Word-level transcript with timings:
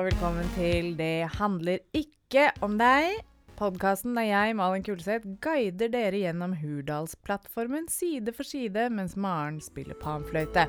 Og 0.00 0.06
velkommen 0.06 0.46
til 0.54 0.94
Det 0.96 1.28
handler 1.36 1.82
ikke 1.92 2.46
om 2.64 2.78
deg. 2.80 3.18
Podkasten 3.58 4.14
der 4.16 4.30
jeg, 4.30 4.54
Malin 4.56 4.84
Kulseth, 4.86 5.26
guider 5.44 5.90
dere 5.92 6.22
gjennom 6.22 6.54
Hurdalsplattformen 6.56 7.84
side 7.92 8.32
for 8.32 8.48
side 8.48 8.86
mens 8.96 9.12
Maren 9.20 9.58
spiller 9.60 9.98
panfløyte. 10.00 10.64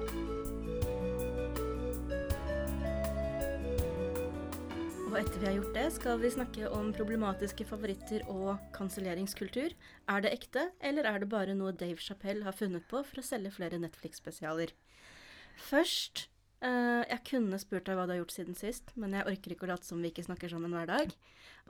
Og 5.06 5.16
etter 5.22 5.40
vi 5.40 5.48
har 5.48 5.56
gjort 5.62 5.80
det, 5.80 5.88
skal 5.96 6.20
vi 6.20 6.34
snakke 6.36 6.68
om 6.68 6.92
problematiske 7.00 7.70
favoritter 7.72 8.28
og 8.28 8.60
kanselleringskultur. 8.76 9.72
Er 10.12 10.28
det 10.28 10.36
ekte, 10.42 10.74
eller 10.84 11.08
er 11.08 11.24
det 11.24 11.32
bare 11.32 11.56
noe 11.56 11.72
Dave 11.72 12.04
Chappelle 12.04 12.44
har 12.44 12.60
funnet 12.60 12.84
på 12.92 13.00
for 13.00 13.24
å 13.24 13.28
selge 13.32 13.56
flere 13.56 13.80
Netflix-spesialer? 13.80 14.76
Først 15.72 16.28
eh, 16.66 17.04
Jeg 17.10 17.22
kunne 17.28 17.60
spurt 17.62 17.88
deg 17.90 18.00
hva 18.00 18.08
du 18.08 18.16
har 18.16 18.22
gjort 18.22 18.36
siden 18.36 18.58
sist, 18.58 18.94
men 18.96 19.18
jeg 19.18 19.28
orker 19.30 19.56
ikke 19.56 19.68
å 19.68 19.72
late 19.74 19.88
som 19.88 20.02
vi 20.02 20.12
ikke 20.14 20.26
snakker 20.28 20.54
sammen 20.54 20.74
hver 20.76 20.90
dag. 20.90 21.16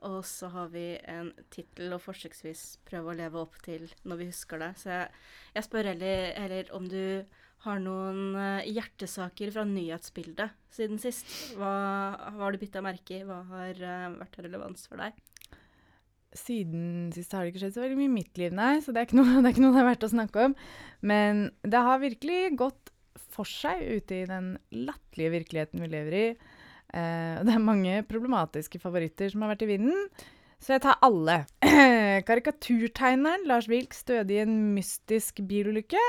Og 0.08 0.22
så 0.26 0.50
har 0.54 0.72
vi 0.74 0.96
en 1.10 1.30
tittel 1.54 1.94
å 1.94 2.02
forsøksvis 2.02 2.82
prøve 2.88 3.12
å 3.12 3.18
leve 3.18 3.42
opp 3.42 3.60
til 3.66 3.86
når 4.08 4.22
vi 4.22 4.30
husker 4.32 4.62
det. 4.62 4.72
Så 4.82 4.92
jeg, 4.94 5.24
jeg 5.58 5.68
spør 5.68 5.92
heller, 5.92 6.32
heller 6.40 6.72
om 6.78 6.88
du 6.90 7.04
har 7.66 7.82
noen 7.82 8.38
eh, 8.40 8.70
hjertesaker 8.74 9.52
fra 9.54 9.66
nyhetsbildet 9.70 10.56
siden 10.74 11.02
sist. 11.02 11.28
Hva, 11.60 11.74
hva 12.34 12.48
har 12.48 12.56
du 12.56 12.62
bytta 12.62 12.82
merke 12.84 13.20
i? 13.20 13.26
Hva 13.28 13.44
har 13.52 13.84
uh, 13.84 14.16
vært 14.18 14.40
av 14.40 14.48
relevans 14.48 14.88
for 14.90 15.02
deg? 15.02 15.20
Siden 16.38 17.12
sist 17.14 17.34
har 17.36 17.44
det 17.44 17.52
ikke 17.52 17.66
skjedd 17.66 17.76
så 17.76 17.84
veldig 17.84 18.00
mye 18.00 18.10
i 18.10 18.16
mitt 18.16 18.40
liv, 18.40 18.54
nei, 18.56 18.78
så 18.82 18.94
det 18.96 19.02
er, 19.02 19.10
ikke 19.10 19.20
noe, 19.20 19.36
det 19.44 19.52
er 19.52 19.54
ikke 19.54 19.66
noe 19.66 19.76
det 19.76 19.84
er 19.84 19.90
verdt 19.92 20.08
å 20.08 20.14
snakke 20.16 20.48
om. 20.48 20.56
Men 21.06 21.44
det 21.62 21.84
har 21.86 22.02
virkelig 22.02 22.42
gått 22.62 22.91
for 23.34 23.48
seg 23.48 23.82
ute 23.98 24.22
i 24.22 24.28
den 24.30 24.54
latterlige 24.76 25.36
virkeligheten 25.38 25.84
vi 25.84 25.90
lever 25.92 26.18
i. 26.18 26.26
Eh, 26.92 27.42
det 27.46 27.56
er 27.56 27.64
mange 27.64 28.02
problematiske 28.10 28.82
favoritter 28.84 29.32
som 29.32 29.46
har 29.46 29.54
vært 29.54 29.66
i 29.66 29.72
vinden, 29.74 30.08
så 30.62 30.76
jeg 30.76 30.84
tar 30.86 31.00
alle. 31.06 31.44
Karikaturtegneren 32.28 33.48
Lars 33.50 33.70
Wilk 33.72 33.96
døde 34.08 34.36
i 34.36 34.42
en 34.44 34.58
mystisk 34.76 35.42
bilulykke. 35.48 36.02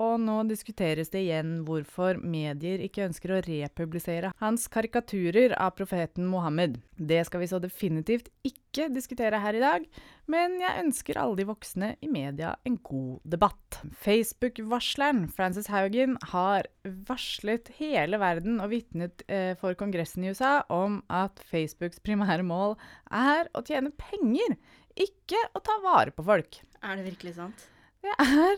Og 0.00 0.16
nå 0.22 0.38
diskuteres 0.48 1.10
det 1.12 1.26
igjen 1.26 1.58
hvorfor 1.66 2.16
medier 2.24 2.80
ikke 2.80 3.04
ønsker 3.04 3.34
å 3.34 3.40
republisere 3.44 4.30
hans 4.40 4.64
karikaturer 4.72 5.52
av 5.60 5.74
profeten 5.76 6.24
Mohammed. 6.30 6.78
Det 6.96 7.20
skal 7.28 7.42
vi 7.42 7.48
så 7.50 7.60
definitivt 7.60 8.30
ikke 8.46 8.86
diskutere 8.94 9.40
her 9.42 9.58
i 9.58 9.60
dag, 9.60 9.84
men 10.30 10.56
jeg 10.62 10.86
ønsker 10.86 11.20
alle 11.20 11.36
de 11.36 11.46
voksne 11.50 11.90
i 12.00 12.08
media 12.08 12.54
en 12.64 12.78
god 12.86 13.20
debatt. 13.34 13.80
Facebook-varsleren 14.00 15.26
Frances 15.36 15.68
Haugen 15.68 16.16
har 16.32 16.70
varslet 17.10 17.68
hele 17.82 18.22
verden 18.22 18.56
og 18.64 18.72
vitnet 18.72 19.26
eh, 19.28 19.52
for 19.60 19.76
Kongressen 19.76 20.24
i 20.24 20.32
USA 20.32 20.62
om 20.72 21.02
at 21.12 21.44
Facebooks 21.50 22.00
primære 22.00 22.46
mål 22.46 22.78
er 23.12 23.52
å 23.52 23.64
tjene 23.68 23.92
penger, 24.00 24.56
ikke 24.96 25.44
å 25.52 25.60
ta 25.64 25.76
vare 25.84 26.16
på 26.16 26.24
folk. 26.24 26.62
Er 26.80 26.96
det 26.96 27.10
virkelig 27.12 27.36
sant? 27.36 27.68
Det 28.00 28.16
er 28.16 28.56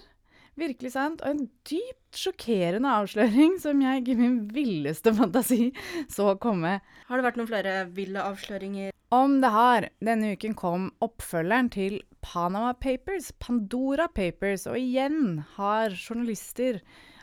virkelig 0.58 0.92
sant, 0.94 1.22
og 1.22 1.32
en 1.32 1.44
dypt 1.68 2.18
sjokkerende 2.18 2.90
avsløring 3.00 3.58
som 3.62 3.80
jeg 3.82 4.02
ikke 4.02 4.14
i 4.14 4.20
min 4.20 4.38
villeste 4.52 5.14
fantasi 5.16 5.70
så 6.12 6.34
komme. 6.42 6.78
Har 7.08 7.20
det 7.20 7.26
vært 7.26 7.40
noen 7.40 7.50
flere 7.50 7.76
ville 7.96 8.24
avsløringer? 8.32 8.92
Om 9.12 9.40
det 9.42 9.52
har. 9.52 9.88
Denne 10.00 10.32
uken 10.36 10.54
kom 10.56 10.90
oppfølgeren 11.04 11.68
til 11.72 11.98
Panama 12.24 12.72
Papers, 12.72 13.32
Pandora 13.42 14.06
Papers, 14.08 14.64
og 14.70 14.78
igjen 14.80 15.42
har 15.56 15.92
journalister, 15.92 16.80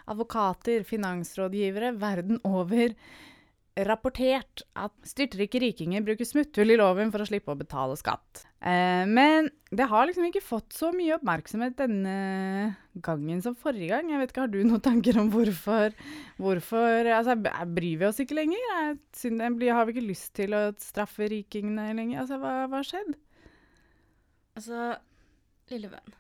advokater, 0.10 0.84
finansrådgivere 0.86 1.96
verden 2.02 2.42
over 2.46 2.94
rapportert 3.88 4.64
at 4.80 4.94
styrtrike 5.08 5.60
rikinger 5.62 6.04
bruker 6.06 6.28
smutthull 6.28 6.74
i 6.74 6.78
loven 6.80 7.12
for 7.14 7.24
å 7.24 7.28
slippe 7.28 7.54
å 7.54 7.58
betale 7.60 7.96
skatt. 8.00 8.44
Eh, 8.60 9.06
men 9.08 9.50
det 9.72 9.88
har 9.92 10.08
liksom 10.08 10.26
ikke 10.28 10.44
fått 10.44 10.76
så 10.76 10.92
mye 10.96 11.16
oppmerksomhet 11.16 11.78
denne 11.80 12.16
gangen 13.06 13.42
som 13.46 13.56
forrige 13.58 13.94
gang. 13.94 14.12
Jeg 14.12 14.22
vet 14.22 14.34
ikke, 14.34 14.46
Har 14.46 14.54
du 14.54 14.60
noen 14.64 14.84
tanker 14.84 15.20
om 15.22 15.32
hvorfor, 15.34 15.96
hvorfor 16.42 17.12
altså, 17.16 17.38
Bryr 17.40 18.02
vi 18.02 18.08
oss 18.10 18.20
ikke 18.24 18.40
lenger? 18.40 18.60
Jeg, 18.76 19.74
har 19.74 19.88
vi 19.88 19.96
ikke 19.96 20.08
lyst 20.10 20.34
til 20.40 20.56
å 20.58 20.64
straffe 20.82 21.30
rikingene 21.32 21.92
lenger? 21.96 22.24
Altså, 22.26 22.40
hva 22.42 22.68
har 22.68 22.88
skjedd? 22.88 23.14
Altså, 24.60 24.96
lille 25.72 25.92
venn, 25.92 26.16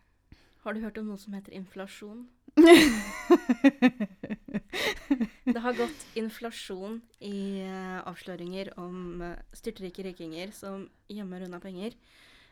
har 0.63 0.75
du 0.75 0.83
hørt 0.85 0.99
om 1.01 1.09
noe 1.11 1.19
som 1.19 1.35
heter 1.35 1.57
inflasjon? 1.57 2.27
det 5.53 5.61
har 5.63 5.77
gått 5.77 6.05
inflasjon 6.19 6.99
i 7.25 7.61
uh, 7.65 7.99
avsløringer 8.09 8.73
om 8.81 9.23
uh, 9.23 9.35
styrtrike 9.55 10.05
rikinger 10.05 10.53
som 10.55 10.87
gjemmer 11.11 11.45
unna 11.47 11.61
penger. 11.63 11.97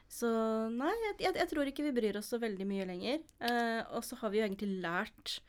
Så 0.08 0.30
nei, 0.72 0.94
jeg, 1.04 1.18
jeg, 1.26 1.36
jeg, 1.42 1.50
tror 1.52 1.70
ikke 1.70 1.86
vi 1.90 1.96
bryr 1.98 2.20
oss 2.20 2.32
så 2.32 2.40
veldig 2.42 2.68
mye 2.70 2.88
lenger. 2.88 3.22
Uh, 3.44 3.84
og 3.98 4.06
så 4.08 4.20
har 4.22 4.34
vi 4.34 4.42
jo 4.42 4.48
egentlig 4.50 4.82
lært, 4.86 5.40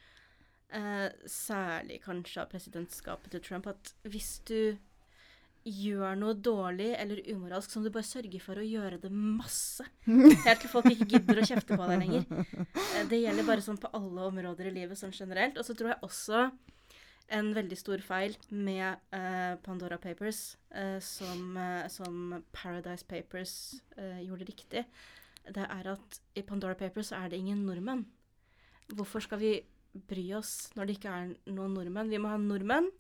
særlig 1.33 1.97
kanskje 2.05 2.43
av 2.43 2.51
presidentskapet 2.51 3.33
til 3.33 3.41
Trump, 3.41 3.71
at 3.71 3.95
hvis 4.05 4.35
du 4.45 4.77
gjør 5.69 6.17
noe 6.19 6.35
dårlig 6.35 6.89
eller 6.99 7.21
umoralsk, 7.29 7.73
som 7.73 7.85
du 7.85 7.91
bare 7.95 8.07
sørger 8.07 8.43
for 8.43 8.61
å 8.61 8.65
gjøre 8.65 9.01
det 9.03 9.11
masse. 9.13 9.85
Helt 10.47 10.65
til 10.65 10.73
folk 10.73 10.89
ikke 10.93 11.09
gidder 11.13 11.43
å 11.43 11.47
kjefte 11.47 11.77
på 11.77 11.89
deg 11.91 12.03
lenger. 12.05 12.49
Det 13.11 13.21
gjelder 13.21 13.47
bare 13.49 13.65
sånn 13.65 13.81
på 13.81 13.91
alle 13.97 14.27
områder 14.31 14.71
i 14.71 14.75
livet 14.81 15.01
sånn 15.01 15.15
generelt. 15.15 15.59
Og 15.61 15.67
så 15.67 15.77
tror 15.79 15.95
jeg 15.95 16.05
også 16.09 16.43
en 17.39 17.51
veldig 17.57 17.77
stor 17.77 18.03
feil 18.05 18.37
med 18.49 19.03
uh, 19.13 19.55
Pandora 19.65 19.99
Papers, 20.01 20.57
uh, 20.73 20.97
som, 21.05 21.57
uh, 21.61 21.85
som, 21.93 22.39
Paradise 22.57 23.05
Papers 23.09 23.55
gjorde 24.25 24.49
riktig, 24.49 24.85
det 25.49 25.65
er 25.65 25.91
at 25.93 26.21
i 26.37 26.45
Pandora 26.45 26.77
Papers 26.77 27.13
er 27.17 27.29
det 27.31 27.41
ingen 27.41 27.65
nordmenn. 27.67 28.05
Hvorfor 28.97 29.25
skal 29.25 29.41
vi 29.41 29.53
bry 30.09 30.27
oss 30.37 30.71
når 30.77 30.89
det 30.89 30.97
ikke 30.99 31.13
er 31.13 31.31
noen 31.53 31.77
nordmenn? 31.77 32.13
Vi 32.13 32.21
må 32.21 32.33
ha 32.33 32.41
nordmenn 32.41 32.91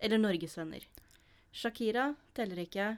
eller 0.00 0.20
norgesvenner. 0.20 0.84
Shakira 1.54 2.12
teller 2.36 2.64
ikke. 2.64 2.96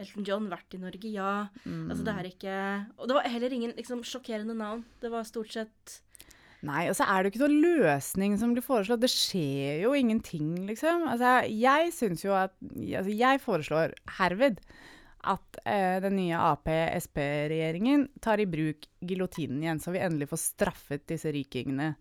Elton 0.00 0.24
John 0.24 0.46
vært 0.48 0.72
i 0.72 0.80
Norge, 0.80 1.10
ja. 1.12 1.32
Mm. 1.66 1.90
Altså, 1.90 2.04
det 2.06 2.14
er 2.14 2.28
ikke 2.30 2.54
Og 2.96 3.10
det 3.10 3.16
var 3.18 3.28
heller 3.28 3.52
ingen 3.52 3.74
liksom, 3.76 4.00
sjokkerende 4.08 4.56
navn. 4.56 4.86
Det 5.02 5.12
var 5.12 5.28
stort 5.28 5.52
sett 5.52 5.98
Nei, 6.62 6.84
og 6.86 6.94
så 6.94 7.08
er 7.10 7.18
det 7.18 7.26
jo 7.26 7.32
ikke 7.32 7.42
noen 7.42 7.64
løsning 7.82 8.36
som 8.38 8.52
blir 8.54 8.62
foreslått. 8.62 9.02
Det 9.02 9.10
skjer 9.10 9.80
jo 9.82 9.96
ingenting, 9.98 10.60
liksom. 10.68 11.08
Altså, 11.10 11.40
jeg 11.50 11.90
syns 11.96 12.22
jo 12.22 12.36
at 12.38 12.54
Altså, 12.62 13.10
jeg 13.10 13.42
foreslår 13.42 13.96
herved 14.20 14.60
at 15.22 15.58
eh, 15.66 15.98
den 16.02 16.16
nye 16.18 16.38
Ap-Sp-regjeringen 16.38 18.08
tar 18.22 18.42
i 18.42 18.46
bruk 18.50 18.86
giljotinen 19.02 19.62
igjen, 19.62 19.82
så 19.82 19.94
vi 19.94 20.02
endelig 20.02 20.30
får 20.32 20.42
straffet 20.42 21.04
disse 21.10 21.30
rikingene 21.34 21.92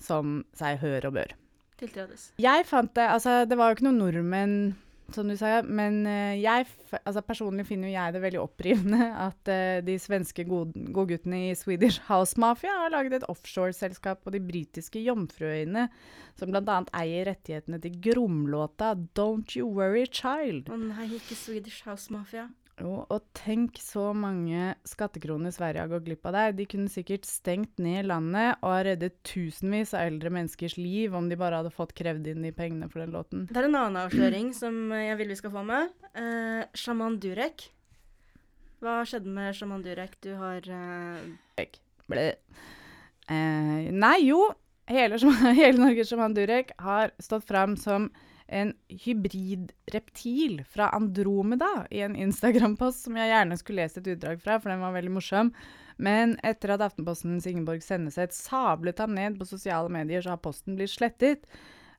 som 0.00 0.42
seg 0.56 0.80
hør 0.80 1.10
og 1.10 1.16
bør. 1.18 1.34
Tiltredes. 1.80 2.30
Jeg 2.40 2.64
fant 2.68 2.92
det 2.96 3.08
Altså, 3.08 3.42
det 3.48 3.56
var 3.56 3.70
jo 3.70 3.78
ikke 3.78 3.88
noen 3.88 4.00
nordmenn 4.04 4.56
som 5.14 5.28
du 5.30 5.36
sa. 5.38 5.60
Men 5.66 6.02
uh, 6.06 6.34
jeg, 6.38 6.66
altså 7.00 7.22
personlig 7.26 7.66
finner 7.68 7.92
jeg 7.92 8.14
det 8.14 8.22
veldig 8.24 8.40
opprivende 8.42 9.10
at 9.28 9.50
uh, 9.50 9.80
de 9.86 9.96
svenske 10.00 10.44
godguttene 10.46 11.46
i 11.48 11.56
Swedish 11.58 12.02
House 12.08 12.38
Mafia 12.40 12.74
har 12.84 12.94
laget 12.94 13.18
et 13.20 13.28
offshoreselskap 13.30 14.24
på 14.24 14.34
de 14.34 14.42
britiske 14.44 15.02
Jomfruøyene, 15.04 15.88
som 16.38 16.52
bl.a. 16.52 16.80
eier 17.02 17.30
rettighetene 17.32 17.80
til 17.82 17.98
Gromlåta 18.06 18.94
'Don't 18.94 19.56
You 19.56 19.68
Worry 19.68 20.06
Child'. 20.06 20.70
Å 20.70 20.76
oh, 20.76 20.88
nei, 20.90 21.10
ikke 21.18 21.38
Swedish 21.38 21.86
House 21.88 22.12
Mafia. 22.12 22.48
Jo, 22.80 23.02
og 23.12 23.24
tenk 23.36 23.76
så 23.82 24.06
mange 24.16 24.70
skattekroner 24.88 25.52
Sverige 25.52 25.82
har 25.84 25.90
gått 25.90 26.06
glipp 26.06 26.24
av 26.30 26.36
der. 26.36 26.54
De 26.56 26.64
kunne 26.70 26.88
sikkert 26.88 27.26
stengt 27.28 27.80
ned 27.82 28.08
landet 28.08 28.62
og 28.64 28.78
reddet 28.86 29.18
tusenvis 29.26 29.92
av 29.92 30.06
eldre 30.08 30.32
menneskers 30.32 30.78
liv 30.80 31.16
om 31.16 31.28
de 31.28 31.36
bare 31.40 31.60
hadde 31.60 31.74
fått 31.74 31.92
krevd 31.98 32.30
inn 32.32 32.46
de 32.46 32.54
pengene 32.56 32.88
for 32.88 33.04
den 33.04 33.12
låten. 33.12 33.44
Det 33.50 33.60
er 33.60 33.68
en 33.68 33.76
annen 33.82 34.00
avsløring 34.00 34.54
som 34.56 34.94
jeg 34.96 35.18
vil 35.20 35.34
vi 35.34 35.38
skal 35.42 35.52
få 35.58 35.66
med. 35.68 35.92
Eh, 36.14 36.64
Shaman 36.80 37.20
Durek. 37.20 37.68
Hva 38.80 39.02
skjedde 39.04 39.28
med 39.36 39.52
Shaman 39.58 39.84
Durek? 39.84 40.16
Du 40.24 40.32
har 40.40 40.64
eh... 40.64 41.68
Ble. 42.08 42.26
Eh, 43.28 43.90
Nei, 43.92 44.16
jo. 44.24 44.40
Hele, 44.88 45.20
hele 45.60 45.76
Norges 45.76 46.08
Shaman 46.08 46.32
Durek 46.34 46.72
har 46.80 47.12
stått 47.20 47.44
fram 47.44 47.76
som 47.76 48.08
en 48.50 48.72
hybridreptil 48.88 50.60
fra 50.68 50.90
Andromeda 50.96 51.86
i 51.90 52.02
en 52.04 52.16
Instagram-post 52.18 53.06
som 53.06 53.18
jeg 53.18 53.30
gjerne 53.30 53.58
skulle 53.60 53.84
lest 53.84 54.00
et 54.00 54.10
utdrag 54.14 54.42
fra, 54.42 54.58
for 54.58 54.72
den 54.72 54.82
var 54.82 54.94
veldig 54.96 55.12
morsom. 55.14 55.52
Men 56.00 56.34
etter 56.46 56.74
at 56.74 56.84
Aftenpostens 56.84 57.46
Ingeborg 57.48 57.84
Senneset 57.84 58.34
sablet 58.34 59.00
ham 59.02 59.14
ned 59.16 59.36
på 59.38 59.48
sosiale 59.48 59.92
medier, 59.92 60.24
så 60.24 60.34
har 60.34 60.42
posten 60.42 60.78
blitt 60.78 60.92
slettet. 60.94 61.46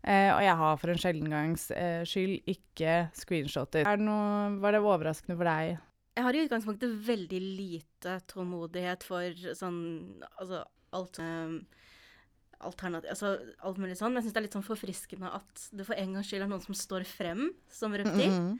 Eh, 0.01 0.31
og 0.33 0.41
jeg 0.41 0.57
har 0.57 0.79
for 0.81 0.91
en 0.91 0.99
sjelden 1.01 1.29
gangs 1.29 1.67
eh, 1.77 2.01
skyld 2.09 2.41
ikke 2.49 2.97
screenshotet. 3.17 3.85
Noe, 4.01 4.57
var 4.63 4.73
det 4.73 4.81
overraskende 4.81 5.37
for 5.37 5.47
deg? 5.47 5.77
Jeg 6.17 6.25
har 6.25 6.35
i 6.35 6.41
utgangspunktet 6.47 6.97
veldig 7.07 7.41
lite 7.41 8.17
tålmodighet 8.27 9.05
for 9.07 9.53
sånn 9.55 9.79
altså 10.33 10.65
alt 10.97 11.21
um 11.23 11.61
alternativ 12.67 13.13
Altså 13.13 13.31
alt 13.65 13.79
mulig 13.81 13.97
sånn. 13.99 14.13
Men 14.13 14.21
jeg 14.21 14.29
syns 14.29 14.35
det 14.35 14.41
er 14.41 14.47
litt 14.47 14.57
sånn 14.57 14.67
forfriskende 14.67 15.31
at 15.37 15.63
det 15.75 15.87
for 15.87 15.97
en 15.99 16.17
gangs 16.17 16.29
skyld 16.29 16.45
er 16.45 16.51
noen 16.51 16.65
som 16.65 16.77
står 16.77 17.07
frem 17.09 17.49
som 17.71 17.95
reptil. 17.97 18.29
Mm 18.29 18.51
-hmm. 18.51 18.59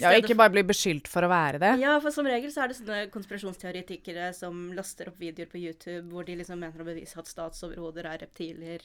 Ja, 0.00 0.14
ikke 0.16 0.36
bare 0.38 0.52
bli 0.54 0.62
beskyldt 0.64 1.08
for 1.12 1.26
å 1.26 1.28
være 1.28 1.60
det. 1.60 1.72
Ja, 1.82 1.98
for 2.00 2.14
som 2.14 2.28
regel 2.28 2.52
så 2.52 2.64
er 2.64 2.70
det 2.70 2.78
sånne 2.78 3.00
konspirasjonsteoretikere 3.12 4.30
som 4.36 4.72
laster 4.76 5.10
opp 5.10 5.18
videoer 5.20 5.50
på 5.50 5.60
YouTube 5.60 6.08
hvor 6.12 6.24
de 6.24 6.38
liksom 6.40 6.60
mener 6.62 6.80
å 6.80 6.88
bevise 6.88 7.18
at 7.20 7.28
statsoverhoder 7.28 8.08
er 8.08 8.22
reptiler, 8.24 8.80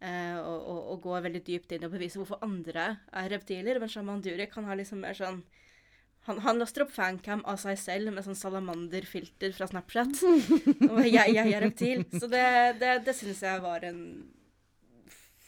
eh, 0.00 0.38
og, 0.38 0.60
og, 0.60 0.80
og 0.92 1.02
går 1.08 1.26
veldig 1.26 1.42
dypt 1.48 1.72
inn 1.72 1.82
i 1.82 1.90
å 1.90 1.94
bevise 1.96 2.20
hvorfor 2.20 2.42
andre 2.46 2.98
er 3.10 3.34
reptiler. 3.34 3.80
Men 3.82 3.88
Shaman 3.88 4.22
Durek 4.22 4.54
han 4.54 4.70
har 4.70 4.78
liksom 4.78 5.02
mer 5.02 5.18
sånn 5.18 5.42
han, 6.28 6.38
han 6.44 6.60
laster 6.60 6.84
opp 6.84 6.92
fancam 6.94 7.42
av 7.50 7.58
seg 7.58 7.78
selv 7.80 8.12
med 8.14 8.22
sånn 8.26 8.38
salamanderfilter 8.38 9.54
fra 9.56 9.66
Snapchat. 9.70 10.20
Og 10.92 11.02
jeg, 11.08 11.34
jeg 11.34 11.42
er 11.42 11.64
reptil. 11.66 12.04
Så 12.14 12.28
det, 12.30 12.44
det, 12.78 13.00
det 13.08 13.16
syns 13.18 13.42
jeg 13.42 13.62
var 13.64 13.82
en 13.88 14.04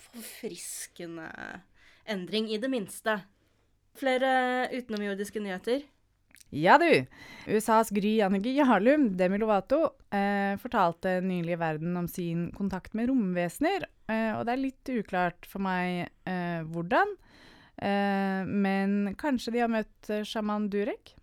forfriskende 0.08 1.28
endring, 2.10 2.50
i 2.50 2.58
det 2.58 2.70
minste. 2.70 3.20
Flere 3.98 4.30
utenomjordiske 4.74 5.42
nyheter. 5.42 5.84
Ja 6.54 6.76
du! 6.78 7.06
USAs 7.50 7.90
Gry 7.94 8.18
Annike 8.22 8.52
Jarlum, 8.54 9.08
Demi 9.18 9.40
Lovato, 9.42 9.94
eh, 10.14 10.54
fortalte 10.62 11.16
nylig 11.24 11.58
verden 11.58 11.96
om 11.98 12.06
sin 12.10 12.48
kontakt 12.54 12.94
med 12.94 13.10
romvesener. 13.10 13.88
Eh, 14.06 14.30
og 14.36 14.44
det 14.46 14.54
er 14.54 14.62
litt 14.62 14.92
uklart 14.94 15.48
for 15.50 15.64
meg 15.64 16.10
eh, 16.30 16.62
hvordan. 16.70 17.16
Eh, 17.82 18.42
men 18.46 19.14
kanskje 19.20 19.54
de 19.54 19.62
har 19.64 19.72
møtt 19.72 20.10
eh, 20.12 20.24
sjaman 20.28 20.68
Durek? 20.72 21.14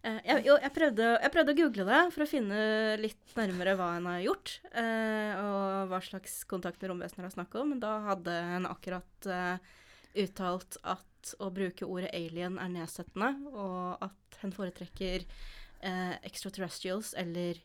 Eh, 0.00 0.20
jeg, 0.24 0.44
jo, 0.46 0.56
jeg, 0.56 0.72
prøvde, 0.72 1.08
jeg 1.20 1.32
prøvde 1.34 1.52
å 1.52 1.58
google 1.58 1.86
det 1.90 2.00
for 2.14 2.24
å 2.24 2.30
finne 2.30 2.60
litt 3.00 3.34
nærmere 3.36 3.76
hva 3.76 3.90
en 3.98 4.08
har 4.08 4.22
gjort. 4.24 4.56
Eh, 4.72 5.32
og 5.36 5.92
hva 5.92 6.00
slags 6.04 6.40
kontakt 6.48 6.80
med 6.80 6.94
romvesener 6.94 7.28
har 7.28 7.36
snakket 7.36 7.60
om. 7.62 7.74
Men 7.74 7.84
da 7.84 7.98
hadde 8.08 8.36
en 8.56 8.68
akkurat 8.70 9.28
eh, 9.28 9.78
uttalt 10.24 10.80
at 10.88 11.34
å 11.42 11.50
bruke 11.52 11.84
ordet 11.84 12.14
alien 12.16 12.56
er 12.56 12.70
nedsettende, 12.72 13.34
og 13.52 14.00
at 14.06 14.38
hen 14.40 14.54
foretrekker 14.56 15.26
eh, 15.26 16.14
extraterrestrials 16.24 17.12
eller 17.18 17.60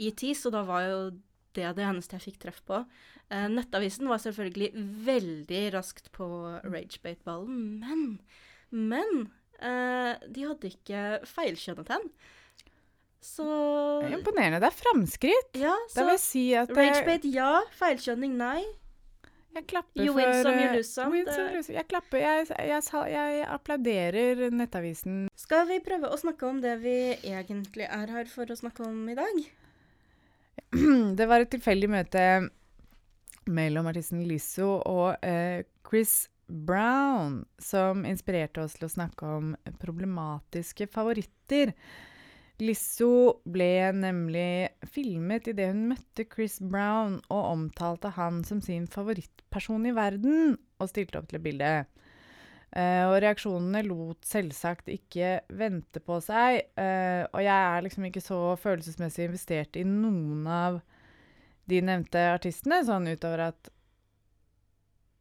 ETs, 0.00 0.44
og 0.48 0.52
da 0.52 0.62
var 0.68 0.84
jo 0.84 0.98
det 1.56 1.64
er 1.66 1.74
det 1.76 1.86
eneste 1.86 2.18
jeg 2.18 2.28
fikk 2.28 2.42
treff 2.44 2.60
på. 2.68 2.82
Eh, 3.30 3.46
nettavisen 3.50 4.08
var 4.10 4.22
selvfølgelig 4.22 4.70
veldig 5.06 5.62
raskt 5.76 6.10
på 6.14 6.26
ragebate-ballen, 6.64 7.80
men 7.82 8.20
Men 8.70 9.30
eh, 9.58 10.14
de 10.30 10.44
hadde 10.46 10.70
ikke 10.70 11.00
feilkjønnet 11.26 11.90
hen. 11.90 12.04
Så 13.20 13.44
Imponerende. 14.08 14.60
Det 14.62 14.70
er 14.70 14.76
framskritt. 14.78 15.56
Ja, 15.60 15.74
så 15.92 16.06
si 16.22 16.50
at 16.56 16.70
det, 16.70 16.78
ragebate 16.78 17.32
ja, 17.34 17.58
feilkjønning 17.76 18.38
nei. 18.38 18.62
jeg 19.56 19.66
klapper 19.68 20.06
You 20.06 20.14
win 20.14 20.32
some, 20.38 20.54
you 20.54 20.68
eh, 20.70 20.76
lose 20.78 20.88
some. 20.88 21.24
Det-. 21.26 21.74
Jeg 21.74 21.86
klapper. 21.90 22.22
Jeg, 22.22 22.46
jeg, 22.70 22.82
jeg 23.12 23.44
applauderer 23.50 24.46
Nettavisen. 24.54 25.26
Skal 25.36 25.66
vi 25.68 25.80
prøve 25.84 26.08
å 26.08 26.20
snakke 26.20 26.48
om 26.48 26.62
det 26.64 26.78
vi 26.80 26.96
egentlig 27.18 27.90
er 27.90 28.14
her 28.14 28.30
for 28.30 28.48
å 28.48 28.56
snakke 28.56 28.86
om 28.86 29.02
i 29.10 29.18
dag? 29.18 29.42
Det 31.18 31.26
var 31.28 31.42
et 31.42 31.52
tilfeldig 31.52 31.90
møte 31.90 32.24
mellom 33.50 33.88
artisten 33.90 34.22
Lizzo 34.28 34.76
og 34.86 35.24
eh, 35.26 35.66
Chris 35.86 36.28
Brown 36.50 37.44
som 37.62 38.04
inspirerte 38.08 38.64
oss 38.64 38.76
til 38.78 38.88
å 38.88 38.92
snakke 38.92 39.26
om 39.38 39.52
problematiske 39.82 40.88
favoritter. 40.90 41.72
Lizzo 42.60 43.40
ble 43.48 43.90
nemlig 43.96 44.68
filmet 44.92 45.48
idet 45.48 45.70
hun 45.70 45.86
møtte 45.94 46.26
Chris 46.28 46.58
Brown 46.60 47.20
og 47.30 47.46
omtalte 47.54 48.12
han 48.18 48.42
som 48.44 48.60
sin 48.64 48.86
favorittperson 48.90 49.88
i 49.88 49.94
verden, 49.96 50.58
og 50.80 50.90
stilte 50.90 51.20
opp 51.20 51.30
til 51.30 51.40
et 51.40 51.46
bilde. 51.46 51.72
Eh, 52.70 53.02
og 53.10 53.16
reaksjonene 53.24 53.80
lot 53.82 54.22
selvsagt 54.28 54.86
ikke 54.92 55.40
vente 55.58 55.98
på 56.06 56.20
seg. 56.22 56.60
Uh, 56.78 57.24
og 57.34 57.40
jeg 57.42 57.56
er 57.74 57.82
liksom 57.82 58.04
ikke 58.06 58.22
så 58.22 58.38
følelsesmessig 58.62 59.26
investert 59.26 59.74
i 59.80 59.82
noen 59.86 60.46
av 60.46 60.78
de 61.70 61.80
nevnte 61.82 62.22
artistene, 62.34 62.78
sånn 62.86 63.08
utover 63.10 63.42
at 63.48 63.70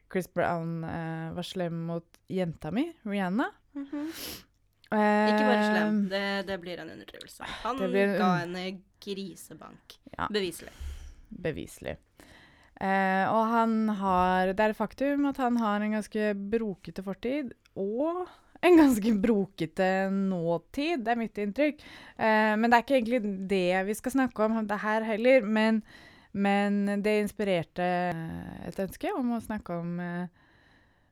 Chris 0.10 0.30
Brown 0.34 0.84
uh, 0.86 1.32
var 1.38 1.46
slem 1.46 1.84
mot 1.90 2.22
jenta 2.30 2.72
mi, 2.74 2.88
Rihanna. 3.06 3.50
Ikke 3.80 5.46
bare 5.46 5.66
slem, 5.70 5.98
det, 6.10 6.24
det 6.50 6.56
blir 6.64 6.80
en 6.82 6.90
underdrivelse. 6.96 7.46
Han 7.64 7.78
blir 7.82 8.08
en- 8.08 8.16
ga 8.22 8.30
henne 8.44 8.64
grisebank. 9.06 10.00
Ja. 10.18 10.26
Beviselig. 10.34 10.74
Beviselig. 11.30 11.98
Eh, 12.80 13.26
og 13.28 13.42
han 13.52 13.90
har 14.00 14.54
Det 14.56 14.64
er 14.64 14.72
et 14.72 14.78
faktum 14.78 15.26
at 15.28 15.40
han 15.44 15.58
har 15.60 15.84
en 15.84 15.98
ganske 15.98 16.30
brokete 16.52 17.04
fortid 17.04 17.52
og 17.76 18.24
en 18.62 18.76
ganske 18.80 19.14
brokete 19.20 19.88
nåtid. 20.12 21.04
Det 21.04 21.14
er 21.14 21.20
mitt 21.20 21.40
inntrykk. 21.40 21.82
Eh, 22.18 22.54
men 22.60 22.68
det 22.68 22.78
er 22.78 22.86
ikke 22.86 22.98
egentlig 23.00 23.22
det 23.52 23.84
vi 23.88 23.96
skal 23.96 24.16
snakke 24.18 24.46
om 24.46 24.60
det 24.68 24.80
her 24.84 25.06
heller. 25.08 25.48
Men, 25.48 25.82
men 26.32 27.02
det 27.04 27.22
inspirerte 27.24 27.88
et 28.68 28.84
ønske 28.84 29.14
om 29.16 29.36
å 29.38 29.44
snakke 29.44 29.80
om 29.80 29.96
eh, 30.04 30.28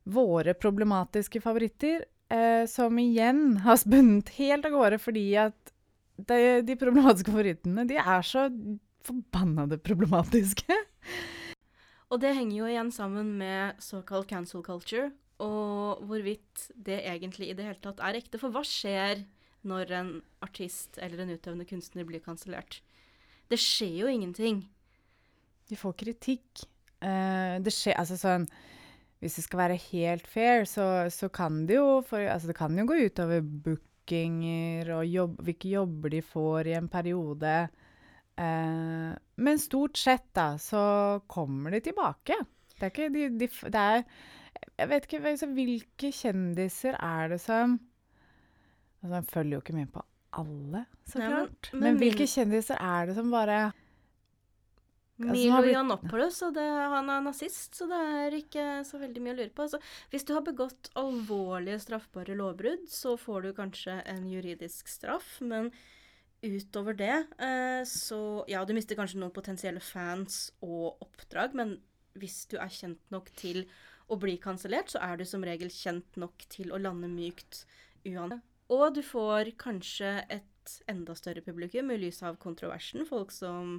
våre 0.07 0.55
problematiske 0.55 1.41
favoritter, 1.43 2.03
eh, 2.31 2.65
som 2.67 2.99
igjen 2.99 3.61
har 3.63 3.79
spunnet 3.79 4.31
helt 4.39 4.67
av 4.67 4.75
gårde 4.75 4.99
fordi 5.03 5.29
at 5.39 5.73
de, 6.17 6.61
de 6.65 6.75
problematiske 6.79 7.31
favorittene 7.31 7.85
de 7.87 7.99
er 8.01 8.23
så 8.25 8.47
forbannede 9.07 9.79
problematiske. 9.79 10.83
Og 12.07 12.21
det 12.23 12.35
henger 12.37 12.55
jo 12.55 12.67
igjen 12.69 12.91
sammen 12.95 13.33
med 13.39 13.81
såkalt 13.83 14.29
cancel 14.29 14.63
culture, 14.63 15.09
og 15.43 16.03
hvorvidt 16.07 16.69
det 16.73 17.01
egentlig 17.03 17.51
i 17.51 17.57
det 17.57 17.65
hele 17.67 17.81
tatt 17.83 17.99
er 18.01 18.17
ekte. 18.17 18.39
For 18.41 18.53
hva 18.53 18.63
skjer 18.65 19.25
når 19.67 19.91
en 19.97 20.11
artist 20.45 20.97
eller 21.03 21.21
en 21.23 21.35
utøvende 21.35 21.67
kunstner 21.67 22.07
blir 22.07 22.23
kansellert? 22.23 22.79
Det 23.51 23.59
skjer 23.59 24.01
jo 24.01 24.11
ingenting. 24.11 24.63
De 25.67 25.77
får 25.77 25.97
kritikk. 25.99 26.63
Uh, 27.03 27.59
det 27.61 27.69
skjer 27.75 27.93
altså 28.01 28.15
sånn 28.17 28.47
Hvis 29.21 29.35
det 29.37 29.43
skal 29.45 29.59
være 29.59 29.75
helt 29.91 30.25
fair, 30.29 30.63
så, 30.65 31.05
så 31.13 31.29
kan 31.33 31.65
det 31.69 31.77
jo 31.77 31.99
for, 32.05 32.21
altså 32.21 32.49
det 32.49 32.55
kan 32.57 32.73
jo 32.77 32.85
gå 32.89 32.97
utover 33.05 33.41
bookinger 33.41 34.89
og 34.95 35.05
jobb, 35.09 35.39
hvilke 35.45 35.71
jobber 35.73 36.13
de 36.13 36.21
får 36.25 36.69
i 36.69 36.75
en 36.77 36.89
periode. 36.89 37.53
Eh, 38.37 39.13
men 39.41 39.57
stort 39.59 39.97
sett, 39.97 40.27
da, 40.37 40.51
så 40.61 41.21
kommer 41.27 41.71
de 41.73 41.79
tilbake. 41.87 42.35
Det 42.77 42.83
er 42.85 42.91
ikke 42.93 43.07
de, 43.13 43.29
de 43.41 43.47
Det 43.73 43.81
er 43.81 44.03
Jeg 44.77 44.89
vet 44.91 45.07
ikke 45.07 45.21
altså, 45.31 45.47
hvilke 45.57 46.11
kjendiser 46.13 46.93
er 47.01 47.29
det 47.33 47.39
som 47.41 47.79
Altså, 49.01 49.15
jeg 49.15 49.25
følger 49.31 49.55
jo 49.57 49.61
ikke 49.63 49.73
med 49.77 49.89
på 49.93 50.03
alle, 50.37 50.83
så 51.09 51.17
Nei, 51.19 51.27
men- 51.29 51.35
klart. 51.47 51.69
men 51.73 51.81
Men, 51.81 51.93
min- 51.95 51.99
hvilke 52.03 52.27
kjendiser 52.29 52.77
er 52.81 53.05
det 53.09 53.15
som 53.17 53.31
bare 53.31 53.59
Altså, 55.19 55.31
Milo 55.33 55.51
har 55.51 55.63
blitt- 55.63 56.41
og 56.45 56.53
det, 56.53 56.63
han 56.93 57.09
er 57.09 57.21
nazist, 57.25 57.73
så 57.73 57.87
det 57.89 57.97
er 57.97 58.35
ikke 58.37 58.65
så 58.85 58.99
veldig 59.01 59.21
mye 59.25 59.33
å 59.33 59.37
lure 59.39 59.49
på. 59.49 59.63
Altså, 59.63 59.79
hvis 60.11 60.23
du 60.27 60.33
har 60.35 60.43
begått 60.45 60.91
alvorlige 60.95 61.79
straffbare 61.81 62.35
lovbrudd, 62.37 62.85
så 62.87 63.17
får 63.17 63.41
du 63.47 63.53
kanskje 63.53 63.95
en 64.05 64.27
juridisk 64.29 64.87
straff, 64.87 65.41
men 65.41 65.71
utover 66.45 66.97
det 66.97 67.13
eh, 67.41 67.83
så 67.89 68.45
Ja, 68.49 68.63
du 68.65 68.73
mister 68.77 68.97
kanskje 68.97 69.19
noen 69.21 69.33
potensielle 69.35 69.81
fans 69.83 70.51
og 70.65 71.01
oppdrag, 71.03 71.55
men 71.57 71.77
hvis 72.17 72.45
du 72.51 72.57
er 72.61 72.73
kjent 72.73 73.01
nok 73.13 73.31
til 73.37 73.65
å 74.07 74.17
bli 74.19 74.37
kansellert, 74.41 74.91
så 74.93 75.01
er 75.03 75.19
du 75.19 75.25
som 75.27 75.43
regel 75.45 75.69
kjent 75.73 76.17
nok 76.19 76.45
til 76.49 76.71
å 76.71 76.79
lande 76.81 77.09
mykt 77.11 77.65
uansett. 78.07 78.43
Og 78.73 78.89
du 78.97 79.01
får 79.05 79.53
kanskje 79.59 80.09
et 80.33 80.71
enda 80.91 81.15
større 81.15 81.43
publikum 81.45 81.91
i 81.93 81.99
lys 81.99 82.19
av 82.27 82.35
kontroversen. 82.41 83.05
Folk 83.07 83.31
som 83.31 83.77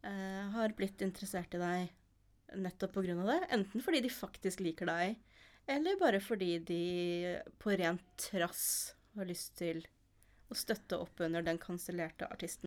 eh, 0.00 0.44
har 0.54 0.72
blitt 0.76 1.04
interessert 1.04 1.56
i 1.56 1.60
deg 1.60 2.60
nettopp 2.62 2.96
av 3.02 3.08
det. 3.28 3.40
Enten 3.52 3.84
fordi 3.84 4.00
de 4.04 4.12
faktisk 4.12 4.62
liker 4.64 4.88
deg, 4.88 5.18
eller 5.68 5.98
bare 6.00 6.22
fordi 6.22 6.56
de 6.64 6.84
på 7.60 7.74
rent 7.76 8.06
trass 8.22 8.94
har 9.16 9.28
lyst 9.28 9.56
til 9.58 9.82
å 10.50 10.56
støtte 10.58 10.98
opp 11.02 11.22
under 11.26 11.44
den 11.46 11.58
kansellerte 11.62 12.28
artisten. 12.30 12.66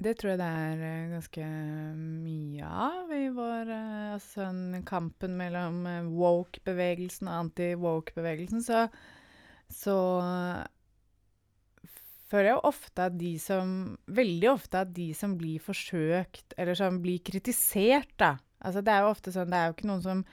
Det 0.00 0.14
tror 0.16 0.30
jeg 0.32 0.40
det 0.40 0.48
er 0.48 0.82
eh, 0.86 1.10
ganske 1.12 1.46
mye 2.00 2.68
av 2.88 3.10
i 3.12 3.26
vår 3.36 3.72
eh, 3.74 4.12
altså 4.14 4.46
sånn 4.46 4.84
kampen 4.88 5.34
mellom 5.36 5.82
eh, 5.90 6.06
woke-bevegelsen 6.08 7.28
og 7.28 7.34
anti-woke-bevegelsen. 7.42 8.62
Så, 8.64 8.86
så 9.68 9.96
føler 12.32 12.54
jeg 12.54 12.62
ofte 12.70 13.10
at 13.10 13.18
de 13.20 13.34
som 13.42 13.74
Veldig 14.08 14.48
ofte 14.54 14.86
at 14.86 14.94
de 14.96 15.10
som 15.18 15.34
blir 15.36 15.60
forsøkt, 15.60 16.56
eller 16.56 16.78
som 16.78 17.02
blir 17.04 17.20
kritisert, 17.26 18.14
da 18.16 18.38
Altså 18.60 18.80
det 18.84 18.92
er 18.92 19.04
jo 19.04 19.12
ofte 19.12 19.32
sånn 19.32 19.52
Det 19.52 19.58
er 19.58 19.68
jo 19.68 19.76
ikke 19.76 19.88
noen 19.88 20.04
som 20.04 20.24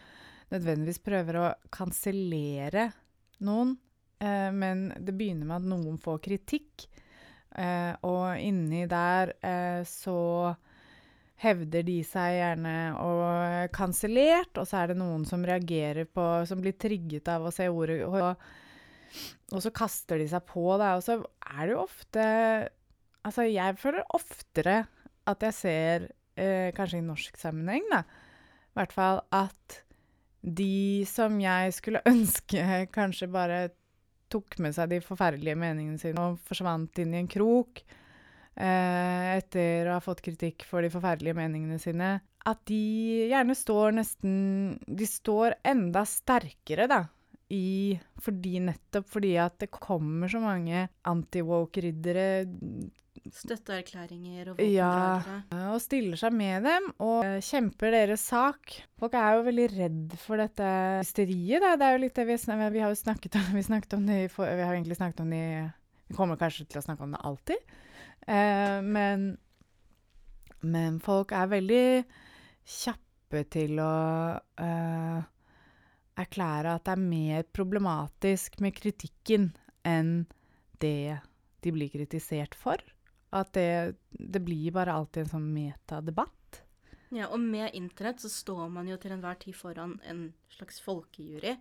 nødvendigvis 0.52 1.04
prøver 1.04 1.42
å 1.42 1.46
kansellere 1.76 2.88
noen, 3.44 3.76
eh, 4.20 4.52
men 4.54 4.90
det 5.00 5.16
begynner 5.18 5.50
med 5.50 5.58
at 5.60 5.68
noen 5.72 5.98
får 6.02 6.22
kritikk. 6.28 6.88
Eh, 7.58 7.94
og 8.06 8.38
inni 8.44 8.86
der 8.90 9.34
eh, 9.42 9.82
så 9.88 10.54
hevder 11.42 11.86
de 11.86 11.98
seg 12.06 12.36
gjerne 12.38 12.78
og 13.02 13.74
kansellert, 13.74 14.58
og 14.58 14.66
så 14.70 14.82
er 14.82 14.92
det 14.92 15.00
noen 15.00 15.26
som 15.30 15.46
reagerer 15.46 16.10
på 16.10 16.24
Som 16.50 16.64
blir 16.64 16.74
trigget 16.82 17.30
av 17.30 17.46
å 17.46 17.54
se 17.54 17.68
ordet 17.70 18.00
og 18.10 18.48
og 19.56 19.64
så 19.64 19.72
kaster 19.72 20.20
de 20.20 20.28
seg 20.30 20.44
på, 20.50 20.66
da. 20.80 20.96
Og 20.98 21.04
så 21.06 21.20
er 21.22 21.62
det 21.64 21.76
jo 21.76 21.84
ofte 21.86 22.26
Altså, 23.28 23.44
jeg 23.50 23.76
føler 23.82 24.06
oftere 24.16 24.76
at 25.28 25.42
jeg 25.44 25.56
ser, 25.58 26.04
eh, 26.40 26.70
kanskje 26.72 27.02
i 27.02 27.04
norsk 27.04 27.36
sammenheng, 27.36 27.84
da, 27.92 28.06
i 28.08 28.78
hvert 28.78 28.94
fall 28.96 29.20
at 29.36 29.82
de 30.40 31.04
som 31.10 31.36
jeg 31.42 31.74
skulle 31.76 32.00
ønske 32.14 32.86
kanskje 32.96 33.28
bare 33.28 33.58
tok 34.32 34.58
med 34.64 34.76
seg 34.76 34.92
de 34.92 35.02
forferdelige 35.04 35.58
meningene 35.60 36.02
sine 36.02 36.24
og 36.24 36.42
forsvant 36.48 37.02
inn 37.04 37.16
i 37.16 37.22
en 37.22 37.30
krok 37.32 37.82
eh, 37.84 39.38
etter 39.38 39.90
å 39.90 39.98
ha 39.98 40.04
fått 40.04 40.24
kritikk 40.26 40.66
for 40.68 40.86
de 40.86 40.92
forferdelige 40.94 41.38
meningene 41.38 41.80
sine, 41.82 42.18
at 42.48 42.64
de 42.70 42.82
gjerne 43.28 43.56
står 43.58 43.96
nesten 43.98 44.36
De 44.88 45.08
står 45.10 45.58
enda 45.68 46.06
sterkere, 46.08 46.88
da. 46.88 47.02
I, 47.52 47.96
fordi 48.20 48.60
nettopp 48.60 49.08
fordi 49.08 49.38
at 49.40 49.56
det 49.62 49.70
kommer 49.72 50.28
så 50.32 50.42
mange 50.44 50.88
anti-woke-riddere 51.08 52.28
Støtteerklæringer 53.36 54.52
og 54.54 54.62
ja, 54.64 55.20
og 55.72 55.80
stiller 55.84 56.20
seg 56.20 56.36
med 56.36 56.68
dem 56.68 56.90
og 57.04 57.26
eh, 57.26 57.40
kjemper 57.44 57.94
deres 57.96 58.24
sak. 58.30 58.76
Folk 59.00 59.18
er 59.18 59.38
jo 59.38 59.46
veldig 59.48 59.68
redd 59.74 60.16
for 60.22 60.42
dette 60.42 60.68
hysteriet. 61.02 61.64
Da. 61.64 61.76
Det 61.80 61.88
er 61.88 61.98
jo 61.98 62.04
litt 62.06 62.20
det 62.20 62.28
vi, 62.30 62.38
vi 62.38 62.84
har 62.84 62.94
jo 62.94 63.00
snakket 63.00 63.40
om, 63.40 63.50
vi 63.58 63.66
snakket 63.68 63.98
om 63.98 64.08
det 64.10 64.22
i 64.26 64.30
for 64.32 64.48
Vi 64.48 64.66
har 64.66 64.76
egentlig 64.78 65.00
snakket 65.00 65.24
om 65.26 65.34
det 65.36 65.42
i 65.44 65.66
Vi 66.08 66.18
kommer 66.18 66.40
kanskje 66.40 66.68
til 66.68 66.82
å 66.82 66.86
snakke 66.86 67.04
om 67.04 67.16
det 67.16 67.24
alltid. 67.28 67.76
Eh, 68.28 68.80
men, 68.84 69.30
men 70.64 71.00
folk 71.04 71.34
er 71.36 71.52
veldig 71.52 71.88
kjappe 72.68 73.44
til 73.52 73.80
å 73.84 73.94
eh, 74.64 75.20
erklære 76.18 76.76
at 76.78 76.86
det 76.88 76.96
er 76.96 77.08
mer 77.08 77.48
problematisk 77.56 78.60
med 78.64 78.76
kritikken 78.78 79.52
enn 79.88 80.28
det 80.82 81.20
de 81.64 81.74
blir 81.74 81.92
kritisert 81.92 82.56
for. 82.58 82.82
At 83.36 83.52
det, 83.58 83.98
det 84.12 84.40
blir 84.44 84.72
bare 84.76 84.94
alltid 84.96 85.26
en 85.26 85.34
sånn 85.36 85.50
metadebatt. 85.54 86.62
Ja, 87.16 87.30
og 87.32 87.40
med 87.40 87.76
internett 87.76 88.20
så 88.24 88.30
står 88.32 88.68
man 88.72 88.88
jo 88.88 88.98
til 89.00 89.14
enhver 89.16 89.38
tid 89.40 89.56
foran 89.56 89.98
en 90.08 90.30
slags 90.52 90.80
folkejury. 90.84 91.56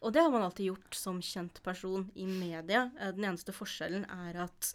Og 0.00 0.12
det 0.12 0.22
har 0.22 0.32
man 0.32 0.44
alltid 0.44 0.70
gjort 0.70 0.96
som 0.96 1.22
kjent 1.24 1.62
person 1.64 2.10
i 2.14 2.26
media. 2.28 2.90
Eh, 3.00 3.12
Den 3.16 3.30
eneste 3.32 3.54
forskjellen 3.56 4.04
er 4.12 4.42
at 4.46 4.72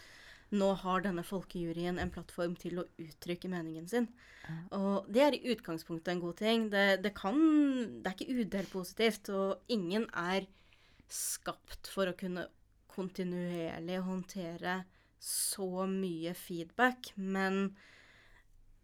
nå 0.51 0.73
har 0.81 1.03
denne 1.05 1.23
folkejuryen 1.23 1.99
en 2.01 2.11
plattform 2.11 2.57
til 2.59 2.81
å 2.81 2.87
uttrykke 2.99 3.49
meningen 3.51 3.87
sin. 3.87 4.09
Og 4.75 5.05
det 5.07 5.21
er 5.23 5.37
i 5.37 5.53
utgangspunktet 5.53 6.11
en 6.11 6.23
god 6.23 6.41
ting. 6.41 6.65
Det, 6.73 7.03
det 7.05 7.13
kan 7.15 7.37
Det 8.01 8.09
er 8.09 8.17
ikke 8.17 8.41
udelt 8.41 8.71
positivt, 8.73 9.29
og 9.29 9.61
ingen 9.71 10.09
er 10.11 10.49
skapt 11.11 11.87
for 11.91 12.09
å 12.11 12.17
kunne 12.17 12.49
kontinuerlig 12.91 14.01
håndtere 14.03 14.81
så 15.21 15.85
mye 15.85 16.33
feedback, 16.33 17.11
men 17.15 17.75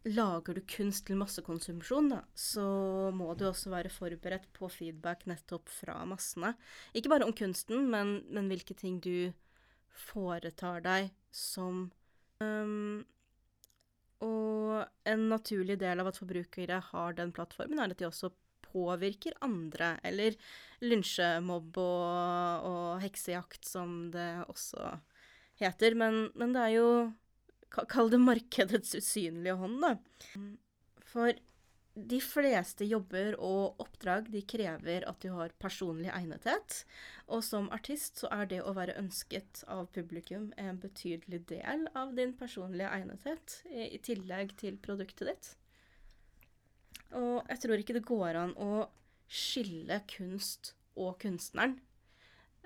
lager 0.07 0.55
du 0.55 0.61
kunst 0.69 1.07
til 1.07 1.17
massekonsumsjon, 1.19 2.11
da, 2.13 2.21
så 2.37 2.67
må 3.15 3.33
du 3.35 3.47
også 3.49 3.71
være 3.73 3.91
forberedt 3.91 4.47
på 4.55 4.69
feedback 4.71 5.25
nettopp 5.27 5.71
fra 5.73 5.97
massene. 6.07 6.53
Ikke 6.95 7.11
bare 7.11 7.27
om 7.27 7.35
kunsten, 7.35 7.89
men, 7.91 8.19
men 8.31 8.49
hvilke 8.51 8.77
ting 8.77 9.01
du 9.03 9.33
foretar 9.97 10.83
deg 10.85 11.09
som 11.33 11.87
um, 12.43 13.05
Og 14.21 14.83
en 15.09 15.23
naturlig 15.31 15.79
del 15.81 16.01
av 16.01 16.11
at 16.11 16.19
forbrukere 16.21 16.79
har 16.91 17.17
den 17.17 17.33
plattformen, 17.33 17.81
er 17.81 17.93
at 17.93 17.99
de 17.99 18.07
også 18.07 18.31
påvirker 18.67 19.37
andre, 19.41 19.95
eller 20.05 20.37
lynsjemobb 20.85 21.77
og, 21.81 22.67
og 22.67 23.01
heksejakt, 23.01 23.65
som 23.65 24.09
det 24.13 24.29
også 24.47 24.97
heter. 25.61 25.97
Men, 25.99 26.27
men 26.37 26.55
det 26.55 26.67
er 26.67 26.75
jo 26.77 26.89
Kall 27.91 28.07
det 28.09 28.17
markedets 28.23 28.95
usynlige 28.95 29.57
hånd, 29.59 29.81
da. 29.83 29.89
For 31.03 31.35
de 31.97 32.19
fleste 32.21 32.85
jobber 32.85 33.33
og 33.41 33.79
oppdrag 33.81 34.27
de 34.29 34.43
krever 34.45 35.05
at 35.09 35.21
du 35.23 35.31
har 35.33 35.53
personlig 35.61 36.11
egnethet. 36.13 36.83
Og 37.33 37.41
som 37.45 37.69
artist 37.73 38.21
så 38.21 38.29
er 38.33 38.49
det 38.51 38.59
å 38.61 38.75
være 38.77 38.97
ønsket 39.01 39.63
av 39.71 39.89
publikum 39.95 40.51
en 40.61 40.77
betydelig 40.81 41.41
del 41.49 41.87
av 41.97 42.13
din 42.17 42.35
personlige 42.37 42.91
egnethet, 42.99 43.57
i, 43.71 43.97
tillegg 44.03 44.53
til 44.61 44.77
produktet 44.83 45.31
ditt. 45.31 45.51
Og 47.17 47.41
jeg 47.49 47.63
tror 47.63 47.81
ikke 47.81 47.97
det 47.97 48.05
går 48.07 48.41
an 48.43 48.55
å 48.61 48.87
skille 49.27 50.01
kunst 50.11 50.75
og 50.97 51.17
kunstneren. 51.23 51.79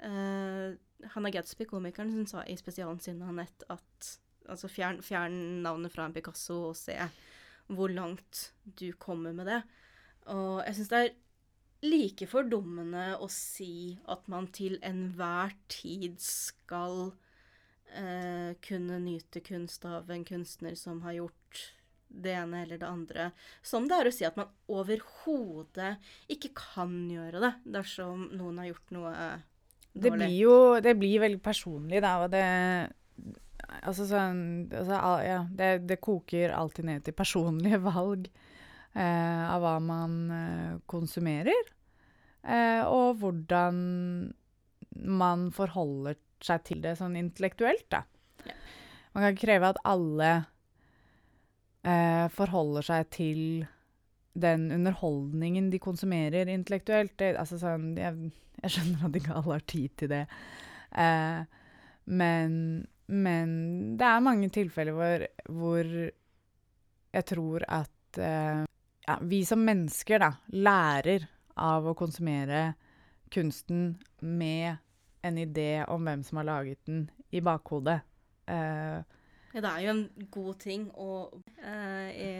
Uh, 0.02 0.76
Hannah 1.13 1.34
Gadsby, 1.34 1.65
komikeren, 1.70 2.13
hun 2.13 2.27
sa 2.29 2.43
i 2.46 2.58
spesialen 2.60 3.00
sin 3.01 3.22
Annette, 3.25 3.65
at 3.70 4.12
altså 4.50 4.70
fjern, 4.72 5.01
fjern 5.05 5.62
navnet 5.65 5.93
fra 5.93 6.08
en 6.08 6.15
Picasso 6.15 6.58
og 6.72 6.77
se 6.77 6.98
hvor 7.72 7.91
langt 7.93 8.51
du 8.63 8.91
kommer 9.00 9.36
med 9.36 9.48
det. 9.48 9.62
Og 10.34 10.62
jeg 10.65 10.77
syns 10.77 10.91
det 10.91 11.01
er 11.01 11.13
like 11.81 12.27
fordummende 12.29 13.05
å 13.22 13.27
si 13.31 13.98
at 14.12 14.27
man 14.29 14.50
til 14.53 14.77
enhver 14.86 15.55
tid 15.72 16.20
skal 16.22 17.13
eh, 17.96 18.58
kunne 18.62 19.00
nyte 19.01 19.41
kunst 19.46 19.86
av 19.89 20.12
en 20.13 20.25
kunstner 20.27 20.75
som 20.77 21.01
har 21.05 21.17
gjort 21.22 21.63
det 22.12 22.34
ene 22.36 22.65
eller 22.65 22.77
det 22.77 22.88
andre, 22.88 23.29
som 23.63 23.88
det 23.88 23.98
er 23.98 24.10
å 24.10 24.13
si 24.13 24.25
at 24.27 24.36
man 24.36 24.51
overhodet 24.72 25.96
ikke 26.31 26.51
kan 26.58 26.93
gjøre 27.10 27.39
det 27.39 27.53
dersom 27.77 28.27
noen 28.36 28.60
har 28.60 28.74
gjort 28.74 28.93
noe 28.98 29.13
eh, 29.15 29.48
Det 29.94 30.12
blir 30.14 30.34
jo 30.38 30.56
det 30.84 30.96
blir 31.00 31.20
veldig 31.24 31.42
personlig, 31.44 32.02
da, 32.04 32.18
og 32.24 32.34
det 32.34 32.48
Altså 33.72 34.04
sånn 34.04 34.40
altså, 34.68 34.98
ja, 35.24 35.38
det, 35.48 35.86
det 35.88 36.02
koker 36.04 36.52
alltid 36.52 36.88
ned 36.90 37.06
til 37.06 37.16
personlige 37.16 37.80
valg 37.92 38.26
eh, 38.28 39.44
av 39.48 39.62
hva 39.64 39.78
man 39.84 40.16
eh, 40.36 40.74
konsumerer, 40.92 41.70
eh, 42.44 42.82
og 42.84 43.22
hvordan 43.22 43.78
man 45.08 45.46
forholder 45.56 46.20
seg 46.44 46.66
til 46.68 46.82
det 46.84 46.98
sånn 47.00 47.16
intellektuelt, 47.16 47.86
da. 47.94 48.04
Ja. 48.44 48.58
Man 49.16 49.28
kan 49.30 49.40
kreve 49.40 49.72
at 49.72 49.80
alle 49.88 50.32
eh, 51.88 52.28
forholder 52.36 52.88
seg 52.88 53.10
til 53.16 53.42
den 54.34 54.72
underholdningen 54.72 55.70
de 55.72 55.80
konsumerer 55.80 56.50
intellektuelt. 56.50 57.18
Det, 57.20 57.34
altså 57.40 57.60
sånn, 57.60 57.92
jeg, 58.00 58.32
jeg 58.62 58.76
skjønner 58.76 59.08
at 59.08 59.18
ikke 59.20 59.36
alle 59.36 59.58
har 59.58 59.66
tid 59.68 59.96
til 60.00 60.12
det. 60.14 60.24
Eh, 60.92 61.42
men, 62.12 62.54
men 63.08 63.56
det 64.00 64.08
er 64.08 64.26
mange 64.26 64.50
tilfeller 64.54 64.96
hvor, 64.98 65.26
hvor 65.52 65.92
jeg 67.12 67.28
tror 67.28 67.66
at 67.68 68.22
eh, 68.22 68.64
ja, 69.08 69.18
vi 69.22 69.42
som 69.48 69.64
mennesker 69.68 70.24
da, 70.24 70.32
lærer 70.56 71.28
av 71.62 71.90
å 71.92 71.98
konsumere 71.98 72.72
kunsten 73.32 73.98
med 74.24 74.80
en 75.22 75.38
idé 75.38 75.84
om 75.92 76.04
hvem 76.08 76.24
som 76.26 76.40
har 76.42 76.48
laget 76.48 76.80
den, 76.88 77.10
i 77.32 77.44
bakhodet. 77.44 78.02
Eh, 78.48 79.02
Ja, 79.52 79.60
det 79.60 79.68
er 79.68 79.82
jo 79.84 79.92
en 79.92 80.28
god 80.32 80.60
ting 80.64 80.84
å 80.96 81.12
eh, 81.60 82.10
i 82.16 82.32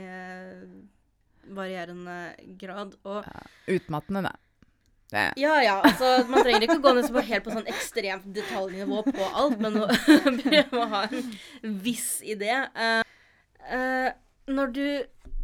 varierende 1.48 2.18
grad. 2.60 2.96
Og 3.04 3.28
utmattende, 3.68 4.30
da. 4.30 4.36
Det, 5.12 5.26
ja, 5.42 5.58
ja, 5.60 5.74
altså 5.84 6.24
man 6.32 6.40
trenger 6.40 6.64
ikke 6.64 6.78
å 6.80 6.84
gå 6.86 6.92
ned 6.96 7.10
på 7.12 7.22
helt 7.28 7.44
på 7.44 7.52
sånn 7.52 7.68
ekstremt 7.68 8.30
detaljnivå 8.32 9.02
på 9.10 9.26
alt, 9.28 9.58
men 9.60 9.82
å 9.84 9.90
prøve 10.46 10.80
å 10.80 10.86
ha 10.94 11.02
en 11.10 11.74
viss 11.84 12.22
idé. 12.24 12.54
Uh, 12.78 13.02
uh, 13.68 14.08
når 14.48 14.72
du 14.78 14.86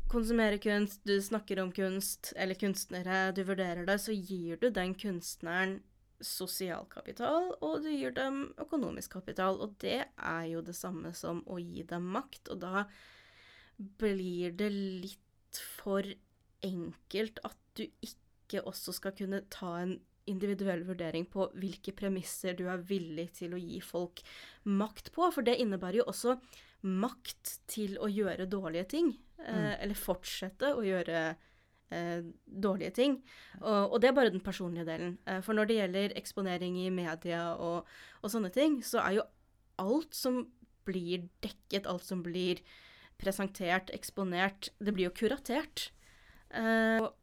konsumerer 0.08 0.56
kunst, 0.64 1.02
du 1.04 1.18
snakker 1.22 1.60
om 1.60 1.74
kunst 1.76 2.32
eller 2.40 2.56
kunstnere, 2.56 3.34
du 3.36 3.44
vurderer 3.44 3.84
det, 3.90 4.00
så 4.00 4.16
gir 4.16 4.56
du 4.62 4.70
den 4.72 4.96
kunstneren 4.96 5.82
sosial 6.24 6.88
kapital, 6.90 7.52
og 7.62 7.84
du 7.84 7.92
gir 7.92 8.16
dem 8.16 8.48
økonomisk 8.62 9.20
kapital. 9.20 9.60
Og 9.62 9.76
det 9.84 10.00
er 10.08 10.48
jo 10.48 10.64
det 10.66 10.76
samme 10.78 11.12
som 11.12 11.44
å 11.46 11.60
gi 11.62 11.84
dem 11.92 12.08
makt, 12.16 12.48
og 12.54 12.64
da 12.64 12.88
blir 13.78 14.56
det 14.58 14.72
litt 14.74 15.22
for 15.62 16.06
enkelt 16.66 17.42
at 17.48 17.58
du 17.78 17.86
ikke 17.86 18.64
også 18.66 18.96
skal 18.96 19.16
kunne 19.18 19.44
ta 19.54 19.74
en 19.82 19.98
individuell 20.28 20.84
vurdering 20.88 21.28
på 21.32 21.48
hvilke 21.56 21.94
premisser 21.96 22.56
du 22.58 22.66
er 22.68 22.84
villig 22.90 23.30
til 23.40 23.56
å 23.56 23.62
gi 23.62 23.80
folk 23.84 24.22
makt 24.68 25.14
på, 25.16 25.30
for 25.32 25.46
det 25.46 25.58
innebærer 25.62 26.02
jo 26.02 26.08
også 26.12 26.36
makt 26.88 27.58
til 27.72 27.96
å 28.04 28.10
gjøre 28.12 28.50
dårlige 28.52 28.90
ting, 28.98 29.14
eh, 29.40 29.74
eller 29.80 29.98
fortsette 29.98 30.74
å 30.76 30.84
gjøre 30.86 31.22
eh, 31.32 32.28
dårlige 32.46 32.94
ting. 33.00 33.18
Og, 33.62 33.96
og 33.96 34.02
det 34.02 34.12
er 34.12 34.18
bare 34.20 34.34
den 34.34 34.44
personlige 34.44 34.88
delen. 34.90 35.16
Eh, 35.26 35.40
for 35.46 35.58
når 35.58 35.70
det 35.70 35.80
gjelder 35.80 36.18
eksponering 36.20 36.78
i 36.84 36.92
media 36.94 37.50
og, 37.56 37.88
og 38.22 38.34
sånne 38.34 38.52
ting, 38.54 38.82
så 38.86 39.02
er 39.06 39.20
jo 39.20 39.28
alt 39.82 40.18
som 40.18 40.44
blir 40.88 41.28
dekket, 41.44 41.88
alt 41.90 42.06
som 42.08 42.22
blir 42.26 42.62
presentert, 43.22 43.92
eksponert, 43.96 44.72
det 44.80 44.94
blir 44.94 45.10
jo 45.10 45.16
kuratert. 45.18 45.90
Eh, 46.52 47.02
og 47.02 47.14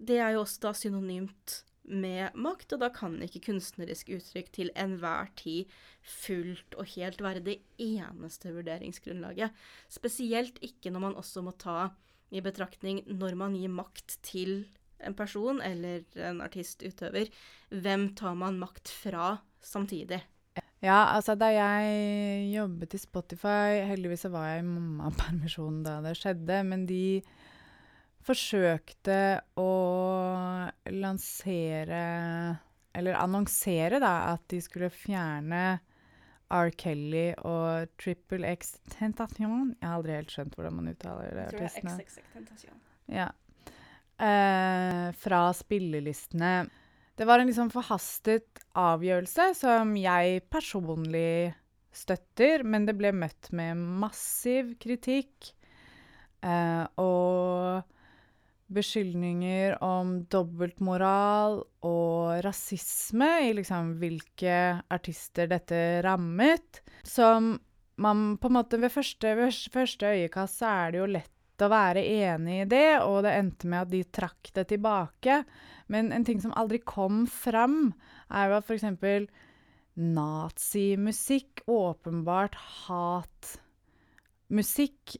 det 0.00 0.20
er 0.22 0.34
jo 0.34 0.44
også 0.44 0.64
da 0.64 0.72
synonymt 0.76 1.60
med 1.90 2.36
makt, 2.38 2.74
og 2.74 2.82
da 2.84 2.90
kan 2.94 3.16
ikke 3.24 3.42
kunstnerisk 3.48 4.12
uttrykk 4.14 4.50
til 4.54 4.70
enhver 4.78 5.30
tid 5.38 5.70
fullt 6.06 6.76
og 6.78 6.88
helt 6.94 7.22
være 7.24 7.42
det 7.44 7.58
eneste 7.82 8.52
vurderingsgrunnlaget. 8.54 9.50
Spesielt 9.90 10.60
ikke 10.64 10.92
når 10.94 11.06
man 11.08 11.18
også 11.18 11.42
må 11.44 11.54
ta 11.58 11.90
i 12.30 12.42
betraktning 12.44 13.02
når 13.10 13.34
man 13.38 13.56
gir 13.58 13.72
makt 13.74 14.20
til 14.26 14.68
en 15.02 15.16
person 15.16 15.60
eller 15.64 16.04
en 16.28 16.42
artistutøver. 16.44 17.30
Hvem 17.70 18.12
tar 18.18 18.36
man 18.38 18.60
makt 18.60 18.92
fra 18.92 19.38
samtidig? 19.60 20.20
Ja, 20.80 21.12
altså 21.12 21.34
da 21.36 21.50
jeg 21.52 22.46
jobbet 22.54 22.94
i 22.96 23.00
Spotify 23.02 23.82
Heldigvis 23.84 24.24
så 24.24 24.30
var 24.32 24.46
jeg 24.48 24.62
i 24.62 24.68
mammapermisjon 24.68 25.82
da 25.84 25.98
det 26.06 26.14
skjedde, 26.16 26.62
men 26.64 26.86
de 26.88 27.20
forsøkte 28.24 29.18
å 29.60 29.68
lansere 30.92 32.00
Eller 32.96 33.20
annonsere, 33.20 34.00
da, 34.02 34.32
at 34.32 34.46
de 34.50 34.60
skulle 34.64 34.88
fjerne 34.92 35.78
R. 36.50 36.72
Kelly 36.74 37.28
og 37.46 37.92
Triple 38.00 38.48
X 38.56 38.74
Tentation. 38.90 39.76
Jeg 39.78 39.86
har 39.86 40.00
aldri 40.00 40.16
helt 40.16 40.32
skjønt 40.34 40.56
hvordan 40.58 40.80
man 40.80 40.90
uttaler 40.90 41.36
det. 41.36 41.44
artistene. 41.52 41.92
Ja. 43.06 43.28
Eh, 44.18 45.06
fra 45.16 45.44
spillelistene. 45.54 46.54
Det 47.20 47.26
var 47.28 47.42
en 47.42 47.50
liksom 47.50 47.68
forhastet 47.68 48.62
avgjørelse 48.80 49.50
som 49.58 49.90
jeg 50.00 50.40
personlig 50.48 51.52
støtter, 51.92 52.62
men 52.64 52.86
det 52.88 52.94
ble 52.96 53.10
møtt 53.12 53.50
med 53.52 53.76
massiv 53.76 54.70
kritikk. 54.80 55.50
Eh, 56.40 56.86
og 56.96 57.84
beskyldninger 58.72 59.76
om 59.84 60.14
dobbeltmoral 60.32 61.58
og 61.84 62.40
rasisme 62.46 63.28
i 63.50 63.52
liksom 63.58 63.98
hvilke 64.00 64.54
artister 64.88 65.50
dette 65.50 66.00
rammet. 66.06 66.80
Som 67.04 67.58
man 68.00 68.38
på 68.40 68.48
en 68.48 68.56
måte 68.62 68.80
ved 68.80 68.96
første, 68.96 69.34
ved 69.36 69.60
første 69.74 70.14
øyekast 70.14 70.62
så 70.62 70.72
er 70.72 70.96
det 70.96 71.02
jo 71.02 71.12
lett 71.18 71.36
å 71.66 71.72
være 71.72 72.02
enig 72.04 72.56
i 72.62 72.68
det, 72.70 73.00
og 73.04 73.22
det 73.26 73.32
endte 73.38 73.66
med 73.70 73.80
at 73.84 73.92
de 73.92 74.02
trakk 74.18 74.50
det 74.56 74.64
tilbake. 74.72 75.44
Men 75.92 76.12
en 76.14 76.24
ting 76.26 76.40
som 76.42 76.54
aldri 76.58 76.78
kom 76.82 77.26
fram, 77.30 77.92
er 78.30 78.48
jo 78.50 78.56
at 78.60 78.66
f.eks. 78.70 78.84
nazimusikk, 80.00 81.52
åpenbart 81.70 82.54
hatmusikk, 82.86 83.60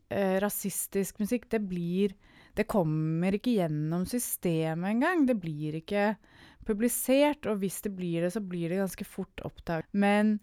eh, 0.08 0.36
rasistisk 0.42 1.18
musikk, 1.22 1.50
det 1.50 1.60
blir 1.68 2.14
det 2.58 2.66
kommer 2.70 3.34
ikke 3.36 3.56
gjennom 3.60 4.06
systemet 4.08 4.94
engang. 4.94 5.26
Det 5.28 5.36
blir 5.40 5.78
ikke 5.80 6.14
publisert, 6.66 7.46
og 7.48 7.62
hvis 7.62 7.80
det 7.86 7.92
blir 7.96 8.24
det, 8.24 8.32
så 8.34 8.42
blir 8.42 8.72
det 8.72 8.80
ganske 8.82 9.06
fort 9.08 9.44
oppdaget. 9.46 9.88
Men, 9.92 10.38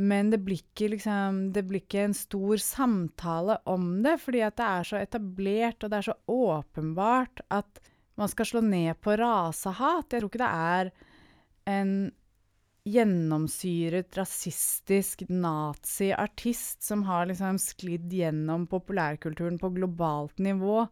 men 0.00 0.30
det, 0.32 0.40
blir 0.44 0.62
ikke, 0.62 0.88
liksom, 0.94 1.40
det 1.52 1.64
blir 1.68 1.82
ikke 1.82 2.06
en 2.08 2.16
stor 2.16 2.60
samtale 2.62 3.58
om 3.68 3.98
det, 4.04 4.16
fordi 4.22 4.40
det 4.42 4.66
er 4.66 4.86
så 4.88 5.00
etablert, 5.00 5.82
og 5.84 5.92
det 5.92 5.98
er 5.98 6.08
så 6.08 6.16
åpenbart 6.30 7.42
at 7.52 7.82
man 8.20 8.30
skal 8.32 8.48
slå 8.48 8.62
ned 8.64 8.96
på 9.04 9.16
rasehat. 9.20 10.12
Jeg 10.12 10.22
tror 10.22 10.30
ikke 10.30 10.42
det 10.42 10.54
er 10.56 10.90
en 11.70 11.92
gjennomsyret, 12.90 14.16
rasistisk 14.16 15.26
naziartist 15.28 16.82
som 16.84 17.04
har 17.08 17.28
liksom 17.28 17.60
sklidd 17.60 18.08
gjennom 18.12 18.66
populærkulturen 18.70 19.60
på 19.60 19.72
globalt 19.76 20.40
nivå 20.40 20.86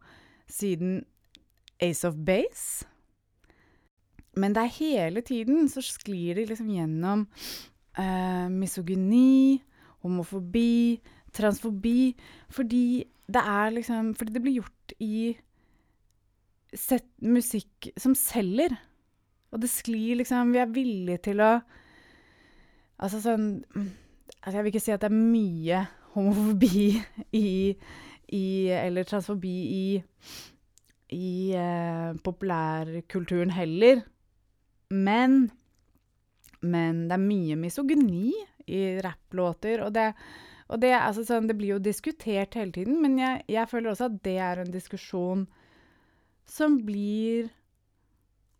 siden 0.49 1.01
Ace 1.81 2.07
of 2.07 2.15
Base. 2.15 2.85
Men 4.37 4.53
det 4.53 4.63
er 4.63 4.77
hele 4.77 5.23
tiden 5.25 5.69
så 5.71 5.81
sklir 5.83 6.37
de 6.37 6.45
liksom 6.51 6.69
gjennom 6.71 7.25
misogyni, 8.49 9.61
homofobi, 10.03 10.99
transfobi 11.33 12.15
Fordi 12.49 13.03
det 13.27 13.41
er 13.41 13.69
liksom 13.75 14.13
Fordi 14.15 14.33
det 14.33 14.41
blir 14.41 14.59
gjort 14.61 14.93
i 14.99 15.37
sett 16.75 17.07
musikk 17.25 17.89
som 17.97 18.13
selger. 18.15 18.75
Og 19.51 19.61
det 19.61 19.69
sklir 19.69 20.19
liksom 20.19 20.53
Vi 20.53 20.61
er 20.61 20.73
villige 20.73 21.23
til 21.29 21.41
å 21.41 21.57
Altså 22.99 23.21
sånn 23.23 23.49
altså 24.39 24.55
Jeg 24.57 24.63
vil 24.63 24.73
ikke 24.73 24.83
si 24.83 24.93
at 24.93 25.01
det 25.01 25.09
er 25.09 25.17
mye 25.17 25.83
homofobi 26.13 26.93
i, 27.43 27.49
i 28.35 28.45
Eller 28.75 29.07
transfobi 29.09 29.57
i 29.73 29.83
i 31.09 31.53
eh, 31.57 32.13
populærkulturen 32.21 33.49
heller. 33.49 34.03
Men 34.89 35.51
Men 36.61 37.07
det 37.07 37.15
er 37.15 37.23
mye 37.23 37.57
misogyni 37.59 38.33
i 38.69 38.83
rapplåter, 39.03 39.85
og 39.85 39.93
det 39.95 40.11
og 40.69 40.77
det, 40.83 40.91
altså 40.93 41.23
sånn, 41.25 41.47
det 41.49 41.55
blir 41.57 41.73
jo 41.73 41.79
diskutert 41.81 42.53
hele 42.53 42.69
tiden, 42.75 42.99
men 43.01 43.15
jeg, 43.17 43.41
jeg 43.49 43.69
føler 43.71 43.89
også 43.89 44.05
at 44.05 44.19
det 44.25 44.35
er 44.45 44.59
en 44.61 44.69
diskusjon 44.69 45.47
som 46.49 46.75
blir 46.85 47.49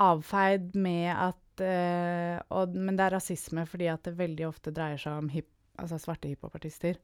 avfeid 0.01 0.73
med 0.79 1.11
at 1.13 1.61
uh, 1.61 2.39
og, 2.55 2.73
Men 2.73 2.97
det 2.97 3.05
er 3.05 3.15
rasisme 3.17 3.65
fordi 3.67 3.89
at 3.91 4.05
det 4.07 4.17
veldig 4.17 4.47
ofte 4.47 4.73
dreier 4.73 4.97
seg 5.01 5.21
om 5.21 5.29
hip, 5.33 5.49
altså 5.77 5.99
svarte 6.01 6.31
hiphopartister. 6.31 6.97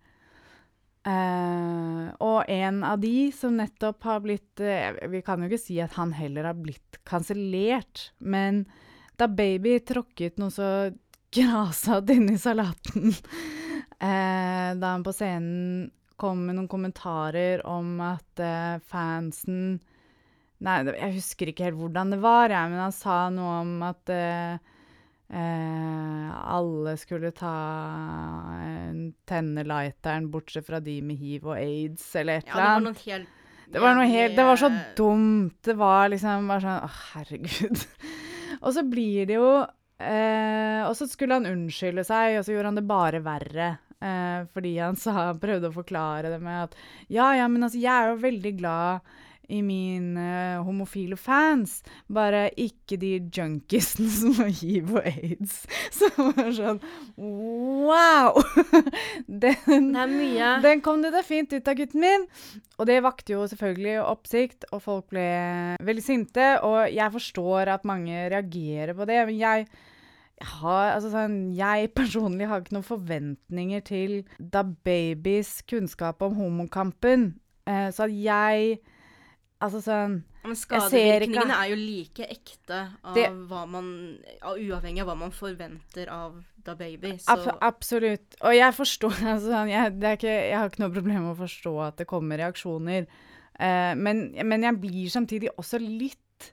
Uh, 1.05 2.10
og 2.23 2.49
en 2.49 2.81
av 2.88 2.97
de 3.03 3.29
som 3.36 3.53
nettopp 3.60 4.08
har 4.08 4.23
blitt 4.23 4.63
uh, 4.63 4.95
Vi 5.12 5.19
kan 5.21 5.43
jo 5.43 5.51
ikke 5.51 5.62
si 5.62 5.77
at 5.84 5.93
han 5.99 6.15
heller 6.17 6.49
har 6.49 6.58
blitt 6.58 6.97
kansellert, 7.05 8.08
men 8.17 8.63
da 9.19 9.28
Baby 9.32 9.80
tråkket 9.86 10.39
noe 10.41 10.54
så 10.54 10.69
grasete 11.36 12.15
inn 12.15 12.30
i 12.32 12.38
salaten 12.39 13.10
eh, 13.12 14.69
da 14.80 14.93
han 14.93 15.04
på 15.06 15.13
scenen 15.15 15.89
kom 16.15 16.45
med 16.47 16.56
noen 16.56 16.69
kommentarer 16.71 17.65
om 17.67 17.97
at 18.06 18.39
fansen 18.88 19.82
Nei, 20.63 20.78
jeg 20.88 21.17
husker 21.17 21.49
ikke 21.51 21.65
helt 21.67 21.75
hvordan 21.75 22.13
det 22.13 22.21
var, 22.23 22.47
jeg, 22.47 22.69
men 22.71 22.80
han 22.80 22.93
sa 22.95 23.25
noe 23.34 23.58
om 23.60 23.73
at 23.84 24.12
Eh, 25.30 26.54
alle 26.54 26.97
skulle 27.01 27.32
ta 27.34 27.54
tenne 29.25 29.63
lighteren, 29.65 30.30
bortsett 30.30 30.67
fra 30.67 30.80
de 30.80 30.99
med 31.01 31.17
hiv 31.17 31.47
og 31.49 31.58
aids, 31.58 32.06
eller 32.15 32.39
et 32.43 32.51
eller 32.51 32.75
annet. 32.75 33.01
Ja, 33.08 33.19
det 33.73 33.82
var 33.82 33.95
noe 33.97 34.06
helt 34.06 34.36
Det 34.38 34.45
var 34.45 34.62
så 34.62 34.69
dumt. 34.95 35.58
Det 35.65 35.73
var 35.80 36.12
liksom 36.13 36.45
bare 36.51 36.62
sånn 36.62 36.86
Å, 36.86 36.91
herregud. 37.15 37.86
Og 38.62 38.76
så 38.76 38.84
blir 38.88 39.28
det 39.30 39.38
jo 39.38 39.50
eh, 40.00 40.82
Og 40.86 40.94
så 40.98 41.08
skulle 41.10 41.38
han 41.39 41.50
unnskylde 41.50 42.06
seg, 42.08 42.39
og 42.39 42.46
så 42.46 42.56
gjorde 42.56 42.72
han 42.72 42.80
det 42.80 42.88
bare 42.89 43.22
verre. 43.26 43.70
Eh, 44.00 44.48
fordi 44.54 44.76
han 44.78 44.98
sa, 45.00 45.30
prøvde 45.39 45.72
å 45.72 45.76
forklare 45.76 46.34
det 46.34 46.41
med 46.44 46.65
at 46.68 46.76
Ja, 47.08 47.32
ja, 47.38 47.48
men 47.52 47.63
altså, 47.63 47.80
jeg 47.82 47.94
er 47.94 48.12
jo 48.12 48.24
veldig 48.26 48.56
glad 48.60 49.15
i 49.49 49.62
mine 49.65 50.27
homofile 50.65 51.17
fans. 51.19 51.79
Bare 52.12 52.47
ikke 52.60 52.97
de 53.01 53.13
junkiesene 53.34 54.12
som 54.19 54.36
har 54.39 54.51
hiv 54.62 54.93
og 54.97 55.05
aids. 55.05 55.63
Som 55.95 56.31
var 56.36 56.51
sånn 56.55 56.81
Wow! 57.15 58.41
Den. 59.45 59.91
Den 60.63 60.81
kom 60.84 61.01
du 61.03 61.10
deg 61.13 61.25
fint 61.25 61.53
ut 61.53 61.67
av, 61.67 61.77
gutten 61.77 62.03
min. 62.03 62.27
Og 62.79 62.88
det 62.89 62.99
vakte 63.05 63.36
jo 63.36 63.45
selvfølgelig 63.47 63.97
oppsikt, 64.03 64.67
og 64.75 64.84
folk 64.84 65.10
ble 65.13 65.27
veldig 65.86 66.03
sinte. 66.03 66.47
Og 66.65 66.89
jeg 66.91 67.13
forstår 67.15 67.71
at 67.75 67.88
mange 67.88 68.27
reagerer 68.34 68.95
på 68.97 69.08
det, 69.08 69.21
men 69.29 69.38
jeg 69.39 69.67
har, 70.60 70.89
altså 70.95 71.12
sånn, 71.13 71.38
jeg 71.55 71.93
personlig 71.95 72.49
har 72.49 72.63
ikke 72.63 72.75
noen 72.75 72.88
forventninger 72.88 73.84
til 73.88 74.17
Da 74.38 74.65
Babys 74.65 75.62
kunnskap 75.69 76.23
om 76.25 76.36
homokampen. 76.36 77.29
Eh, 77.69 77.88
så 77.95 78.10
at 78.10 78.13
jeg 78.13 78.81
Altså 79.63 79.80
sånn 79.80 80.18
Men 80.44 80.58
skadevirkningene 80.60 81.56
er 81.56 81.70
jo 81.72 81.78
like 81.80 82.26
ekte 82.28 82.80
av 83.00 83.15
det, 83.15 83.30
hva 83.48 83.63
man 83.70 83.88
av, 84.41 84.60
Uavhengig 84.60 85.04
av 85.04 85.10
hva 85.10 85.15
man 85.20 85.32
forventer 85.34 86.12
av 86.12 86.36
da 86.65 86.76
baby. 86.78 87.13
Ab 87.32 87.46
absolutt. 87.63 88.36
Og 88.41 88.56
jeg 88.56 88.76
forstår 88.76 89.22
altså, 89.36 89.54
sånn, 89.54 89.72
jeg, 89.72 89.96
ikke, 89.96 90.34
jeg, 90.34 90.58
har 90.58 90.70
ikke 90.72 90.84
noe 90.84 90.96
problem 90.96 91.24
med 91.28 91.34
å 91.36 91.39
forstå 91.44 91.74
at 91.88 92.02
det 92.02 92.10
kommer 92.10 92.41
reaksjoner. 92.41 93.08
Uh, 93.56 93.94
men, 93.96 94.28
men, 94.44 94.65
jeg 94.68 94.80
blir 94.82 95.13
samtidig 95.13 95.54
også 95.56 95.80
litt 95.80 96.52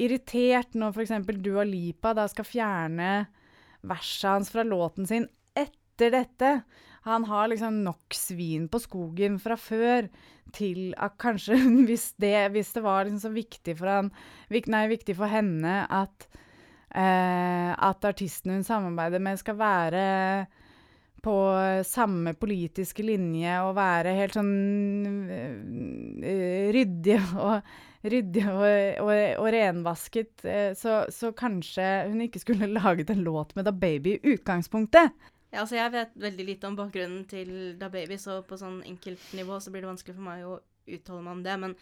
irritert 0.00 0.78
når 0.78 0.96
f.eks. 0.96 1.12
Dua 1.44 1.66
Lipa 1.68 2.14
da 2.16 2.24
skal 2.30 2.48
fjerne 2.48 3.12
verset 3.84 4.30
hans 4.30 4.52
fra 4.54 4.64
låten 4.64 5.08
sin 5.10 5.28
etter 5.58 6.14
dette. 6.14 6.54
Han 7.08 7.26
har 7.26 7.50
liksom 7.50 7.82
nok 7.84 8.14
svin 8.14 8.68
på 8.70 8.80
skogen 8.82 9.40
fra 9.42 9.56
før 9.58 10.08
til 10.54 10.92
at 11.00 11.16
kanskje 11.22 11.58
hvis 11.88 12.12
det, 12.22 12.36
hvis 12.54 12.72
det 12.76 12.84
var 12.84 13.06
liksom 13.06 13.22
så 13.24 13.34
viktig 13.34 13.76
for 13.78 13.90
han 13.90 14.12
Nei, 14.52 14.86
viktig 14.90 15.16
for 15.18 15.32
henne 15.32 15.82
at 15.88 16.26
eh, 16.94 17.70
at 17.72 18.04
artisten 18.04 18.52
hun 18.52 18.66
samarbeider 18.66 19.22
med, 19.22 19.40
skal 19.40 19.56
være 19.58 20.02
på 21.22 21.34
samme 21.86 22.34
politiske 22.34 23.04
linje 23.06 23.54
og 23.62 23.76
være 23.78 24.14
helt 24.16 24.34
sånn 24.34 24.54
uh, 25.30 26.72
ryddige 26.74 27.20
og 27.46 27.72
ryddig 28.02 28.42
og, 28.50 28.64
og, 29.04 29.12
og 29.38 29.48
renvasket, 29.54 30.42
eh, 30.42 30.72
så, 30.78 31.04
så 31.14 31.30
kanskje 31.38 31.86
hun 32.08 32.24
ikke 32.26 32.42
skulle 32.42 32.70
laget 32.78 33.12
en 33.14 33.22
låt 33.22 33.54
med 33.54 33.68
Da 33.68 33.74
Baby 33.74 34.16
i 34.16 34.34
utgangspunktet. 34.34 35.14
Ja, 35.52 35.60
altså 35.60 35.76
jeg 35.76 35.92
vet 35.92 36.14
veldig 36.16 36.44
lite 36.48 36.68
om 36.68 36.76
bakgrunnen 36.78 37.26
til 37.28 37.50
Da 37.80 37.90
Baby, 37.92 38.16
så 38.20 38.38
på 38.46 38.56
sånn 38.56 38.80
enkeltnivå 38.88 39.58
så 39.60 39.72
blir 39.72 39.84
det 39.84 39.90
vanskelig 39.90 40.16
for 40.16 40.24
meg 40.24 40.46
å 40.48 40.56
uttale 40.88 41.20
meg 41.20 41.36
om 41.36 41.44
det, 41.44 41.58
men 41.60 41.76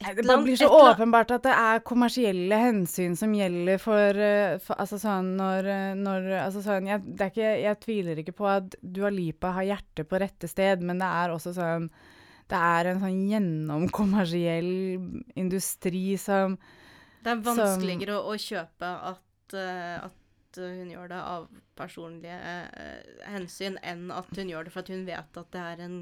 Nei, 0.00 0.14
det 0.16 0.24
bare 0.24 0.42
blir 0.42 0.56
så 0.56 0.66
åpenbart 0.72 1.34
at 1.36 1.44
det 1.44 1.52
er 1.54 1.82
kommersielle 1.86 2.56
hensyn 2.58 3.12
som 3.18 3.34
gjelder 3.36 3.78
for, 3.78 4.16
eh, 4.16 4.56
for 4.64 4.80
Altså 4.80 4.96
sånn 4.98 5.34
når, 5.38 5.68
eh, 5.68 5.90
når 5.98 6.28
altså 6.40 6.62
sånn, 6.64 6.88
jeg, 6.88 7.04
ikke, 7.14 7.50
jeg, 7.60 7.78
tviler 7.84 8.22
ikke 8.22 8.34
på 8.38 8.48
at 8.48 8.76
Dua 8.80 9.12
Lipa 9.12 9.52
har 9.58 9.68
hjertet 9.68 10.08
på 10.08 10.20
rette 10.22 10.48
sted, 10.50 10.82
men 10.82 11.02
det 11.02 11.10
er 11.20 11.34
også 11.34 11.52
sånn 11.56 11.90
Det 12.50 12.58
er 12.58 12.90
en 12.90 13.02
sånn 13.04 13.20
gjennomkommersiell 13.30 14.72
industri 15.38 16.16
som 16.18 16.56
Det 17.20 17.36
er 17.36 17.44
vanskeligere 17.44 18.16
som, 18.16 18.24
å, 18.24 18.34
å, 18.34 18.40
kjøpe 18.40 18.94
at, 19.12 19.54
uh, 19.54 20.08
at 20.50 20.60
hun 20.62 20.90
gjør 20.90 21.08
det 21.12 21.22
av 21.22 21.46
personlige 21.78 22.36
eh, 22.36 23.14
hensyn, 23.30 23.78
enn 23.86 24.10
at 24.14 24.28
hun 24.36 24.50
gjør 24.50 24.66
det 24.66 24.74
for 24.74 24.84
at 24.84 24.92
hun 24.92 25.06
vet 25.08 25.40
at 25.42 25.50
det 25.54 25.62
er 25.62 25.82
en 25.86 25.98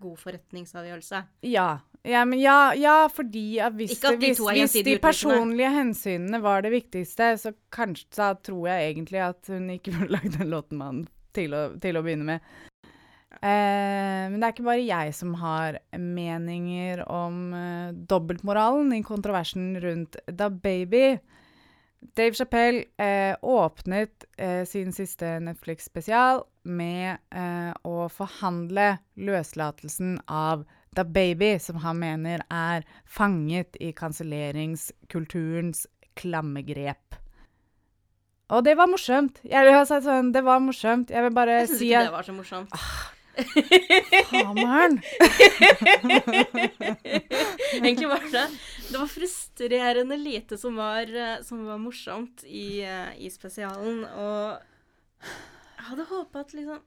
god 0.00 0.16
forretningsavgjørelse. 0.16 1.22
Ja. 1.44 1.68
Ja, 2.08 2.24
ja, 2.32 2.72
ja 2.72 2.96
fordi 3.12 3.60
hvis, 3.76 3.98
de, 4.00 4.14
hvis, 4.16 4.40
hvis 4.40 4.78
de 4.86 4.96
personlige 5.02 5.68
hensynene 5.74 6.40
var 6.40 6.64
det 6.64 6.72
viktigste, 6.72 7.34
så 7.36 7.52
kanskje 7.72 8.08
så 8.16 8.32
tror 8.40 8.70
jeg 8.70 8.94
egentlig 8.94 9.20
at 9.26 9.52
hun 9.52 9.68
ikke 9.76 9.92
burde 9.98 10.14
lagd 10.16 10.38
den 10.38 10.52
låten 10.54 10.80
med 10.80 10.92
han 10.92 11.06
til 11.36 11.54
til 11.82 11.98
å 11.98 12.02
begynne 12.02 12.26
med. 12.32 12.54
Eh, 13.40 14.24
men 14.28 14.40
det 14.40 14.48
er 14.48 14.54
ikke 14.54 14.66
bare 14.66 14.82
jeg 14.82 15.12
som 15.16 15.36
har 15.38 15.78
meninger 15.96 17.04
om 17.08 17.52
eh, 17.56 17.92
dobbeltmoralen 18.10 18.90
i 18.96 19.04
kontroversen 19.06 19.76
rundt 19.80 20.18
Da 20.26 20.50
Baby. 20.50 21.20
Dave 22.00 22.34
Chappelle 22.34 22.84
eh, 22.96 23.36
åpnet 23.42 24.24
eh, 24.36 24.64
sin 24.64 24.92
siste 24.92 25.40
Netflix-spesial 25.44 26.42
med 26.64 27.18
eh, 27.34 27.72
å 27.84 28.08
forhandle 28.12 28.98
løslatelsen 29.20 30.18
av 30.26 30.64
Da 30.96 31.04
Baby, 31.04 31.58
som 31.62 31.76
han 31.84 31.98
mener 32.00 32.40
er 32.50 32.84
fanget 33.06 33.76
i 33.80 33.92
kanselleringskulturens 33.96 35.86
klammegrep. 36.18 37.14
Og 38.50 38.64
det 38.66 38.76
var 38.80 38.86
morsomt. 38.90 39.38
Jeg 39.46 39.64
vil 39.68 39.74
ha 39.76 39.84
sagt 39.86 40.04
sånn, 40.08 40.32
det 40.34 40.42
var 40.42 40.58
morsomt. 40.64 41.10
Jeg 41.14 41.22
vil 41.28 41.34
bare 41.36 41.60
jeg 41.60 41.68
si 41.70 41.74
at 41.74 41.76
Jeg 41.76 41.78
syns 41.78 41.86
ikke 41.86 42.06
det 42.08 42.16
var 42.16 42.26
så 42.26 42.34
morsomt. 42.34 42.70
Ah, 42.74 43.14
Hameren! 44.32 45.00
Egentlig 47.80 48.08
var 48.08 48.20
det 48.32 48.46
Det 48.90 48.98
var 48.98 49.06
frustrerende 49.60 50.16
lite 50.16 50.58
som 50.58 50.76
var, 50.76 51.16
eh, 51.16 51.42
som 51.42 51.66
var 51.66 51.78
morsomt 51.78 52.44
i, 52.44 52.82
eh, 52.82 53.18
i, 53.18 53.30
spesialen. 53.30 54.04
Og 54.04 54.58
jeg 55.76 55.84
hadde 55.84 56.04
håpa 56.08 56.40
at 56.40 56.54
liksom 56.54 56.80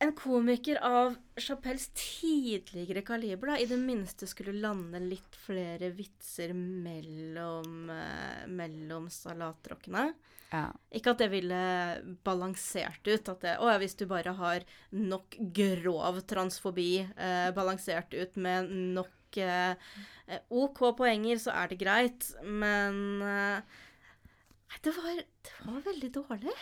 en 0.00 0.12
komiker 0.12 0.78
av 0.82 1.16
Chapelles 1.36 1.88
tidligere 1.94 3.02
kaliber 3.02 3.48
da, 3.48 3.58
i 3.58 3.66
det 3.66 3.78
minste 3.78 4.26
skulle 4.26 4.52
lande 4.52 5.00
litt 5.00 5.34
flere 5.34 5.90
vitser 5.90 6.52
mellom, 6.54 7.90
uh, 7.90 8.46
mellom 8.46 9.08
salatrockene. 9.10 10.12
Ja. 10.52 10.68
Ikke 10.94 11.16
at 11.16 11.18
det 11.18 11.28
ville 11.32 11.58
balansert 12.22 13.02
ut. 13.10 13.28
At 13.28 13.42
det, 13.42 13.56
å, 13.58 13.74
hvis 13.82 13.98
du 13.98 14.06
bare 14.06 14.36
har 14.38 14.62
nok 14.94 15.34
grov 15.52 16.22
transfobi 16.30 17.02
eh, 17.02 17.50
balansert 17.58 18.14
ut 18.14 18.38
med 18.38 18.70
nok 18.94 19.17
uh, 19.36 20.40
OK 20.48 20.80
poenger, 20.96 21.36
så 21.42 21.52
er 21.52 21.68
det 21.68 21.80
greit. 21.82 22.30
Men 22.42 23.20
det 24.84 24.92
var, 24.96 25.20
det 25.20 25.54
var 25.66 25.84
veldig 25.84 26.10
dårlig. 26.14 26.56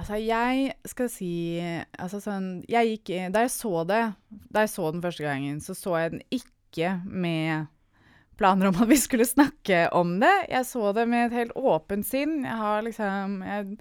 Altså, 0.00 0.16
jeg 0.22 0.70
skal 0.88 1.08
si 1.12 1.32
Altså 1.98 2.20
sånn 2.22 2.62
Jeg 2.70 2.94
gikk 2.94 3.10
Da 3.34 3.42
jeg 3.44 3.52
så 3.52 3.82
det, 3.88 4.00
da 4.48 4.64
jeg 4.64 4.72
så 4.72 4.86
den 4.94 5.02
første 5.04 5.26
gangen, 5.26 5.60
så 5.60 5.76
så 5.76 5.96
jeg 6.00 6.14
den 6.14 6.22
ikke 6.32 6.94
med 7.04 7.66
planer 8.40 8.70
om 8.70 8.78
at 8.80 8.88
vi 8.88 8.96
skulle 8.96 9.26
snakke 9.28 9.90
om 9.92 10.14
det. 10.22 10.32
Jeg 10.48 10.64
så 10.64 10.94
det 10.96 11.04
med 11.10 11.26
et 11.26 11.34
helt 11.42 11.56
åpent 11.58 12.06
sinn. 12.08 12.38
Jeg 12.46 12.56
har 12.56 12.86
liksom 12.86 13.42
Jeg 13.44 13.76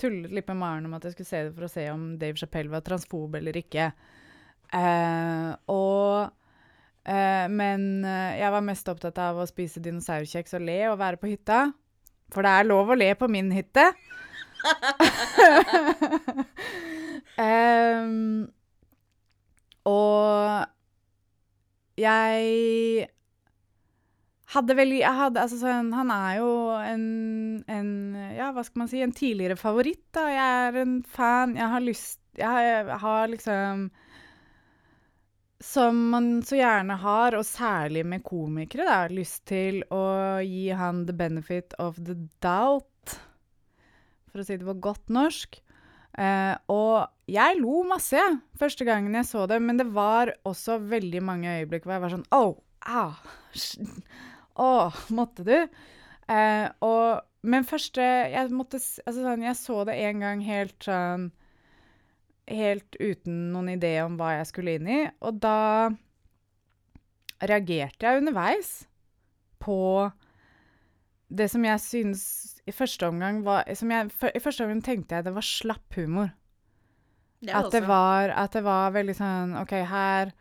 tullet 0.00 0.32
litt 0.34 0.48
med 0.48 0.58
Maren 0.58 0.88
om 0.88 0.96
at 0.96 1.04
jeg 1.06 1.14
skulle 1.14 1.28
se 1.28 1.42
det 1.46 1.54
for 1.54 1.68
å 1.68 1.70
se 1.70 1.84
om 1.92 2.06
Dave 2.18 2.40
Chappelle 2.40 2.72
var 2.72 2.82
transfob 2.82 3.36
eller 3.38 3.60
ikke. 3.60 3.90
Eh, 4.72 5.50
og 5.70 6.32
eh, 7.10 7.46
Men 7.50 8.04
uh, 8.06 8.32
jeg 8.38 8.54
var 8.54 8.66
mest 8.66 8.88
opptatt 8.92 9.18
av 9.22 9.40
å 9.40 9.48
spise 9.48 9.82
dinosaurkjeks 9.84 10.56
og 10.58 10.66
le 10.66 10.80
og 10.92 10.98
være 11.02 11.20
på 11.20 11.30
hytta. 11.32 11.64
For 12.30 12.46
det 12.46 12.52
er 12.54 12.68
lov 12.68 12.92
å 12.92 12.98
le 12.98 13.10
på 13.18 13.26
min 13.30 13.50
hytte 13.50 13.88
um, 17.40 18.44
og 19.90 20.66
jeg 22.00 23.08
hadde 24.50 24.76
vel 24.76 24.94
jeg 24.98 25.16
hadde, 25.16 25.42
altså, 25.42 25.58
sånn, 25.60 25.92
Han 25.94 26.10
er 26.14 26.38
jo 26.40 26.52
en, 26.82 27.04
en, 27.70 27.90
Ja, 28.36 28.50
hva 28.54 28.64
skal 28.66 28.84
man 28.84 28.90
si? 28.90 29.02
En 29.04 29.14
tidligere 29.16 29.58
favoritt, 29.58 30.06
da. 30.16 30.26
Jeg 30.32 30.68
er 30.68 30.80
en 30.82 30.96
fan. 31.06 31.56
Jeg 31.58 31.70
har 31.74 31.84
lyst 31.84 32.20
Jeg 32.38 32.48
har, 32.48 32.62
jeg 32.64 33.00
har 33.04 33.30
liksom 33.34 33.88
Som 35.60 35.98
man 36.14 36.28
så 36.46 36.56
gjerne 36.56 36.96
har, 37.02 37.36
og 37.36 37.44
særlig 37.44 38.06
med 38.08 38.24
komikere, 38.24 38.86
da, 38.88 39.00
lyst 39.12 39.44
til 39.50 39.82
å 39.92 40.40
gi 40.40 40.70
han 40.72 41.04
the 41.08 41.16
benefit 41.16 41.76
of 41.78 42.00
the 42.00 42.16
doubt 42.40 43.18
for 44.30 44.40
å 44.40 44.46
si 44.46 44.56
det 44.56 44.66
på 44.66 44.78
godt 44.80 45.10
norsk. 45.12 45.58
Eh, 46.20 46.54
og 46.72 47.06
jeg 47.30 47.58
lo 47.60 47.84
masse 47.86 48.18
ja, 48.18 48.32
første 48.58 48.86
gangen 48.88 49.14
jeg 49.14 49.28
så 49.28 49.44
det, 49.50 49.60
men 49.62 49.78
det 49.78 49.86
var 49.94 50.32
også 50.48 50.80
veldig 50.90 51.22
mange 51.22 51.52
øyeblikk 51.60 51.86
hvor 51.86 51.94
jeg 51.94 52.02
var 52.02 52.14
sånn 52.16 52.26
oh, 52.34 52.56
ah, 52.82 53.20
Å, 54.60 54.70
måtte 55.14 55.46
du? 55.46 55.54
Eh, 56.30 56.66
og, 56.86 57.22
men 57.46 57.66
første 57.68 58.02
jeg, 58.02 58.50
måtte, 58.54 58.80
altså 58.80 59.22
sånn, 59.22 59.46
jeg 59.46 59.58
så 59.60 59.84
det 59.88 60.00
en 60.08 60.24
gang 60.26 60.42
helt 60.44 60.88
sånn 60.88 61.30
Helt 62.48 62.96
uten 63.00 63.50
noen 63.54 63.74
idé 63.76 63.96
om 64.04 64.16
hva 64.18 64.36
jeg 64.38 64.48
skulle 64.50 64.76
inn 64.78 64.88
i. 64.90 65.00
Og 65.20 65.40
da 65.42 65.90
reagerte 67.40 68.06
jeg 68.06 68.20
underveis 68.20 68.72
på 69.60 69.78
det 71.30 71.46
som 71.52 71.64
jeg 71.64 71.82
syns 71.84 72.22
i 72.68 72.74
første 72.74 73.06
omgang 73.06 73.40
var 73.46 73.64
jeg, 73.68 74.10
I 74.10 74.42
første 74.42 74.64
omgang 74.64 74.82
tenkte 74.84 75.16
jeg 75.18 75.26
det 75.26 75.34
var 75.36 75.46
slapp 75.46 75.96
humor. 75.96 76.32
Det 77.40 77.54
at, 77.56 77.70
det 77.72 77.84
var, 77.88 78.32
at 78.36 78.52
det 78.52 78.64
var 78.66 78.92
veldig 78.92 79.14
sånn 79.16 79.54
OK, 79.62 79.72
her 79.88 80.32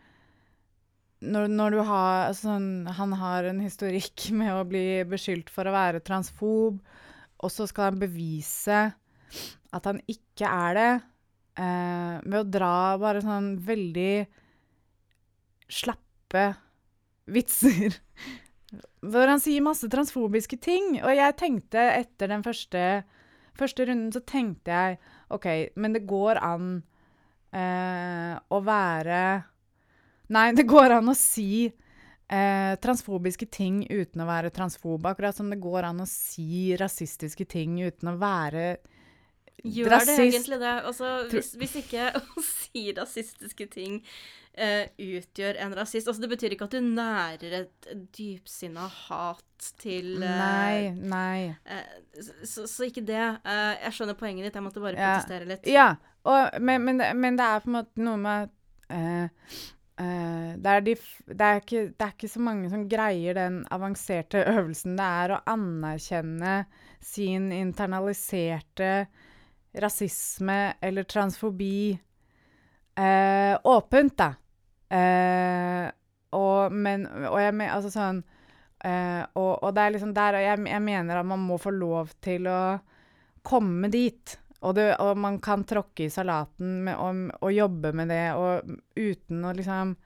når, 1.19 1.47
når, 1.51 1.75
du 1.75 1.81
har 1.83 2.25
altså 2.29 2.49
sånn, 2.49 2.87
Han 2.95 3.13
har 3.19 3.47
en 3.47 3.61
historikk 3.63 4.29
med 4.39 4.51
å 4.55 4.65
bli 4.67 5.03
beskyldt 5.07 5.51
for 5.53 5.67
å 5.67 5.75
være 5.75 6.03
transfob, 6.03 6.79
og 7.39 7.53
så 7.53 7.67
skal 7.69 7.91
han 7.91 8.01
bevise 8.01 8.81
at 9.69 9.85
han 9.85 10.01
ikke 10.09 10.49
er 10.49 10.75
det, 10.75 10.91
eh, 11.59 12.15
med 12.23 12.39
å 12.39 12.47
dra 12.47 12.73
bare 13.01 13.23
sånn 13.25 13.53
veldig 13.67 14.13
slappe 15.69 16.47
vitser 17.29 17.99
hvor 19.05 19.31
han 19.31 19.41
sier 19.41 19.63
masse 19.63 19.87
transfobiske 19.91 20.59
ting. 20.61 20.97
Og 21.01 21.13
jeg 21.15 21.37
tenkte 21.39 21.83
etter 21.95 22.31
den 22.31 22.43
første, 22.45 23.03
første 23.57 23.87
runden, 23.87 24.11
så 24.13 24.21
tenkte 24.27 24.75
jeg 24.75 24.99
OK, 25.35 25.47
men 25.79 25.95
det 25.95 26.05
går 26.09 26.41
an 26.43 26.73
eh, 27.55 28.35
å 28.35 28.63
være 28.65 29.21
Nei, 30.29 30.51
det 30.53 30.67
går 30.69 30.93
an 30.93 31.09
å 31.09 31.15
si 31.17 31.65
eh, 31.65 32.73
transfobiske 32.83 33.47
ting 33.49 33.79
uten 33.89 34.21
å 34.21 34.27
være 34.27 34.51
transfob. 34.53 35.07
Akkurat 35.09 35.33
som 35.33 35.49
det 35.49 35.57
går 35.57 35.87
an 35.87 36.03
å 36.03 36.05
si 36.05 36.75
rasistiske 36.77 37.47
ting 37.49 37.79
uten 37.81 38.11
å 38.11 38.19
være 38.21 38.75
Gjør 39.63 39.89
rasist. 39.91 40.17
det 40.17 40.25
egentlig 40.27 40.59
det? 40.61 40.75
Altså, 40.87 41.13
hvis, 41.31 41.53
hvis 41.59 41.79
ikke 41.81 42.11
å 42.19 42.43
si 42.45 42.83
rasistiske 42.95 43.67
ting 43.73 43.97
uh, 44.59 44.85
utgjør 44.97 45.59
en 45.63 45.75
rasist. 45.77 46.07
Altså, 46.07 46.23
det 46.23 46.31
betyr 46.33 46.55
ikke 46.55 46.67
at 46.69 46.75
du 46.75 46.83
nærer 46.83 47.55
et 47.61 47.89
dypsinna 48.15 48.87
hat 48.87 49.71
til 49.81 50.15
uh, 50.21 50.27
Nei, 50.27 50.91
nei. 50.95 51.49
Uh, 51.67 52.21
så, 52.43 52.65
så, 52.65 52.87
ikke 52.87 53.05
det. 53.07 53.25
jeg 53.45 53.95
skjønner 53.95 54.19
poenget 54.19 54.47
ditt, 54.47 54.59
jeg 54.59 54.65
måtte 54.65 54.83
bare 54.83 54.99
ja. 54.99 55.17
protestere 55.17 55.49
litt. 55.49 55.67
Ja, 55.69 55.91
og, 56.27 56.61
men, 56.61 56.85
men, 56.85 57.03
men, 57.19 57.39
det 57.39 57.49
er 57.49 57.65
på 57.65 57.71
en 57.71 57.81
måte 57.81 58.07
noe 58.07 58.21
med 58.21 58.55
det 59.99 60.69
er, 60.71 60.83
de, 60.85 60.93
det, 61.27 61.43
er 61.43 61.57
ikke, 61.59 61.81
det, 61.91 62.05
er 62.05 62.13
ikke, 62.13 62.29
så 62.31 62.39
mange 62.39 62.69
som 62.71 62.85
greier 62.87 63.35
den 63.35 63.57
avanserte 63.75 64.45
øvelsen 64.47 64.93
det 64.95 65.07
er 65.23 65.33
å 65.35 65.39
anerkjenne 65.51 66.53
sin 67.03 67.49
internaliserte 67.51 69.09
rasisme 69.73 70.73
eller 70.81 71.03
transfobi 71.03 71.99
eh, 72.95 73.59
åpent, 73.63 74.17
da. 74.17 74.33
Eh, 74.89 75.85
og, 76.33 76.73
men, 76.73 77.05
og 77.29 77.37
jeg 77.41 77.53
mener 77.53 77.75
Altså 77.75 77.91
sånn 77.93 78.23
eh, 78.85 79.21
og, 79.37 79.51
og 79.61 79.73
det 79.75 79.83
er 79.83 79.93
liksom 79.93 80.13
der 80.17 80.39
jeg, 80.41 80.61
jeg 80.71 80.81
mener 80.81 81.19
at 81.19 81.27
man 81.29 81.41
må 81.45 81.59
få 81.61 81.73
lov 81.73 82.13
til 82.25 82.49
å 82.49 82.61
komme 83.45 83.89
dit. 83.93 84.35
Og, 84.59 84.73
det, 84.75 84.89
og 84.99 85.15
man 85.21 85.37
kan 85.39 85.63
tråkke 85.63 86.09
i 86.09 86.11
salaten 86.11 86.81
med, 86.83 86.97
og, 86.99 87.29
og 87.39 87.53
jobbe 87.55 87.93
med 87.95 88.09
det 88.11 88.25
og 88.35 88.73
uten 88.99 89.45
å 89.45 89.55
liksom 89.57 89.97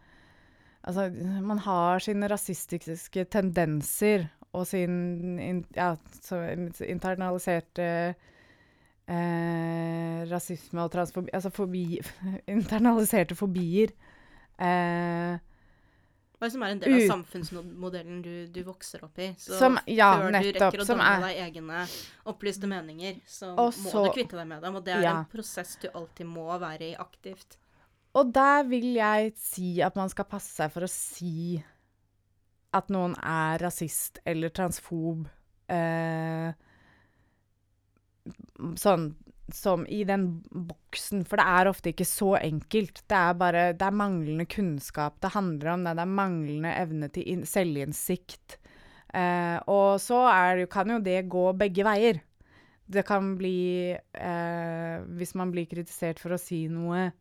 Altså, 0.83 1.05
man 1.39 1.61
har 1.63 2.01
sine 2.03 2.27
rasistiske 2.27 3.23
tendenser 3.31 4.25
og 4.51 4.65
sin 4.67 5.37
in, 5.39 5.61
ja, 5.77 5.93
internaliserte 6.83 7.85
eh, 7.87 8.32
rasisme 10.31 10.83
og 10.85 10.91
transfobi 10.93 11.29
Altså 11.33 11.49
fobi 11.53 11.99
Internaliserte 12.47 13.35
fobier. 13.35 13.91
Eh, 14.59 15.39
det 16.43 16.49
som 16.51 16.63
er 16.65 16.73
en 16.73 16.79
del 16.81 16.93
av 16.97 17.03
samfunnsmodellen 17.07 18.17
du, 18.23 18.31
du 18.51 18.57
vokser 18.67 19.03
opp 19.05 19.19
i? 19.23 19.29
Så 19.39 19.55
Som- 19.59 19.77
ja, 19.87 20.09
før 20.19 20.27
du 20.27 20.49
rekker 20.51 20.81
å 20.83 20.87
danne 20.89 21.11
deg 21.23 21.37
egne 21.45 21.85
opplyste 22.27 22.67
meninger, 22.67 23.21
så 23.25 23.53
også, 23.55 23.85
må 23.93 24.03
du 24.03 24.09
kvitte 24.17 24.35
deg 24.35 24.49
med 24.49 24.61
dem. 24.65 24.75
Og 24.75 24.83
det 24.83 24.93
er 24.97 25.01
Ja. 25.05 25.13
en 25.21 25.25
prosess 25.31 25.77
du 25.79 25.87
alltid 25.93 26.27
må 26.27 26.49
være 26.59 26.89
i 26.91 26.95
aktivt. 26.99 27.55
Og 28.13 28.33
der 28.33 28.63
vil 28.67 28.89
jeg 28.93 29.31
si 29.39 29.81
at 29.81 29.95
man 29.95 30.09
skal 30.11 30.25
passe 30.25 30.51
seg 30.51 30.69
for 30.71 30.81
å 30.83 30.89
si 30.91 31.63
at 32.73 32.89
noen 32.89 33.15
er 33.23 33.59
rasist 33.63 34.19
eller 34.25 34.49
transfob. 34.49 35.23
Eh, 35.69 36.51
sånn 38.79 39.13
som 39.53 39.83
i 39.91 40.03
den 40.07 40.27
boksen, 40.49 41.25
for 41.27 41.37
det 41.37 41.45
er 41.51 41.69
ofte 41.69 41.91
ikke 41.91 42.07
så 42.07 42.33
enkelt. 42.39 43.01
Det 43.11 43.17
er 43.17 43.33
bare 43.37 43.63
Det 43.75 43.85
er 43.85 43.97
manglende 43.99 44.45
kunnskap 44.49 45.19
det 45.21 45.33
handler 45.33 45.73
om. 45.73 45.83
Det, 45.83 45.95
det 45.97 46.05
er 46.05 46.17
manglende 46.19 46.75
evne 46.79 47.09
til 47.13 47.27
inn- 47.33 47.47
selvinnsikt. 47.47 48.57
Eh, 49.13 49.57
og 49.69 49.99
så 50.01 50.23
er 50.31 50.63
kan 50.71 50.89
jo 50.89 50.99
det 51.03 51.27
gå 51.29 51.51
begge 51.59 51.83
veier. 51.85 52.21
Det 52.89 53.05
kan 53.07 53.35
bli 53.37 53.91
eh, 53.93 54.95
Hvis 55.17 55.35
man 55.35 55.51
blir 55.51 55.67
kritisert 55.69 56.19
for 56.19 56.33
å 56.33 56.39
si 56.41 56.65
noe 56.67 57.11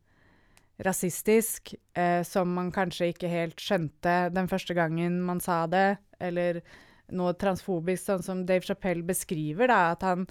rasistisk, 0.82 1.74
eh, 1.94 2.22
som 2.26 2.54
man 2.54 2.72
kanskje 2.74 3.12
ikke 3.12 3.28
helt 3.30 3.60
skjønte 3.60 4.32
den 4.34 4.48
første 4.50 4.74
gangen 4.74 5.20
man 5.22 5.40
sa 5.40 5.66
det, 5.70 5.98
eller 6.18 6.62
noe 7.12 7.34
transfobisk, 7.38 8.06
sånn 8.06 8.24
som 8.24 8.46
Dave 8.48 8.64
Chappelle 8.66 9.04
beskriver, 9.06 9.68
da, 9.68 9.92
at 9.92 10.02
han 10.06 10.26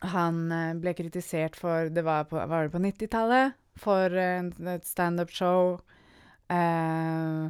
han 0.00 0.52
eh, 0.52 0.72
ble 0.80 0.94
kritisert 0.96 1.56
for 1.56 1.90
Det 1.92 2.02
var, 2.04 2.24
på, 2.30 2.36
var 2.36 2.66
det 2.66 2.74
på 2.74 2.82
90-tallet? 2.82 3.58
For 3.80 4.14
en, 4.18 4.52
et 4.70 4.86
standup-show 4.86 5.76
eh, 6.52 7.46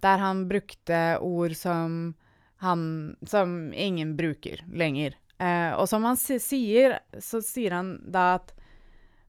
der 0.00 0.22
han 0.24 0.46
brukte 0.48 1.18
ord 1.20 1.56
som 1.56 2.14
han 2.60 3.16
Som 3.26 3.72
ingen 3.72 4.16
bruker 4.16 4.64
lenger. 4.68 5.16
Eh, 5.40 5.72
og 5.72 5.88
som 5.88 6.04
han 6.04 6.18
sier, 6.20 6.98
så 7.18 7.40
sier 7.44 7.72
han 7.78 7.94
da 8.04 8.34
at 8.36 8.52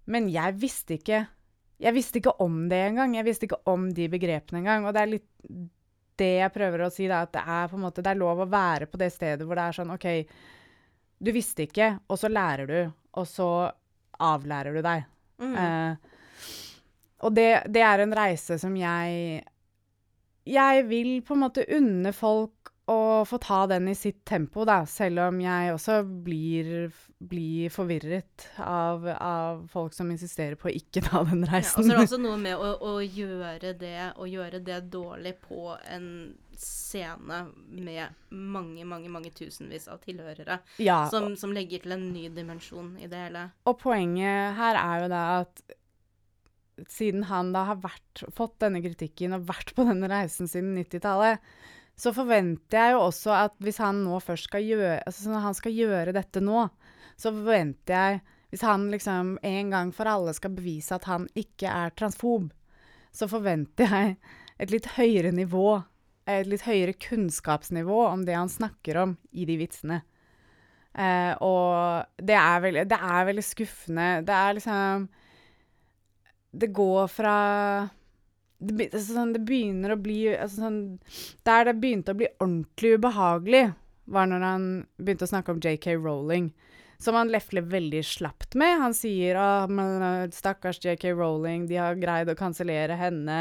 Men 0.06 0.28
jeg 0.32 0.58
visste 0.60 0.98
ikke 1.00 1.26
Jeg 1.80 1.96
visste 1.96 2.20
ikke 2.20 2.36
om 2.44 2.68
det 2.70 2.82
engang. 2.90 3.16
Jeg 3.16 3.26
visste 3.26 3.48
ikke 3.48 3.62
om 3.72 3.90
de 3.96 4.10
begrepene 4.12 4.60
engang. 4.60 4.86
Og 4.86 4.94
det 4.94 5.02
er 5.02 5.14
litt 5.16 5.30
det 6.22 6.34
jeg 6.38 6.54
prøver 6.54 6.84
å 6.86 6.92
si, 6.94 7.08
da, 7.10 7.24
at 7.26 7.32
det 7.34 7.42
er 7.42 7.70
på 7.72 7.78
en 7.80 7.86
måte 7.88 8.04
Det 8.04 8.12
er 8.12 8.20
lov 8.20 8.44
å 8.44 8.50
være 8.50 8.88
på 8.92 9.00
det 9.02 9.10
stedet 9.14 9.48
hvor 9.48 9.58
det 9.58 9.64
er 9.64 9.78
sånn 9.80 9.94
OK, 9.96 10.08
du 11.22 11.32
visste 11.36 11.68
ikke, 11.68 11.94
og 12.10 12.18
så 12.18 12.32
lærer 12.32 12.70
du, 12.70 12.80
og 13.20 13.28
så 13.30 13.50
avlærer 14.22 14.78
du 14.78 14.82
deg. 14.86 15.06
Mm. 15.42 15.56
Eh, 15.58 15.96
og 17.22 17.36
det, 17.38 17.50
det 17.70 17.84
er 17.86 18.02
en 18.02 18.14
reise 18.18 18.58
som 18.62 18.74
jeg 18.78 19.42
Jeg 20.46 20.86
vil 20.90 21.22
på 21.22 21.36
en 21.36 21.44
måte 21.44 21.66
unne 21.78 22.14
folk 22.18 22.72
å 22.90 23.24
få 23.30 23.38
ta 23.42 23.60
den 23.70 23.88
i 23.92 23.96
sitt 23.96 24.24
tempo, 24.26 24.66
da, 24.66 24.82
selv 24.90 25.22
om 25.28 25.38
jeg 25.40 25.70
også 25.74 26.00
blir, 26.26 26.90
blir 27.22 27.70
forvirret 27.72 28.48
av, 28.58 29.06
av 29.16 29.62
folk 29.72 29.94
som 29.96 30.10
insisterer 30.12 30.58
på 30.60 30.68
å 30.68 30.74
ikke 30.76 31.04
ta 31.06 31.22
den 31.30 31.46
Ja, 31.46 31.48
og 31.48 31.54
reisen. 31.54 31.86
så 31.86 31.94
er 31.94 32.02
det 32.02 32.08
også 32.08 32.20
noe 32.24 32.40
med 32.42 32.58
å, 32.58 32.74
å 32.82 32.96
gjøre 33.06 33.76
det 33.80 34.10
og 34.18 34.28
gjøre 34.28 34.64
det 34.66 34.82
dårlig 34.92 35.36
på 35.46 35.76
en 35.94 36.08
scene 36.62 37.41
med 37.71 38.15
mange, 38.30 38.86
mange 38.86 39.12
mange 39.12 39.32
tusenvis 39.36 39.88
av 39.91 40.02
tilhørere, 40.06 40.60
ja, 40.82 41.04
som, 41.12 41.34
som 41.39 41.54
legger 41.56 41.84
til 41.84 41.95
en 41.95 42.08
ny 42.13 42.28
dimensjon 42.36 42.95
i 43.02 43.10
det 43.12 43.26
hele. 43.26 43.45
Og 43.69 43.80
poenget 43.82 44.58
her 44.60 44.80
er 44.80 45.06
jo 45.06 45.12
da 45.12 45.21
at 45.41 45.63
siden 46.89 47.26
han 47.30 47.52
da 47.54 47.65
har 47.69 47.82
vært, 47.84 48.24
fått 48.34 48.58
denne 48.63 48.82
kritikken 48.84 49.36
og 49.38 49.47
vært 49.50 49.74
på 49.78 49.86
denne 49.88 50.10
reisen 50.12 50.50
siden 50.50 50.74
90-tallet, 50.80 51.41
så 52.02 52.13
forventer 52.15 52.80
jeg 52.80 52.95
jo 52.95 53.02
også 53.04 53.34
at 53.36 53.58
hvis 53.62 53.82
han 53.84 54.04
nå 54.06 54.17
først 54.24 54.47
skal 54.47 54.63
gjøre 54.65 55.02
altså 55.04 55.30
Når 55.30 55.43
han 55.43 55.58
skal 55.58 55.76
gjøre 55.76 56.13
dette 56.15 56.41
nå, 56.41 56.63
så 57.19 57.34
forventer 57.36 57.93
jeg 57.93 58.21
Hvis 58.50 58.63
han 58.65 58.88
liksom 58.93 59.34
en 59.45 59.74
gang 59.76 59.91
for 59.93 60.10
alle 60.10 60.34
skal 60.34 60.56
bevise 60.56 60.95
at 60.95 61.06
han 61.12 61.28
ikke 61.38 61.69
er 61.69 61.93
transfob, 61.95 62.50
så 63.12 63.28
forventer 63.32 63.91
jeg 63.91 64.15
et 64.62 64.71
litt 64.74 64.88
høyere 64.97 65.32
nivå, 65.36 65.82
et 66.39 66.50
litt 66.50 66.65
høyere 66.65 66.96
kunnskapsnivå 66.96 68.00
om 68.08 68.26
det 68.28 68.38
han 68.38 68.52
snakker 68.52 69.00
om 69.04 69.15
i 69.32 69.46
de 69.50 69.58
vitsene. 69.60 70.02
Eh, 70.91 71.34
og 71.39 72.04
det 72.20 72.36
er, 72.36 72.62
veldig, 72.65 72.86
det 72.91 73.00
er 73.00 73.28
veldig 73.30 73.46
skuffende. 73.48 74.08
Det 74.28 74.36
er 74.36 74.56
liksom 74.58 75.10
Det 76.52 76.67
går 76.76 77.08
fra 77.08 77.36
det, 78.62 78.91
altså 78.91 79.15
sånn, 79.15 79.32
det 79.34 79.41
begynner 79.48 79.96
å 79.96 80.02
bli 80.02 80.20
altså 80.36 80.67
sånn, 80.67 80.82
Der 81.48 81.70
det 81.70 81.80
begynte 81.82 82.13
å 82.13 82.20
bli 82.20 82.28
ordentlig 82.38 82.98
ubehagelig, 83.00 83.63
var 84.12 84.28
når 84.30 84.46
han 84.46 84.67
begynte 85.00 85.26
å 85.26 85.32
snakke 85.32 85.56
om 85.56 85.62
JK 85.63 85.96
Rowling. 85.96 86.52
Som 87.02 87.15
han 87.17 87.32
lefler 87.34 87.65
veldig 87.65 88.04
slapt 88.06 88.54
med. 88.60 88.76
Han 88.84 88.94
sier 88.94 89.39
at 89.41 90.36
stakkars 90.38 90.78
JK 90.84 91.15
Rowling, 91.17 91.65
de 91.72 91.80
har 91.82 91.98
greid 91.98 92.30
å 92.30 92.38
kansellere 92.38 93.00
henne. 93.00 93.39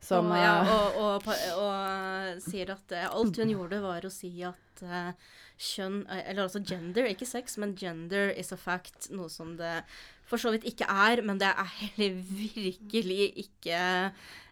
Som 0.00 0.30
og, 0.30 0.38
ja, 0.38 0.52
eh, 0.62 1.00
og, 1.02 1.26
og, 1.26 1.32
og 1.58 2.42
sier 2.44 2.70
at 2.76 2.92
eh, 2.94 3.08
alt 3.10 3.36
hun 3.42 3.50
gjorde, 3.50 3.80
var 3.82 4.04
å 4.06 4.10
si 4.14 4.30
at 4.46 4.82
uh, 4.86 5.10
kjønn 5.58 6.04
eh, 6.06 6.20
Eller 6.30 6.44
altså 6.44 6.60
gender, 6.62 7.08
ikke 7.10 7.26
sex, 7.26 7.56
men 7.58 7.74
gender 7.76 8.30
is 8.38 8.52
a 8.54 8.56
fact. 8.56 9.10
Noe 9.10 9.28
som 9.32 9.56
det 9.58 9.80
for 10.28 10.36
så 10.36 10.50
vidt 10.52 10.66
ikke 10.68 10.84
er, 10.92 11.22
men 11.24 11.38
det 11.40 11.48
er 11.48 11.68
heller 11.80 12.16
virkelig 12.20 13.30
ikke 13.40 13.78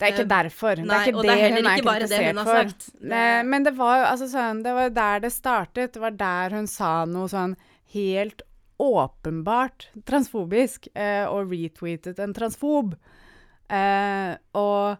Det 0.00 0.06
er 0.06 0.12
ikke 0.14 0.24
Eh, 0.24 0.30
derfor. 0.32 0.80
nei, 0.80 0.87
det 0.88 0.96
er 0.96 1.11
ikke 1.12 1.22
det, 1.22 1.28
det 1.28 1.37
er 1.37 1.56
hun 1.56 1.66
er 1.68 1.82
kritisert 1.85 2.38
for. 2.40 2.61
sagt. 2.62 2.87
Det- 3.02 3.46
men 3.46 3.62
det 3.68 3.74
var 3.76 3.98
jo 4.00 4.04
altså 4.11 4.28
sånn, 4.32 4.62
det 4.64 4.72
var 4.78 4.88
der 4.96 5.20
det 5.26 5.32
startet. 5.35 5.92
Det 5.92 6.00
var 6.00 6.11
der 6.16 6.56
hun 6.56 6.66
sa 6.66 7.04
noe 7.04 7.28
sånn 7.28 7.56
helt 7.92 8.40
åpenbart 8.80 9.87
transfobisk, 10.09 10.88
eh, 10.96 11.24
og 11.28 11.52
retweetet 11.52 12.18
en 12.24 12.32
transfob. 12.37 12.96
Eh, 13.68 14.32
og 14.56 14.96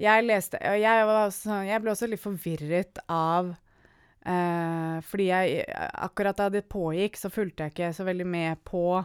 jeg 0.00 0.24
leste 0.24 0.60
Og 0.70 0.78
jeg, 0.80 1.06
var 1.08 1.32
sånn, 1.34 1.66
jeg 1.68 1.82
ble 1.82 1.92
også 1.92 2.08
litt 2.08 2.22
forvirret 2.22 3.02
av 3.12 3.52
eh, 3.52 4.96
Fordi 5.08 5.28
jeg 5.28 5.66
akkurat 6.06 6.38
da 6.38 6.48
det 6.52 6.64
pågikk, 6.72 7.18
så 7.20 7.32
fulgte 7.32 7.66
jeg 7.66 7.74
ikke 7.74 7.92
så 7.96 8.06
veldig 8.08 8.28
med 8.28 8.62
på 8.68 9.02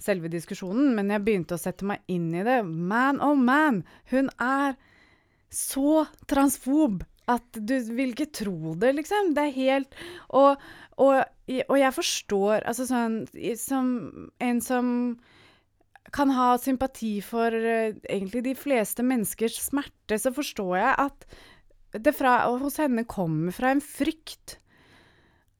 selve 0.00 0.30
diskusjonen, 0.32 0.94
men 0.96 1.10
jeg 1.12 1.20
begynte 1.26 1.56
å 1.56 1.60
sette 1.60 1.84
meg 1.84 2.00
inn 2.08 2.30
i 2.32 2.44
det. 2.46 2.62
Man, 2.64 3.18
oh 3.20 3.36
man! 3.36 3.82
Hun 4.08 4.30
er 4.40 4.78
så 5.52 6.06
transfob 6.30 7.02
at 7.30 7.58
du 7.58 7.74
vil 7.94 8.14
ikke 8.14 8.30
tro 8.40 8.74
det, 8.80 8.94
liksom. 8.96 9.34
Det 9.36 9.44
er 9.44 9.56
helt 9.58 9.98
Og, 10.34 10.62
og, 11.02 11.20
og 11.66 11.76
jeg 11.78 11.94
forstår 11.94 12.64
Altså 12.66 12.86
sånn 12.88 13.20
Som 13.58 13.90
en 14.42 14.62
som 14.64 14.88
kan 16.14 16.32
ha 16.34 16.52
sympati 16.60 17.18
for 17.24 17.54
uh, 17.54 17.94
egentlig 18.08 18.44
de 18.46 18.54
fleste 18.58 19.04
menneskers 19.06 19.58
smerte, 19.68 20.18
så 20.18 20.32
forstår 20.34 20.76
jeg 20.80 20.94
at 21.06 21.26
det 21.98 22.14
fra, 22.14 22.36
hos 22.60 22.78
henne 22.78 23.06
kommer 23.10 23.54
fra 23.54 23.72
en 23.74 23.82
frykt. 23.82 24.58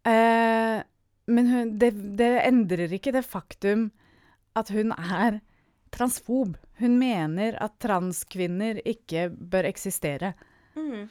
Uh, 0.07 0.81
men 1.31 1.51
hun, 1.51 1.73
det, 1.79 1.93
det 2.19 2.33
endrer 2.47 2.93
ikke 2.97 3.15
det 3.15 3.27
faktum 3.27 3.89
at 4.59 4.71
hun 4.75 4.95
er 4.95 5.41
transfob. 5.95 6.57
Hun 6.81 6.97
mener 6.99 7.59
at 7.63 7.79
transkvinner 7.83 8.81
ikke 8.87 9.29
bør 9.31 9.69
eksistere. 9.71 10.35
Mhm. 10.79 11.07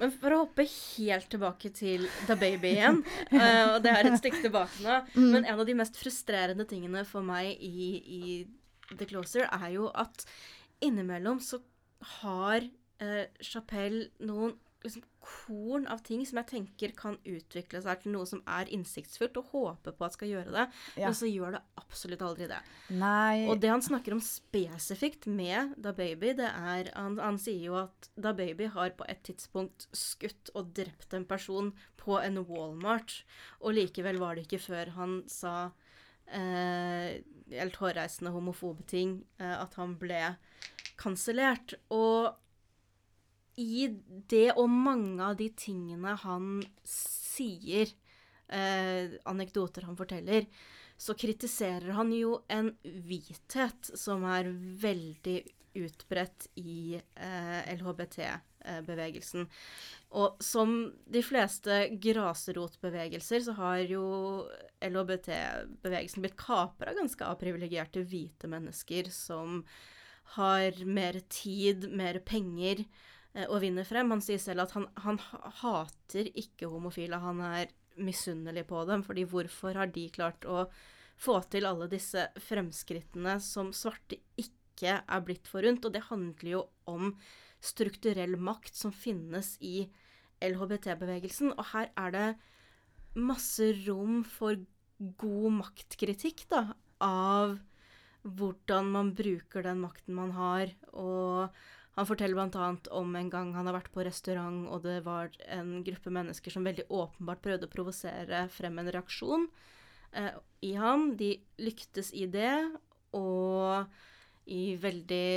Men 0.00 0.10
for 0.10 0.34
å 0.34 0.40
hoppe 0.42 0.64
helt 0.66 1.28
tilbake 1.30 1.70
til 1.76 2.08
The 2.26 2.34
Baby 2.40 2.72
igjen, 2.74 2.96
eh, 3.30 3.74
og 3.74 3.78
det 3.84 3.92
er 3.94 4.08
et 4.10 4.18
stykke 4.18 4.40
tilbake 4.42 4.82
nå, 4.82 4.96
Mm. 5.14 5.28
men 5.30 5.44
en 5.44 5.60
av 5.60 5.66
de 5.68 5.76
mest 5.78 5.96
frustrerende 6.00 6.66
tingene 6.66 7.04
for 7.06 7.22
meg 7.26 7.52
i, 7.62 7.90
i 8.02 8.96
The 8.98 9.06
Closer 9.06 9.46
er 9.54 9.68
jo 9.76 9.86
at 9.94 10.24
innimellom 10.84 11.38
så 11.40 11.60
har 12.20 12.66
uh, 12.66 13.24
Chapelle 13.40 14.08
noen 14.26 14.56
liksom, 14.84 15.02
korn 15.24 15.86
av 15.88 16.02
ting 16.04 16.22
som 16.28 16.38
jeg 16.42 16.46
tenker 16.52 16.92
kan 16.96 17.16
utvikle 17.24 17.80
seg 17.82 18.02
til 18.02 18.12
noe 18.12 18.26
som 18.28 18.42
er 18.46 18.68
innsiktsfullt, 18.76 19.38
og 19.40 19.50
håper 19.54 19.96
på 19.96 20.04
at 20.06 20.12
skal 20.16 20.28
gjøre 20.28 20.52
det, 20.52 20.66
Ja. 21.00 21.06
men 21.08 21.14
så 21.18 21.26
gjør 21.30 21.56
det 21.56 21.62
absolutt 21.80 22.22
aldri 22.22 22.46
det. 22.52 22.60
Nei 22.90 23.46
Og 23.48 23.58
det 23.60 23.70
han 23.72 23.82
snakker 23.82 24.12
om 24.12 24.20
spesifikt 24.20 25.26
med 25.26 25.74
Da 25.80 25.92
Baby, 25.92 26.34
det 26.36 26.50
er 26.52 26.90
Han, 26.94 27.16
han 27.18 27.38
sier 27.38 27.64
jo 27.70 27.74
at 27.80 28.10
Da 28.16 28.32
Baby 28.36 28.66
har 28.66 28.90
på 28.90 29.04
et 29.08 29.22
tidspunkt 29.24 29.88
skutt 29.96 30.50
og 30.54 30.74
drept 30.76 31.14
en 31.14 31.24
person 31.24 31.72
på 31.96 32.20
en 32.22 32.44
Walmart, 32.44 33.24
og 33.60 33.74
likevel 33.74 34.18
var 34.20 34.34
det 34.36 34.44
ikke 34.46 34.60
før 34.60 34.90
han 34.98 35.22
sa 35.26 35.70
eh, 36.28 37.22
helt 37.50 37.76
hårreisende 37.80 38.32
homofobe 38.32 38.84
ting, 38.88 39.24
eh, 39.38 39.56
at 39.62 39.74
han 39.80 39.96
ble 40.00 40.36
kansellert. 41.00 41.74
Og 41.94 42.34
i 43.60 43.88
det 44.30 44.52
og 44.58 44.70
mange 44.70 45.22
av 45.22 45.36
de 45.38 45.48
tingene 45.58 46.14
han 46.24 46.62
sier, 46.88 47.90
eh, 48.48 49.18
anekdoter 49.30 49.86
han 49.88 49.98
forteller, 49.98 50.46
så 50.96 51.14
kritiserer 51.18 51.90
han 51.96 52.12
jo 52.14 52.38
en 52.48 52.70
hvithet 52.82 53.92
som 53.98 54.24
er 54.30 54.50
veldig 54.80 55.40
utbredt 55.74 56.46
i 56.60 56.94
eh, 56.94 57.72
LHBT-bevegelsen. 57.74 59.48
Og 60.14 60.38
som 60.42 60.76
de 61.10 61.22
fleste 61.26 61.80
grasrotbevegelser, 62.02 63.42
så 63.48 63.56
har 63.58 63.80
jo 63.90 64.04
LHBT-bevegelsen 64.86 66.22
blitt 66.22 66.38
kapra 66.38 66.94
ganske 66.94 67.26
av 67.26 67.40
privilegerte 67.42 68.04
hvite 68.06 68.50
mennesker 68.50 69.10
som 69.10 69.64
har 70.38 70.78
mer 70.86 71.18
tid, 71.28 71.90
mer 71.90 72.22
penger 72.24 72.86
og 73.48 73.60
vinner 73.64 73.86
frem. 73.86 74.12
Han 74.14 74.22
sier 74.22 74.40
selv 74.42 74.64
at 74.64 74.74
han, 74.76 74.86
han 75.02 75.18
hater 75.60 76.30
ikke 76.38 76.70
homofile, 76.70 77.18
han 77.22 77.40
er 77.44 77.72
misunnelig 77.98 78.66
på 78.70 78.82
dem, 78.88 79.04
fordi 79.06 79.24
hvorfor 79.30 79.78
har 79.78 79.90
de 79.94 80.08
klart 80.14 80.46
å 80.46 80.66
få 81.20 81.38
til 81.50 81.66
alle 81.68 81.88
disse 81.90 82.26
fremskrittene 82.48 83.36
som 83.42 83.70
svarte 83.74 84.18
ikke 84.40 85.00
er 85.02 85.26
blitt 85.26 85.50
forunt? 85.50 85.84
Og 85.86 85.94
det 85.94 86.06
handler 86.10 86.50
jo 86.56 86.62
om 86.90 87.12
strukturell 87.64 88.36
makt 88.36 88.76
som 88.76 88.92
finnes 88.94 89.54
i 89.64 89.86
LHBT-bevegelsen, 90.44 91.54
og 91.54 91.70
her 91.72 91.90
er 91.96 92.14
det 92.14 92.28
masse 93.14 93.70
rom 93.84 94.22
for 94.26 94.58
god 95.20 95.60
maktkritikk, 95.60 96.44
da, 96.50 96.74
av 97.02 97.56
hvordan 98.24 98.90
man 98.92 99.12
bruker 99.16 99.64
den 99.64 99.82
makten 99.84 100.16
man 100.16 100.32
har. 100.36 100.72
Og 100.92 101.54
han 101.94 102.08
forteller 102.08 102.34
bl.a. 102.34 102.70
om 102.90 103.14
en 103.16 103.28
gang 103.30 103.52
han 103.54 103.68
har 103.70 103.76
vært 103.76 103.92
på 103.94 104.02
restaurant, 104.02 104.64
og 104.66 104.82
det 104.82 104.98
var 105.06 105.30
en 105.54 105.76
gruppe 105.86 106.10
mennesker 106.10 106.50
som 106.50 106.66
veldig 106.66 106.88
åpenbart 106.90 107.42
prøvde 107.44 107.68
å 107.68 107.74
provosere 107.74 108.40
frem 108.50 108.80
en 108.82 108.90
reaksjon 108.96 109.46
eh, 110.10 110.34
i 110.66 110.72
ham. 110.74 111.12
De 111.20 111.36
lyktes 111.62 112.10
i 112.18 112.26
det, 112.26 112.56
og 113.14 113.86
i 114.50 114.74
veldig 114.80 115.30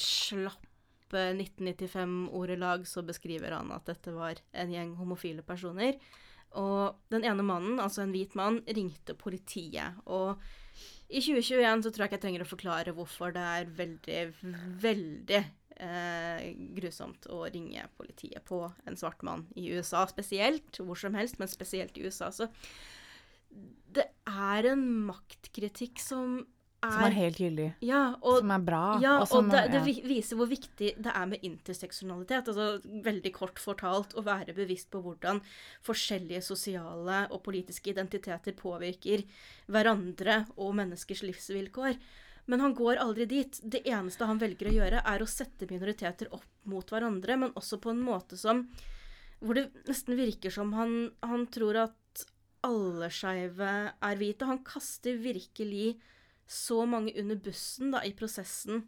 slappe 0.00 1.26
1995-ordelag 1.36 2.88
så 2.88 3.04
beskriver 3.04 3.58
han 3.58 3.68
at 3.74 3.84
dette 3.90 4.14
var 4.16 4.40
en 4.56 4.72
gjeng 4.72 4.96
homofile 4.96 5.44
personer. 5.44 6.00
Og 6.56 6.96
den 7.12 7.26
ene 7.28 7.44
mannen, 7.46 7.78
altså 7.82 8.06
en 8.06 8.14
hvit 8.14 8.32
mann, 8.38 8.62
ringte 8.64 9.14
politiet. 9.18 10.00
Og 10.08 10.40
i 11.10 11.18
2021 11.18 11.82
så 11.84 11.90
tror 11.90 12.04
jeg 12.04 12.10
ikke 12.10 12.18
jeg 12.18 12.24
trenger 12.26 12.44
å 12.44 12.50
forklare 12.50 12.94
hvorfor 12.94 13.34
det 13.34 13.42
er 13.42 13.72
veldig, 13.80 14.20
veldig 14.84 15.40
eh, 15.40 16.44
grusomt 16.76 17.26
å 17.34 17.42
ringe 17.50 17.88
politiet 17.98 18.44
på 18.46 18.62
en 18.86 18.98
svart 18.98 19.24
mann 19.26 19.46
i 19.58 19.72
USA 19.74 20.04
spesielt. 20.10 20.78
Hvor 20.78 20.98
som 20.98 21.18
helst, 21.18 21.40
men 21.42 21.50
spesielt 21.50 21.98
i 21.98 22.06
USA. 22.06 22.30
Så 22.30 22.46
det 23.90 24.06
er 24.30 24.70
en 24.70 24.86
maktkritikk 25.08 25.98
som 26.02 26.44
er 26.80 26.94
Som 26.94 27.04
er 27.06 27.16
helt 27.16 27.40
gyldig. 27.40 27.66
Ja, 27.84 28.02
og 28.24 28.40
som 28.40 28.52
er 28.54 28.62
bra. 28.64 28.84
ja, 29.02 29.16
og 29.20 29.34
og, 29.36 29.50
det, 29.52 29.66
det 29.74 29.82
viser 30.08 30.38
hvor 30.38 30.48
viktig 30.48 30.94
det 30.96 31.12
er 31.12 31.26
med 31.28 31.44
interseksjonalitet. 31.46 32.48
Altså 32.48 33.02
veldig 33.04 33.32
kort 33.36 33.60
fortalt 33.60 34.16
å 34.16 34.24
være 34.24 34.56
bevisst 34.56 34.90
på 34.92 35.02
hvordan 35.04 35.42
forskjellige 35.86 36.42
sosiale 36.46 37.26
og 37.30 37.42
politiske 37.44 37.92
identiteter 37.92 38.56
påvirker 38.56 39.26
hverandre 39.68 40.44
og 40.56 40.74
menneskers 40.80 41.24
livsvilkår. 41.28 42.00
Men 42.50 42.64
han 42.64 42.74
går 42.74 43.02
aldri 43.02 43.26
dit. 43.30 43.60
Det 43.62 43.84
eneste 43.86 44.26
han 44.26 44.40
velger 44.40 44.70
å 44.70 44.76
gjøre, 44.80 45.02
er 45.06 45.22
å 45.22 45.28
sette 45.28 45.68
minoriteter 45.70 46.32
opp 46.34 46.48
mot 46.70 46.88
hverandre, 46.88 47.36
men 47.44 47.52
også 47.58 47.78
på 47.82 47.92
en 47.92 48.02
måte 48.04 48.40
som 48.40 48.66
Hvor 49.40 49.56
det 49.56 49.70
nesten 49.88 50.18
virker 50.18 50.52
som 50.52 50.74
han, 50.76 51.12
han 51.24 51.46
tror 51.48 51.78
at 51.86 52.24
alle 52.66 53.08
skeive 53.08 53.70
er 53.88 54.18
hvite. 54.20 54.44
Han 54.44 54.60
kaster 54.66 55.16
virkelig 55.16 55.94
så 56.50 56.82
mange 56.88 57.14
under 57.20 57.38
bussen 57.38 57.92
da, 57.94 58.02
i 58.02 58.14
prosessen. 58.16 58.84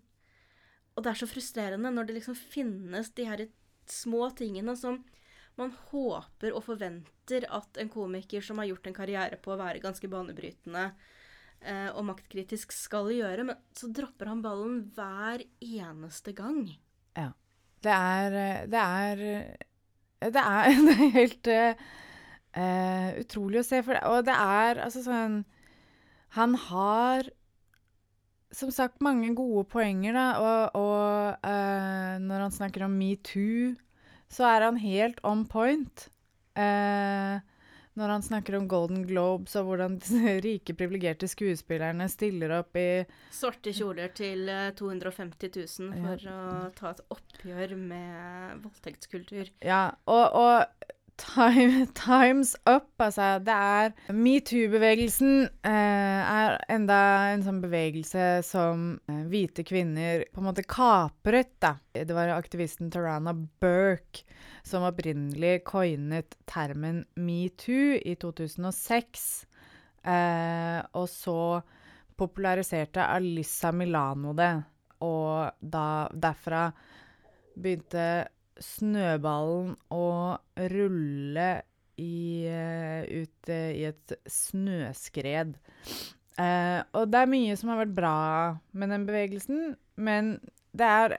Og 0.96 1.04
det 1.04 1.12
er 1.12 1.20
så 1.22 1.30
frustrerende 1.30 1.92
når 1.94 2.08
det 2.08 2.18
liksom 2.18 2.36
finnes 2.36 3.12
de 3.16 3.26
her 3.28 3.46
små 3.88 4.28
tingene 4.36 4.74
som 4.78 5.00
man 5.60 5.72
håper 5.90 6.54
og 6.56 6.64
forventer 6.64 7.46
at 7.52 7.78
en 7.80 7.90
komiker 7.92 8.44
som 8.44 8.58
har 8.60 8.70
gjort 8.70 8.88
en 8.88 8.96
karriere 8.96 9.38
på 9.40 9.52
å 9.52 9.58
være 9.60 9.82
ganske 9.84 10.08
banebrytende 10.10 10.86
eh, 11.60 11.90
og 11.92 12.06
maktkritisk 12.08 12.72
skal 12.74 13.10
gjøre, 13.12 13.44
men 13.50 13.60
så 13.76 13.90
dropper 13.92 14.32
han 14.32 14.40
ballen 14.44 14.78
hver 14.96 15.44
eneste 15.60 16.34
gang. 16.36 16.64
Det 17.82 17.90
er 17.90 18.30
Det 18.70 18.78
er 18.78 19.16
Det 20.22 20.42
er, 20.42 20.66
det 20.86 20.96
er 20.96 21.14
helt 21.18 21.46
eh, 21.52 23.08
utrolig 23.20 23.60
å 23.60 23.66
se. 23.66 23.82
For, 23.82 23.98
og 24.06 24.24
det 24.28 24.34
er 24.36 24.82
altså 24.84 25.02
sånn 25.02 25.44
Han 26.38 26.54
har 26.68 27.28
som 28.52 28.72
sagt 28.74 29.02
mange 29.04 29.32
gode 29.36 29.64
poenger, 29.72 30.16
da. 30.16 30.26
Og, 30.40 30.76
og 30.80 31.46
uh, 31.46 32.18
når 32.22 32.46
han 32.46 32.54
snakker 32.54 32.86
om 32.86 32.98
metoo, 32.98 33.72
så 34.32 34.48
er 34.48 34.68
han 34.68 34.80
helt 34.80 35.20
on 35.28 35.46
point. 35.48 36.08
Uh, 36.56 37.40
når 37.98 38.08
han 38.14 38.24
snakker 38.24 38.56
om 38.56 38.68
Golden 38.68 39.02
Globes 39.08 39.56
og 39.60 39.68
hvordan 39.68 39.98
rike, 40.46 40.74
privilegerte 40.76 41.28
skuespillerne 41.28 42.08
stiller 42.12 42.54
opp 42.60 42.78
i 42.80 43.04
Svarte 43.34 43.74
kjoler 43.76 44.12
til 44.16 44.48
eh, 44.48 44.70
250 44.78 45.52
000 45.58 45.98
for 46.00 46.32
å 46.32 46.46
ta 46.78 46.94
et 46.94 47.02
oppgjør 47.12 47.76
med 47.76 48.62
voldtektskultur. 48.64 49.52
Ja, 49.60 49.84
og, 50.08 50.24
og 50.40 50.94
time, 51.16 51.86
times 51.94 52.54
up, 52.66 52.90
altså. 53.00 53.38
Det 53.44 53.54
er 53.54 54.14
Metoo-bevegelsen 54.14 55.44
eh, 55.66 56.32
er 56.32 56.56
enda 56.72 56.98
en 57.32 57.44
sånn 57.46 57.60
bevegelse 57.62 58.26
som 58.46 58.96
eh, 59.10 59.22
hvite 59.30 59.64
kvinner 59.68 60.26
på 60.32 60.42
en 60.42 60.48
måte 60.48 60.66
kapret, 60.66 61.54
da. 61.62 61.76
Det 61.92 62.16
var 62.16 62.34
aktivisten 62.36 62.90
Tarana 62.92 63.34
Burke 63.34 64.24
som 64.66 64.86
opprinnelig 64.86 65.62
coinet 65.66 66.36
termen 66.46 67.02
metoo 67.18 67.96
i 67.98 68.14
2006. 68.20 69.24
Eh, 70.02 70.78
og 70.98 71.08
så 71.10 71.38
populariserte 72.18 73.04
Alyssa 73.06 73.72
Milano 73.74 74.34
det, 74.36 74.52
og 75.02 75.58
da 75.58 75.86
derfra 76.12 76.68
begynte 77.58 78.06
snøballen 78.62 79.74
å 79.92 80.06
rulle 80.72 81.50
i, 82.00 82.46
eh, 82.48 83.02
ut 83.22 83.52
eh, 83.52 83.70
i 83.82 83.84
et 83.90 84.14
snøskred. 84.30 85.56
Uh, 86.32 86.80
og 86.96 87.10
det 87.12 87.20
er 87.20 87.28
mye 87.28 87.56
som 87.60 87.68
har 87.68 87.82
vært 87.82 87.96
bra 87.96 88.18
med 88.72 88.88
den 88.94 89.02
bevegelsen, 89.04 89.74
men 90.00 90.38
det 90.72 90.88
er 90.88 91.16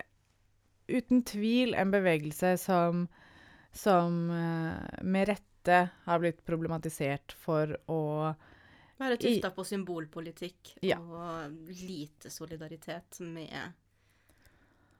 uten 0.89 1.22
tvil 1.28 1.76
en 1.78 1.94
bevegelse 1.94 2.56
som, 2.58 3.06
som 3.78 4.18
uh, 4.34 4.74
med 5.06 5.30
rette 5.30 5.78
har 6.08 6.24
blitt 6.24 6.41
problematisert 6.48 7.36
for 7.46 7.78
å 7.91 8.02
Være 9.04 9.18
tufta 9.20 9.50
på 9.54 9.66
symbolpolitikk 9.68 10.76
Ja. 10.86 11.00
og 11.02 11.72
lite 11.84 12.30
solidaritet 12.32 13.20
med 13.26 13.54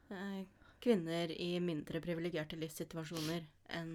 eh, 0.10 0.40
kvinner 0.84 1.32
i 1.32 1.56
mindre 1.64 2.02
privilegerte 2.04 2.60
livssituasjoner 2.60 3.44
enn 3.80 3.94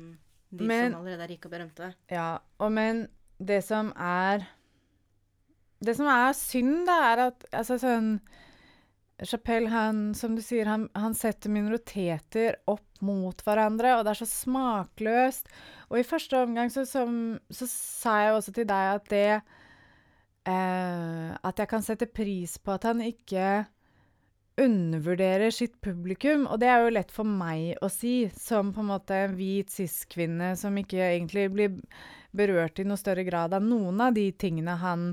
de 0.48 0.64
Men- 0.64 0.92
som 0.92 1.00
allerede 1.02 1.26
er 1.26 1.32
rike 1.34 1.48
og 1.48 1.52
berømte. 1.52 1.92
Ja, 2.10 2.38
og 2.58 2.72
men 2.72 3.06
det 3.38 3.62
som 3.64 3.92
er 3.96 4.46
Det 5.78 5.94
som 5.94 6.08
er 6.10 6.32
synd, 6.34 6.86
da, 6.88 7.12
er 7.12 7.20
at 7.28 7.44
altså 7.54 7.76
sånn 7.78 8.20
Chapelle, 9.22 9.68
han, 9.70 10.12
som 10.14 10.34
du 10.34 10.42
sier, 10.42 10.66
han, 10.66 10.88
han 10.94 11.14
setter 11.14 11.50
minoriteter 11.50 12.56
opp 12.70 13.00
mot 13.02 13.40
hverandre, 13.42 13.96
og 13.98 14.04
det 14.06 14.12
er 14.12 14.18
så 14.20 14.28
smakløst. 14.30 15.48
Og 15.90 15.98
i 15.98 16.06
første 16.06 16.38
omgang 16.38 16.70
så, 16.70 16.84
som, 16.86 17.38
så 17.50 17.66
sa 17.70 18.14
jeg 18.24 18.34
også 18.36 18.54
til 18.54 18.66
deg 18.70 18.90
at 18.96 19.08
det 19.10 19.24
eh, 20.46 21.30
At 21.42 21.58
jeg 21.58 21.70
kan 21.70 21.82
sette 21.82 22.06
pris 22.10 22.58
på 22.62 22.74
at 22.74 22.86
han 22.88 23.02
ikke 23.02 23.66
undervurderer 24.58 25.52
sitt 25.54 25.80
publikum. 25.84 26.46
Og 26.50 26.60
det 26.62 26.70
er 26.70 26.84
jo 26.84 26.94
lett 26.94 27.12
for 27.14 27.28
meg 27.28 27.78
å 27.84 27.90
si, 27.92 28.28
som 28.36 28.72
på 28.74 28.82
en 28.82 28.90
måte 28.92 29.16
en 29.16 29.36
hvit 29.38 29.70
cis-kvinne 29.72 30.54
som 30.58 30.76
ikke 30.80 31.00
egentlig 31.12 31.48
blir 31.54 31.76
berørt 32.36 32.80
i 32.80 32.86
noe 32.86 33.00
større 33.00 33.24
grad 33.26 33.54
av 33.56 33.64
noen 33.64 34.00
av 34.04 34.16
de 34.16 34.28
tingene 34.36 34.78
han 34.82 35.12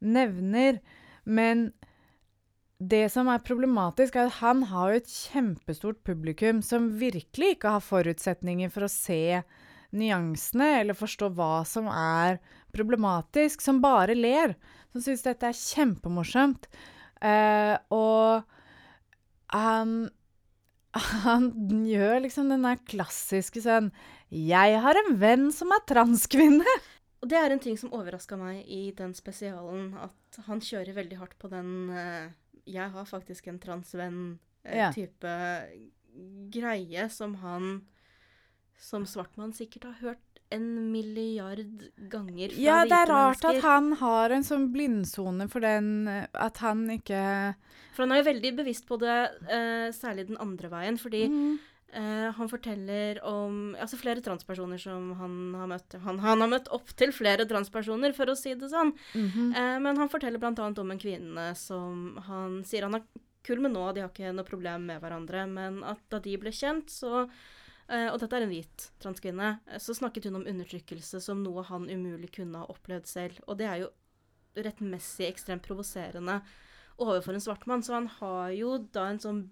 nevner. 0.00 0.80
Men 1.28 1.70
det 2.78 3.08
som 3.10 3.28
er 3.30 3.44
problematisk, 3.44 4.16
er 4.16 4.28
at 4.28 4.38
han 4.40 4.62
har 4.70 4.92
jo 4.92 5.00
et 5.00 5.10
kjempestort 5.10 6.02
publikum 6.06 6.62
som 6.62 6.92
virkelig 7.00 7.56
ikke 7.56 7.74
har 7.74 7.84
forutsetninger 7.84 8.70
for 8.70 8.86
å 8.86 8.92
se 8.92 9.40
nyansene 9.98 10.68
eller 10.82 10.98
forstå 10.98 11.30
hva 11.34 11.64
som 11.66 11.88
er 11.90 12.38
problematisk, 12.76 13.62
som 13.64 13.80
bare 13.82 14.14
ler. 14.14 14.54
Som 14.92 15.04
syns 15.04 15.24
dette 15.24 15.48
er 15.48 15.56
kjempemorsomt. 15.58 16.68
Eh, 17.24 17.74
og 17.92 18.46
han 19.52 20.10
han 21.24 21.50
gjør 21.86 22.22
liksom 22.24 22.48
den 22.52 22.64
der 22.64 22.78
klassiske 22.88 23.60
sånn 23.62 23.90
'Jeg 24.28 24.80
har 24.82 24.98
en 25.00 25.18
venn 25.20 25.50
som 25.52 25.72
er 25.72 25.84
transkvinne'. 25.88 26.76
Og 27.22 27.28
det 27.28 27.38
er 27.38 27.50
en 27.50 27.62
ting 27.62 27.76
som 27.78 27.92
overraska 27.92 28.36
meg 28.38 28.62
i 28.66 28.92
den 28.96 29.14
spesialen, 29.14 29.94
at 29.98 30.40
han 30.46 30.60
kjører 30.60 30.94
veldig 30.94 31.18
hardt 31.18 31.38
på 31.38 31.50
den 31.50 31.90
uh, 31.90 32.30
'jeg 32.66 32.90
har 32.90 33.04
faktisk 33.04 33.48
en 33.48 33.58
transvenn'-type 33.58 35.24
uh, 35.24 35.68
ja. 35.68 35.84
greie 36.52 37.08
som 37.10 37.34
han 37.42 37.86
som 38.78 39.04
svartmann 39.04 39.52
sikkert 39.52 39.84
har 39.84 39.96
hørt 40.00 40.27
en 40.54 40.66
milliard 40.92 41.88
ganger 42.10 42.52
fra 42.52 42.62
Ja, 42.62 42.76
det 42.88 42.96
er 42.96 43.10
rart 43.10 43.44
at 43.48 43.60
han 43.64 43.92
har 44.00 44.32
en 44.32 44.46
sånn 44.46 44.68
blindsone 44.72 45.48
for 45.52 45.64
den 45.64 46.08
At 46.08 46.60
han 46.64 46.86
ikke 46.94 47.22
For 47.96 48.04
han 48.04 48.14
er 48.14 48.22
jo 48.22 48.28
veldig 48.30 48.52
bevisst 48.62 48.86
på 48.88 48.98
det, 49.02 49.18
uh, 49.50 49.88
særlig 49.94 50.28
den 50.30 50.40
andre 50.40 50.70
veien, 50.72 50.98
fordi 51.00 51.24
mm. 51.28 51.54
uh, 51.98 52.28
han 52.38 52.50
forteller 52.50 53.20
om 53.26 53.74
altså 53.76 53.98
flere 54.00 54.22
transpersoner 54.24 54.80
som 54.80 55.10
han 55.18 55.38
har 55.58 55.70
møtt. 55.74 55.98
Han, 56.04 56.20
han 56.22 56.44
har 56.44 56.52
møtt 56.52 56.70
opptil 56.74 57.12
flere 57.12 57.48
transpersoner, 57.50 58.14
for 58.14 58.30
å 58.30 58.38
si 58.38 58.54
det 58.54 58.70
sånn. 58.70 58.94
Mm 59.14 59.28
-hmm. 59.28 59.50
uh, 59.58 59.78
men 59.82 59.98
han 59.98 60.12
forteller 60.12 60.38
bl.a. 60.38 60.54
om 60.54 60.90
en 60.94 61.02
kvinne 61.02 61.54
som 61.58 62.20
han 62.28 62.62
sier 62.64 62.86
han 62.86 63.00
er 63.00 63.08
kul 63.42 63.60
med 63.60 63.72
nå, 63.72 63.92
de 63.92 64.04
har 64.04 64.10
ikke 64.12 64.32
noe 64.32 64.46
problem 64.46 64.86
med 64.86 65.00
hverandre, 65.02 65.46
men 65.46 65.82
at 65.84 66.00
da 66.12 66.20
de 66.20 66.36
ble 66.40 66.52
kjent, 66.54 66.90
så 66.90 67.28
og 67.88 68.18
dette 68.20 68.36
er 68.36 68.44
en 68.44 68.50
hvit 68.52 68.82
transkvinne. 69.00 69.54
Så 69.80 69.94
snakket 69.96 70.26
hun 70.28 70.42
om 70.42 70.48
undertrykkelse 70.50 71.22
som 71.24 71.40
noe 71.40 71.62
han 71.70 71.86
umulig 71.88 72.28
kunne 72.36 72.60
ha 72.60 72.68
opplevd 72.68 73.08
selv. 73.08 73.38
Og 73.48 73.56
det 73.60 73.68
er 73.68 73.78
jo 73.84 73.88
rettmessig 74.58 75.28
ekstremt 75.28 75.64
provoserende 75.64 76.40
overfor 76.98 77.32
en 77.34 77.40
svart 77.40 77.66
mann. 77.70 77.82
Så 77.82 77.94
han 77.96 78.08
har 78.18 78.50
jo 78.56 78.78
da 78.92 79.08
en 79.10 79.22
sånn 79.22 79.50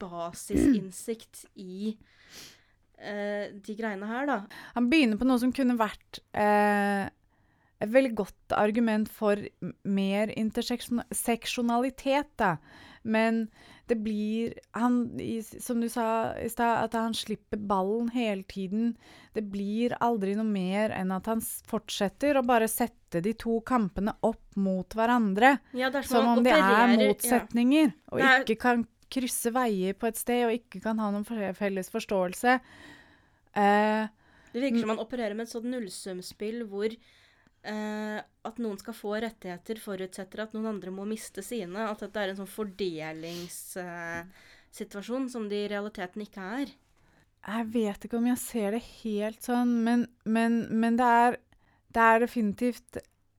basisinnsikt 0.00 1.44
i 1.60 1.96
uh, 1.98 3.46
de 3.52 3.74
greiene 3.76 4.06
her, 4.08 4.26
da. 4.30 4.38
Han 4.78 4.90
begynner 4.92 5.16
på 5.20 5.28
noe 5.28 5.38
som 5.42 5.52
kunne 5.54 5.76
vært 5.80 6.20
uh, 6.36 7.04
et 7.84 7.92
veldig 7.92 8.14
godt 8.16 8.52
argument 8.56 9.08
for 9.12 9.36
mer 9.84 10.32
interseksjonalitet, 10.38 12.30
da. 12.40 12.56
Men 13.04 13.44
det 13.86 13.98
blir 14.00 14.54
han, 14.72 15.20
Som 15.60 15.80
du 15.80 15.88
sa 15.92 16.32
i 16.40 16.48
stad, 16.48 16.84
at 16.84 16.94
han 16.96 17.14
slipper 17.14 17.60
ballen 17.60 18.08
hele 18.14 18.42
tiden. 18.48 18.94
Det 19.36 19.44
blir 19.52 19.92
aldri 20.00 20.34
noe 20.38 20.48
mer 20.48 20.94
enn 20.96 21.12
at 21.12 21.28
han 21.28 21.42
fortsetter 21.68 22.38
å 22.40 22.44
bare 22.46 22.68
sette 22.70 23.20
de 23.24 23.34
to 23.36 23.58
kampene 23.66 24.16
opp 24.24 24.56
mot 24.56 24.96
hverandre. 24.96 25.58
Ja, 25.76 25.92
som 26.02 26.32
om 26.32 26.42
de 26.44 26.54
er 26.56 26.96
motsetninger, 26.96 27.92
ja. 27.92 28.10
og 28.10 28.24
er, 28.24 28.42
ikke 28.46 28.60
kan 28.64 28.86
krysse 29.12 29.52
veier 29.54 29.94
på 29.98 30.08
et 30.08 30.18
sted, 30.18 30.46
og 30.48 30.56
ikke 30.56 30.80
kan 30.82 30.98
ha 31.02 31.10
noen 31.12 31.54
felles 31.54 31.92
forståelse. 31.92 32.56
Uh, 33.54 34.08
det 34.54 34.62
virker 34.62 34.80
som 34.80 34.94
han 34.94 35.02
opererer 35.02 35.36
med 35.36 35.46
et 35.46 35.52
sånt 35.52 35.68
nullsumspill 35.68 36.64
hvor 36.70 36.94
Uh, 37.64 38.20
at 38.44 38.58
noen 38.60 38.76
skal 38.76 38.92
få 38.92 39.16
rettigheter, 39.24 39.80
forutsetter 39.80 40.44
at 40.44 40.52
noen 40.52 40.68
andre 40.74 40.90
må 40.92 41.08
miste 41.08 41.40
sine. 41.44 41.86
At 41.88 42.00
dette 42.04 42.20
er 42.20 42.28
en 42.30 42.36
sånn 42.42 42.52
fordelingssituasjon 42.52 45.24
eh, 45.24 45.32
som 45.32 45.48
det 45.48 45.58
i 45.62 45.70
realiteten 45.72 46.20
ikke 46.26 46.42
er. 46.60 46.68
Jeg 47.44 47.64
vet 47.72 48.04
ikke 48.04 48.20
om 48.20 48.28
jeg 48.28 48.40
ser 48.40 48.70
det 48.76 48.84
helt 49.02 49.40
sånn, 49.44 49.72
men, 49.84 50.06
men, 50.24 50.52
men 50.76 50.96
det, 51.00 51.08
er, 51.08 51.36
det, 51.92 52.02
er, 52.04 52.20
definitivt 52.24 52.96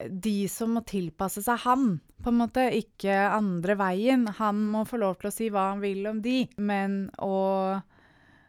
de 0.09 0.47
som 0.51 0.69
må 0.73 0.81
tilpasse 0.89 1.41
seg 1.45 1.57
han, 1.63 1.99
på 2.25 2.29
en 2.33 2.41
måte. 2.41 2.61
Ikke 2.73 3.15
andre 3.29 3.73
veien. 3.77 4.27
Han 4.41 4.55
må 4.73 4.81
få 4.89 4.97
lov 5.01 5.13
til 5.21 5.27
å 5.29 5.37
si 5.37 5.45
hva 5.53 5.63
han 5.71 5.79
vil 5.85 6.01
om 6.09 6.17
de, 6.25 6.37
men 6.57 6.91
å 7.21 7.35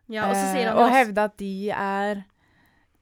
ja, 0.07 0.31
og, 0.31 0.39
eh, 0.39 0.69
og 0.71 0.93
hevde 0.95 1.29
at 1.29 1.35
de 1.41 1.71
er 1.75 2.21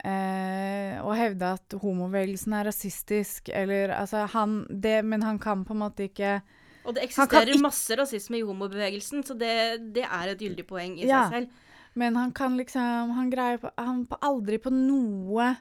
Eh, 0.05 0.99
og 1.01 1.15
hevde 1.17 1.55
at 1.57 1.75
homobevegelsen 1.81 2.53
er 2.59 2.67
rasistisk, 2.69 3.49
eller 3.49 3.95
altså 3.97 4.27
han 4.35 4.67
det, 4.69 4.99
Men 5.05 5.23
han 5.25 5.39
kan 5.41 5.63
på 5.65 5.73
en 5.73 5.81
måte 5.81 6.11
ikke 6.11 6.43
Og 6.85 6.93
det 6.93 7.07
eksisterer 7.07 7.57
masse 7.63 7.97
rasisme 7.97 8.37
i 8.37 8.45
homobevegelsen, 8.45 9.25
så 9.25 9.33
det, 9.33 9.55
det 9.97 10.05
er 10.05 10.35
et 10.35 10.45
gyldig 10.45 10.67
poeng 10.69 10.99
i 10.99 11.09
ja, 11.09 11.25
seg 11.25 11.39
selv. 11.39 11.71
Men 11.97 12.19
han 12.21 12.35
kan 12.37 12.59
liksom 12.59 13.15
Han 13.17 13.31
greier 13.33 13.63
på, 13.63 13.73
han 13.81 14.05
på 14.11 14.21
aldri 14.21 14.61
på 14.61 14.75
noe 14.75 15.55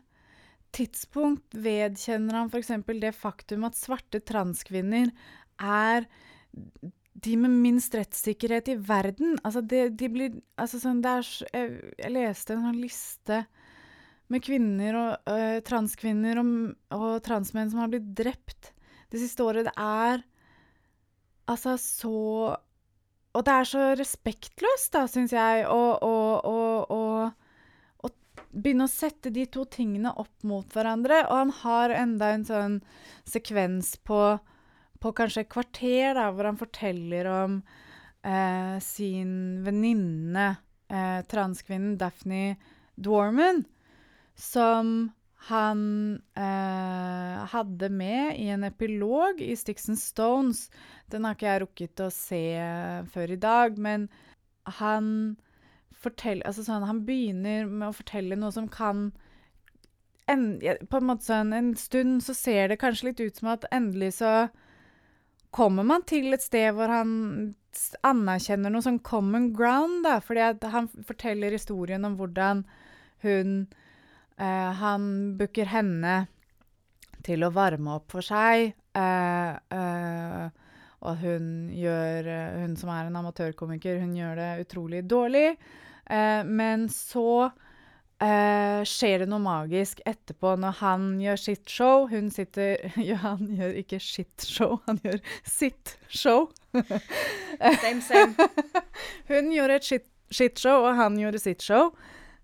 tidspunkt 0.74 1.54
vedkjenner 1.54 2.42
han 2.42 2.50
f.eks. 2.50 2.74
det 3.00 3.16
faktum 3.16 3.64
at 3.68 3.78
svarte 3.78 4.20
transkvinner 4.26 5.12
er 5.62 6.08
de 7.24 7.36
med 7.40 7.54
minst 7.64 7.94
rettssikkerhet 7.96 8.74
i 8.74 8.80
verden. 8.82 9.38
Altså, 9.46 9.62
det, 9.62 9.94
de 10.02 10.10
blir 10.10 10.40
Altså, 10.58 10.82
sånn 10.82 11.04
er 11.06 11.22
Jeg, 11.54 11.94
jeg 12.02 12.12
leste 12.12 12.58
en 12.58 12.66
sånn 12.68 12.82
liste 12.82 13.46
med 14.34 14.44
kvinner 14.46 14.98
og 14.98 15.30
uh, 15.30 15.60
transkvinner 15.66 16.42
og, 16.42 16.52
og, 16.96 17.10
transmenn 17.26 17.72
som 17.72 17.84
har 17.84 17.94
blitt 17.94 18.12
drept 18.18 18.74
det 19.14 19.22
siste 19.22 19.46
året. 19.46 19.70
Det 19.70 19.76
er 19.78 20.24
altså 21.50 21.78
så 21.78 22.18
Og 23.34 23.42
det 23.46 23.54
er 23.54 23.66
så 23.66 23.86
respektløst, 23.98 24.92
da, 24.94 25.08
syns 25.10 25.34
jeg, 25.34 25.66
å 25.66 25.84
begynne 28.54 28.88
å 28.88 28.92
sette 28.92 29.32
de 29.34 29.46
to 29.52 29.66
tingene 29.70 30.14
opp 30.22 30.46
mot 30.48 30.68
hverandre. 30.76 31.24
Og 31.30 31.40
han 31.42 31.54
har 31.64 31.94
enda 31.98 32.34
en 32.34 32.46
sånn 32.48 32.78
sekvens 33.30 33.96
på, 34.06 34.20
på 35.02 35.14
kanskje 35.18 35.46
et 35.46 35.52
kvarter, 35.54 36.14
da, 36.18 36.30
hvor 36.32 36.50
han 36.50 36.60
forteller 36.60 37.30
om 37.32 37.60
eh, 38.22 38.78
sin 38.84 39.64
venninne, 39.66 40.48
eh, 40.94 41.20
transkvinnen 41.30 41.98
Daphne 42.02 42.56
Dwarman 42.94 43.64
som 44.36 45.12
han 45.50 45.82
eh, 46.40 47.40
hadde 47.52 47.90
med 47.90 48.40
i 48.40 48.48
en 48.54 48.64
epilog 48.64 49.42
i 49.42 49.56
Sticks 49.60 49.90
and 49.90 50.00
Stones. 50.00 50.70
Den 51.12 51.26
har 51.26 51.36
ikke 51.36 51.50
jeg 51.50 51.64
rukket 51.66 52.04
å 52.06 52.12
se 52.14 52.44
før 53.12 53.34
i 53.36 53.40
dag, 53.40 53.76
men 53.78 54.08
han 54.80 55.36
forteller 56.04 56.48
Altså 56.48 56.64
sånn, 56.64 56.86
han 56.88 57.04
begynner 57.08 57.68
med 57.68 57.90
å 57.90 57.96
fortelle 57.96 58.38
noe 58.40 58.52
som 58.56 58.70
kan 58.72 59.10
en, 60.32 60.46
På 60.88 61.00
en 61.00 61.08
måte 61.10 61.28
sånn 61.28 61.52
En 61.56 61.74
stund 61.80 62.24
så 62.24 62.36
ser 62.36 62.72
det 62.72 62.80
kanskje 62.80 63.10
litt 63.10 63.24
ut 63.24 63.40
som 63.40 63.52
at 63.54 63.68
endelig 63.76 64.14
så 64.22 64.34
kommer 65.54 65.86
man 65.86 66.02
til 66.10 66.34
et 66.34 66.42
sted 66.42 66.72
hvor 66.74 66.90
han 66.90 67.12
anerkjenner 68.08 68.74
noe 68.74 68.82
sånn 68.82 68.98
common 69.06 69.52
ground, 69.54 70.00
da. 70.02 70.16
Fordi 70.18 70.48
han 70.74 70.88
forteller 71.06 71.54
historien 71.54 72.08
om 72.08 72.16
hvordan 72.18 72.64
hun 73.22 73.52
han 74.38 75.04
booker 75.38 75.70
henne 75.70 76.14
til 77.24 77.46
å 77.46 77.52
varme 77.54 77.98
opp 77.98 78.14
for 78.16 78.26
seg. 78.26 78.74
Uh, 78.94 79.56
uh, 79.74 80.48
og 81.04 81.20
hun 81.20 81.48
gjør 81.76 82.28
Hun 82.62 82.76
som 82.80 82.92
er 82.94 83.10
en 83.10 83.18
amatørkomiker, 83.20 84.00
hun 84.00 84.14
gjør 84.16 84.38
det 84.40 84.52
utrolig 84.64 85.02
dårlig. 85.04 85.58
men 86.46 86.88
så 86.90 87.52
skjer 88.88 89.20
det 89.20 89.28
noe 89.28 89.44
magisk 89.44 90.00
etterpå 90.08 90.54
når 90.56 90.78
han 90.80 91.10
gjør 91.20 91.42
sitt 91.42 91.68
show. 91.68 92.08
Hun 92.08 92.32
sitter 92.32 92.80
Ja, 93.10 93.18
han 93.26 93.52
gjør 93.52 93.76
ikke 93.84 94.00
sitt 94.00 94.48
show, 94.48 94.80
han 94.88 95.02
gjør 95.04 95.20
sitt 95.44 95.98
show. 96.08 96.48
same, 96.72 98.02
same. 98.02 98.50
hun 99.32 99.52
gjorde 99.52 99.76
et 99.82 100.08
shit-show, 100.34 100.88
og 100.88 100.96
han 100.98 101.18
gjorde 101.20 101.42
sitt 101.42 101.64
show. 101.64 101.92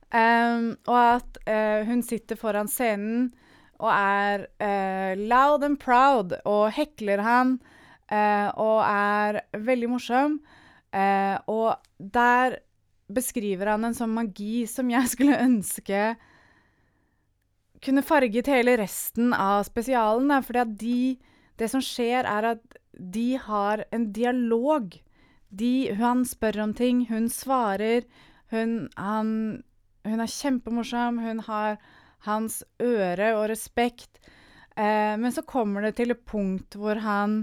Um, 0.10 0.72
og 0.90 1.00
at 1.20 1.38
uh, 1.46 1.86
hun 1.86 2.02
sitter 2.02 2.40
foran 2.40 2.70
scenen 2.72 3.28
og 3.78 3.92
er 3.94 4.48
uh, 4.58 5.20
loud 5.22 5.64
and 5.68 5.78
proud 5.78 6.34
og 6.50 6.72
hekler 6.74 7.22
han 7.22 7.60
uh, 8.10 8.50
og 8.58 8.80
er 8.88 9.44
veldig 9.54 9.92
morsom. 9.92 10.40
og 11.46 11.76
der 12.00 12.56
beskriver 13.14 13.70
han 13.70 13.86
en 13.86 13.94
sånn 13.94 14.10
magi 14.10 14.66
som 14.66 14.90
jeg 14.90 15.10
skulle 15.14 15.38
ønske 15.38 16.16
kunne 17.84 18.04
farget 18.04 18.50
hele 18.52 18.78
resten 18.80 19.34
av 19.34 19.64
spesialen. 19.68 20.34
For 20.44 20.66
de 20.66 21.18
Det 21.60 21.68
som 21.68 21.82
skjer, 21.84 22.24
er 22.24 22.56
at 22.56 22.78
de 22.94 23.38
har 23.38 23.86
en 23.92 24.12
dialog. 24.14 24.96
de, 25.50 25.94
Han 25.96 26.26
spør 26.26 26.64
om 26.64 26.74
ting, 26.74 27.08
hun 27.10 27.30
svarer. 27.30 28.04
Hun, 28.52 28.90
han, 28.96 29.64
hun 30.08 30.24
er 30.24 30.32
kjempemorsom, 30.32 31.20
hun 31.24 31.40
har 31.48 31.80
hans 32.28 32.62
øre 32.84 33.34
og 33.38 33.48
respekt. 33.52 34.20
Eh, 34.76 35.16
men 35.20 35.32
så 35.36 35.44
kommer 35.48 35.88
det 35.88 35.98
til 36.00 36.14
et 36.14 36.26
punkt 36.28 36.78
hvor 36.80 37.00
han 37.04 37.42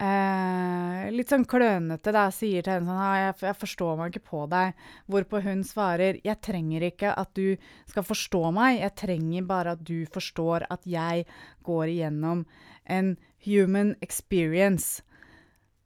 eh, 0.00 1.10
litt 1.14 1.30
sånn 1.30 1.46
klønete 1.48 2.14
da, 2.14 2.26
sier 2.34 2.64
til 2.64 2.78
henne 2.78 2.88
sånn 2.88 3.02
«Ah, 3.04 3.18
jeg, 3.20 3.36
'Jeg 3.44 3.60
forstår 3.60 3.98
meg 3.98 4.12
ikke 4.14 4.30
på 4.30 4.42
deg', 4.50 4.84
hvorpå 5.10 5.42
hun 5.44 5.62
svarer 5.66 6.20
'Jeg 6.24 6.40
trenger 6.42 6.86
ikke 6.90 7.14
at 7.14 7.34
du 7.34 7.56
skal 7.86 8.06
forstå 8.06 8.42
meg, 8.56 8.80
jeg 8.80 8.96
trenger 9.04 9.46
bare 9.46 9.76
at 9.76 9.84
du 9.84 10.06
forstår 10.06 10.66
at 10.70 10.86
jeg 10.86 11.26
går 11.62 11.86
igjennom 11.94 12.46
en 12.86 13.16
human 13.46 13.94
experience'. 14.02 15.02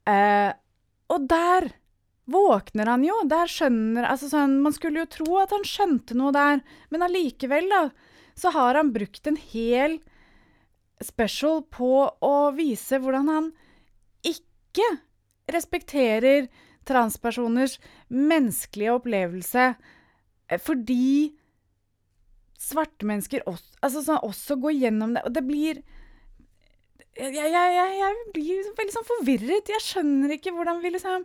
Eh, 0.07 0.53
og 1.09 1.27
der 1.29 1.69
våkner 2.31 2.89
han 2.89 3.05
jo. 3.05 3.15
Der 3.29 3.49
skjønner 3.51 4.07
altså 4.09 4.29
sånn, 4.31 4.59
Man 4.63 4.75
skulle 4.75 5.03
jo 5.03 5.11
tro 5.17 5.39
at 5.41 5.53
han 5.55 5.65
skjønte 5.67 6.17
noe 6.17 6.33
der, 6.35 6.61
men 6.89 7.05
allikevel, 7.05 7.69
da, 7.71 7.83
så 8.35 8.51
har 8.55 8.79
han 8.79 8.93
brukt 8.95 9.27
en 9.29 9.39
hel 9.39 9.99
special 11.03 11.61
på 11.75 11.91
å 12.23 12.35
vise 12.55 12.99
hvordan 13.01 13.31
han 13.31 13.49
ikke 14.25 14.87
respekterer 15.51 16.47
transpersoners 16.85 17.77
menneskelige 18.09 18.93
opplevelse, 18.93 19.73
eh, 20.49 20.61
fordi 20.61 21.35
svarte 22.61 23.07
mennesker 23.07 23.43
også, 23.49 23.75
altså 23.85 24.03
sånn, 24.05 24.23
også 24.25 24.57
går 24.61 24.77
gjennom 24.79 25.15
det. 25.15 25.25
Og 25.27 25.35
det 25.35 25.45
blir 25.45 25.83
Jeg, 27.15 27.31
jeg, 27.31 27.51
jeg, 27.51 27.91
jeg 27.95 28.15
blir 28.35 28.71
veldig 28.75 28.91
sånn 28.91 29.05
forvirret. 29.07 29.69
Jeg 29.71 29.79
skjønner 29.79 30.33
ikke 30.35 30.51
hvordan 30.51 30.81
vi 30.83 30.89
liksom 30.91 31.23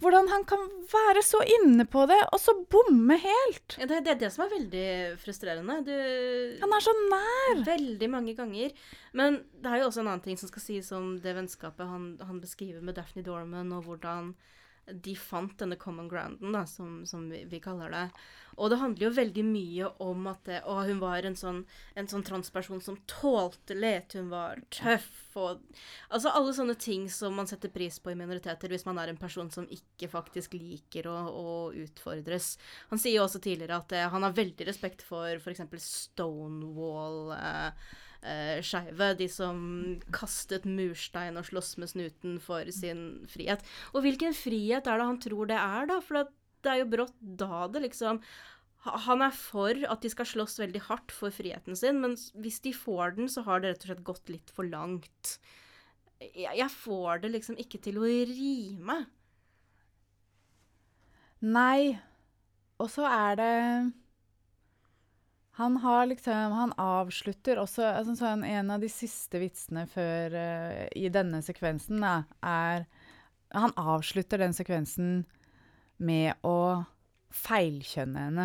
hvordan 0.00 0.28
han 0.32 0.44
kan 0.48 0.62
være 0.90 1.22
så 1.24 1.40
inne 1.58 1.84
på 1.88 2.06
det, 2.08 2.18
og 2.32 2.40
så 2.40 2.54
bomme 2.72 3.16
helt. 3.20 3.76
Ja, 3.78 3.88
det, 3.88 4.02
det 4.06 4.14
er 4.14 4.20
det 4.24 4.30
som 4.34 4.44
er 4.46 4.54
veldig 4.54 4.86
frustrerende. 5.20 5.80
Du, 5.86 5.92
Han 6.62 6.76
er 6.76 6.84
så 6.84 6.94
nær. 7.02 7.64
Veldig 7.68 8.10
mange 8.12 8.34
ganger. 8.38 8.72
Men 9.16 9.42
det 9.60 9.72
er 9.72 9.82
jo 9.82 9.90
også 9.90 10.04
en 10.04 10.12
annen 10.12 10.24
ting 10.24 10.40
som 10.40 10.50
skal 10.50 10.64
sies 10.64 10.90
om 10.96 11.12
det 11.22 11.36
vennskapet 11.36 11.88
han, 11.88 12.14
han 12.24 12.40
beskriver 12.42 12.80
med 12.84 12.96
Daphne 12.96 13.24
Dorman, 13.26 13.74
og 13.76 13.84
hvordan 13.88 14.34
de 14.92 15.14
fant 15.16 15.52
denne 15.58 15.76
common 15.80 16.08
grounden, 16.08 16.52
da, 16.54 16.64
som, 16.66 17.02
som 17.06 17.28
vi, 17.30 17.44
vi, 17.50 17.60
kaller 17.62 17.92
det. 17.94 18.04
Og 18.60 18.70
det 18.72 18.80
handler 18.80 19.06
jo 19.06 19.12
veldig 19.16 19.44
mye 19.46 19.90
om 20.04 20.26
at 20.30 20.42
det, 20.48 20.58
å, 20.68 20.80
hun 20.88 21.00
var 21.02 21.26
en 21.26 21.36
sånn, 21.38 21.62
en 21.98 22.10
sånn 22.10 22.24
transperson 22.26 22.82
som 22.84 22.98
tålte 23.10 23.76
let, 23.78 24.16
hun 24.18 24.32
var 24.32 24.60
tøff 24.74 25.38
og 25.38 25.62
Altså 26.10 26.32
alle 26.34 26.52
sånne 26.56 26.74
ting 26.74 27.04
som 27.12 27.36
man 27.38 27.46
setter 27.46 27.70
pris 27.72 28.00
på 28.02 28.10
i 28.10 28.18
minoriteter 28.18 28.72
hvis 28.72 28.84
man 28.88 28.98
er 28.98 29.12
en 29.12 29.20
person 29.20 29.50
som 29.54 29.68
ikke 29.70 30.10
faktisk 30.10 30.56
liker 30.58 31.06
å, 31.06 31.16
å 31.30 31.48
utfordres. 31.78 32.56
Han 32.90 33.00
sier 33.00 33.20
jo 33.20 33.24
også 33.28 33.40
tidligere 33.42 33.78
at 33.78 33.94
eh, 33.94 34.08
han 34.10 34.26
har 34.26 34.36
veldig 34.36 34.66
respekt 34.66 35.04
for 35.06 35.38
f.eks. 35.38 35.62
Stonewall. 35.86 37.30
Eh, 37.38 37.90
eh, 38.22 38.60
skeive. 38.64 39.12
De 39.18 39.28
som 39.30 39.58
kastet 40.14 40.68
murstein 40.68 41.40
og 41.40 41.48
sloss 41.50 41.76
med 41.80 41.92
snuten 41.92 42.38
for 42.42 42.68
sin 42.74 43.26
frihet. 43.30 43.64
Og 43.94 44.04
hvilken 44.06 44.36
frihet 44.36 44.86
er 44.86 45.00
det 45.00 45.10
han 45.12 45.20
tror 45.22 45.50
det 45.50 45.58
er, 45.58 45.90
da? 45.90 46.00
For 46.04 46.24
det 46.60 46.72
er 46.72 46.82
jo 46.82 46.90
brått 46.96 47.20
da 47.20 47.66
det 47.72 47.86
liksom 47.88 48.20
han 48.80 49.20
er 49.20 49.32
for 49.36 49.76
at 49.92 50.00
de 50.00 50.08
skal 50.08 50.24
slåss 50.24 50.56
veldig 50.62 50.80
hardt 50.86 51.12
for 51.12 51.34
friheten 51.34 51.76
sin, 51.76 51.98
men 52.00 52.14
hvis 52.40 52.62
de 52.64 52.72
får 52.72 53.18
den, 53.18 53.28
så 53.28 53.44
har 53.44 53.60
det 53.60 53.74
rett 53.74 53.82
og 53.84 53.90
slett 53.90 54.06
gått 54.06 54.30
litt 54.32 54.52
for 54.56 54.64
langt. 54.64 55.34
Jeg, 56.20 56.68
får 56.72 57.20
det 57.20 57.32
liksom 57.34 57.58
ikke 57.60 57.80
til 57.84 58.00
å 58.00 58.08
rime. 58.08 58.96
Nei. 61.44 62.00
Og 62.80 62.88
så 62.88 63.04
er 63.04 63.36
det 63.36 63.52
han 65.58 65.76
har 65.76 66.06
liksom 66.06 66.52
Han 66.52 66.72
avslutter 66.78 67.58
også 67.60 67.84
altså 67.84 68.14
sånn, 68.18 68.44
En 68.46 68.70
av 68.70 68.82
de 68.82 68.90
siste 68.92 69.40
vitsene 69.42 69.86
før 69.90 70.36
uh, 70.36 70.86
i 70.96 71.10
denne 71.12 71.42
sekvensen 71.44 72.02
da, 72.04 72.22
er 72.44 72.86
Han 73.56 73.74
avslutter 73.76 74.40
den 74.40 74.54
sekvensen 74.56 75.24
med 76.00 76.38
å 76.46 76.80
feilkjønne 77.34 78.20
henne. 78.24 78.44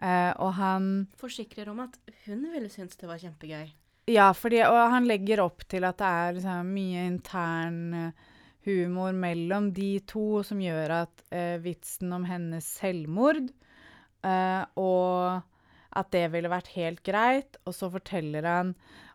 Uh, 0.00 0.32
og 0.40 0.54
han 0.56 0.86
Forsikrer 1.20 1.68
om 1.68 1.82
at 1.84 1.98
hun 2.24 2.46
ville 2.54 2.70
synes 2.72 2.96
det 2.96 3.10
var 3.10 3.20
kjempegøy. 3.20 3.66
Ja, 4.08 4.30
fordi, 4.36 4.62
og 4.64 4.78
han 4.94 5.04
legger 5.08 5.42
opp 5.44 5.66
til 5.68 5.84
at 5.84 5.98
det 6.00 6.08
er 6.08 6.38
liksom, 6.38 6.70
mye 6.72 7.04
intern 7.10 7.82
uh, 7.92 8.30
humor 8.64 9.12
mellom 9.12 9.68
de 9.76 9.98
to 10.08 10.40
som 10.46 10.62
gjør 10.62 10.94
at 11.02 11.24
vitsen 11.60 12.14
om 12.16 12.22
hennes 12.24 12.64
selvmord 12.78 13.50
og 14.80 15.42
at 15.98 16.10
det 16.14 16.26
ville 16.34 16.52
vært 16.52 16.72
helt 16.74 17.02
greit. 17.06 17.58
Og 17.64 17.76
så 17.76 17.90
forteller 17.92 18.46
han 18.48 18.74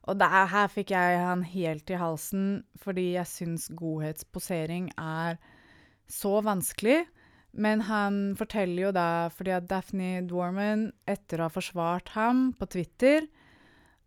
Og 0.09 0.17
der, 0.17 0.47
her 0.49 0.67
fikk 0.71 0.91
jeg 0.95 1.19
han 1.21 1.43
helt 1.45 1.89
i 1.91 1.97
halsen, 1.99 2.63
fordi 2.81 3.13
jeg 3.13 3.29
syns 3.29 3.67
godhetsposering 3.77 4.89
er 4.97 5.37
så 6.09 6.39
vanskelig. 6.41 7.03
Men 7.53 7.81
han 7.85 8.35
forteller 8.37 8.87
jo 8.87 8.91
da 8.95 9.29
fordi 9.33 9.53
at 9.53 9.69
Daphne 9.69 10.23
Dwarman, 10.29 10.91
etter 11.09 11.41
å 11.41 11.47
ha 11.47 11.53
forsvart 11.53 12.09
ham 12.15 12.51
på 12.57 12.67
Twitter 12.69 13.25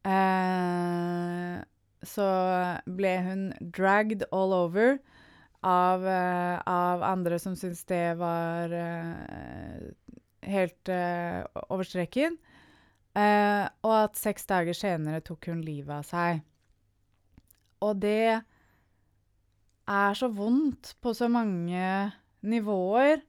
eh, 0.06 1.56
Så 2.02 2.28
ble 2.86 3.14
hun 3.26 3.48
dragged 3.74 4.26
all 4.32 4.54
over 4.54 4.98
av, 5.62 6.06
eh, 6.06 6.58
av 6.66 7.02
andre 7.06 7.38
som 7.38 7.54
syntes 7.58 7.84
det 7.86 8.14
var 8.18 8.72
eh, 8.74 9.90
helt 10.50 10.90
eh, 10.90 11.42
over 11.68 11.86
streken. 11.86 12.38
Uh, 13.12 13.68
og 13.84 13.94
at 14.06 14.16
seks 14.16 14.46
dager 14.48 14.76
senere 14.76 15.20
tok 15.24 15.50
hun 15.50 15.60
livet 15.64 15.92
av 15.98 16.06
seg. 16.08 16.40
Og 17.84 17.98
det 18.00 18.40
er 19.90 20.16
så 20.16 20.28
vondt 20.32 20.94
på 21.02 21.12
så 21.16 21.28
mange 21.28 21.82
nivåer. 22.46 23.20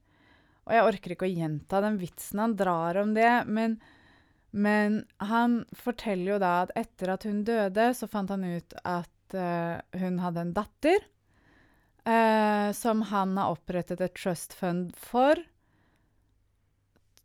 Og 0.64 0.72
jeg 0.72 0.86
orker 0.88 1.14
ikke 1.14 1.28
å 1.28 1.34
gjenta 1.34 1.82
den 1.84 1.98
vitsen 2.00 2.40
han 2.40 2.56
drar 2.56 2.96
om 3.02 3.12
det, 3.16 3.32
men, 3.44 3.76
men 4.56 5.02
han 5.20 5.62
forteller 5.76 6.34
jo 6.34 6.38
da 6.40 6.54
at 6.62 6.72
etter 6.78 7.12
at 7.16 7.26
hun 7.28 7.42
døde, 7.44 7.90
så 7.92 8.08
fant 8.08 8.32
han 8.32 8.46
ut 8.46 8.76
at 8.80 9.36
eh, 9.36 9.82
hun 10.00 10.22
hadde 10.22 10.46
en 10.46 10.54
datter. 10.56 11.04
Eh, 12.04 12.70
som 12.76 13.04
han 13.10 13.36
har 13.40 13.52
opprettet 13.52 14.00
et 14.04 14.16
trust 14.16 14.56
fund 14.56 14.92
for 14.96 15.40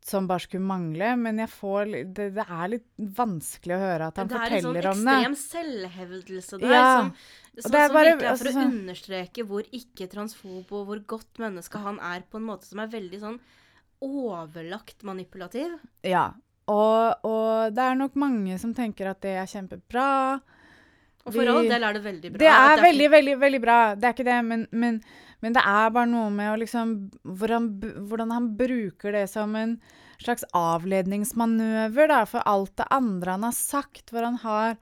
som 0.09 0.27
bare 0.29 0.43
skulle 0.43 0.65
mangle, 0.65 1.11
men 1.21 1.39
jeg 1.43 1.51
får 1.53 1.93
det, 2.17 2.25
det, 2.35 2.45
er 2.45 2.73
litt 2.73 2.87
vanskelig 3.19 3.75
å 3.75 3.79
høre 3.83 4.09
at 4.09 4.19
han 4.21 4.31
forteller 4.31 4.67
om 4.67 4.73
det. 4.75 4.81
Det 4.81 4.83
er 4.83 4.89
en 4.89 4.99
sånn 4.99 5.13
ekstrem 5.13 5.37
selvhevdelse 5.43 6.59
der, 6.63 6.73
ja. 6.73 6.89
som, 6.89 7.13
som, 7.53 7.63
som 7.67 7.75
bare, 7.75 7.93
virkelig 7.93 8.11
er 8.11 8.19
for 8.41 8.51
altså, 8.51 8.51
å 8.65 8.67
understreke 8.73 9.47
hvor 9.53 9.71
ikke 9.79 10.09
transfob 10.11 10.75
og 10.75 10.91
hvor 10.91 11.01
godt 11.15 11.41
menneske 11.45 11.81
han 11.85 12.01
er, 12.11 12.27
på 12.27 12.41
en 12.41 12.47
måte 12.49 12.69
som 12.69 12.83
er 12.83 12.91
veldig 12.93 13.23
sånn 13.23 13.39
overlagt 14.05 15.03
manipulativ. 15.07 15.75
Ja. 16.07 16.29
Og, 16.69 17.25
og 17.25 17.73
det 17.73 17.85
er 17.85 17.97
nok 17.97 18.17
mange 18.19 18.59
som 18.61 18.75
tenker 18.77 19.09
at 19.11 19.21
det 19.25 19.35
er 19.41 19.49
kjempebra. 19.49 20.09
Og 21.25 21.35
for 21.35 21.51
all 21.51 21.67
del 21.67 21.85
er 21.85 21.97
det 21.97 22.03
veldig 22.03 22.31
bra. 22.33 22.41
Det 22.41 22.49
er, 22.49 22.67
det 22.69 22.75
er 22.77 22.85
veldig, 22.85 23.09
veldig, 23.15 23.33
veldig 23.41 23.61
bra. 23.63 23.79
Det 23.95 24.07
er 24.07 24.15
ikke 24.15 24.27
det, 24.29 24.37
men, 24.45 24.67
men, 24.71 25.01
men 25.39 25.55
det 25.55 25.63
er 25.63 25.91
bare 25.95 26.09
noe 26.11 26.29
med 26.33 26.59
liksom 26.63 26.93
hvordan, 27.23 27.69
hvordan, 28.09 28.33
han 28.35 28.49
bruker 28.59 29.15
det 29.15 29.25
som 29.31 29.55
en 29.55 29.77
slags 30.19 30.43
avledningsmanøver 30.57 32.11
da, 32.11 32.23
for 32.27 32.43
alt 32.49 32.75
det 32.79 32.89
andre 32.91 33.37
han 33.37 33.47
har 33.47 33.55
sagt, 33.55 34.11
hvor 34.11 34.27
han 34.27 34.39
har 34.43 34.77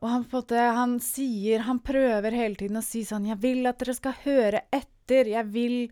Og 0.00 0.08
han 0.08 0.22
måte 0.32 0.56
Han 0.56 0.94
sier 1.04 1.66
Han 1.66 1.82
prøver 1.84 2.32
hele 2.32 2.56
tiden 2.56 2.80
å 2.80 2.82
si 2.84 3.04
sånn 3.04 3.26
'Jeg 3.28 3.36
vil 3.42 3.66
at 3.68 3.78
dere 3.78 3.94
skal 3.94 4.16
høre 4.24 4.62
etter. 4.72 5.28
Jeg 5.28 5.44
vil 5.52 5.90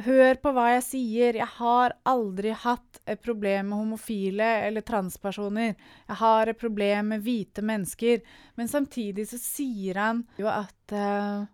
Hør 0.00 0.38
på 0.40 0.52
hva 0.54 0.66
jeg 0.76 0.84
sier. 0.86 1.36
Jeg 1.36 1.48
har 1.58 1.94
aldri 2.08 2.54
hatt 2.56 3.00
et 3.04 3.20
problem 3.20 3.70
med 3.70 3.82
homofile 3.82 4.48
eller 4.66 4.84
transpersoner. 4.86 5.74
Jeg 6.08 6.16
har 6.22 6.48
et 6.48 6.60
problem 6.60 7.12
med 7.12 7.24
hvite 7.26 7.64
mennesker. 7.66 8.22
Men 8.56 8.70
samtidig 8.70 9.26
så 9.28 9.40
sier 9.40 10.00
han 10.00 10.22
jo 10.40 10.48
at 10.48 10.94
uh, 10.96 11.44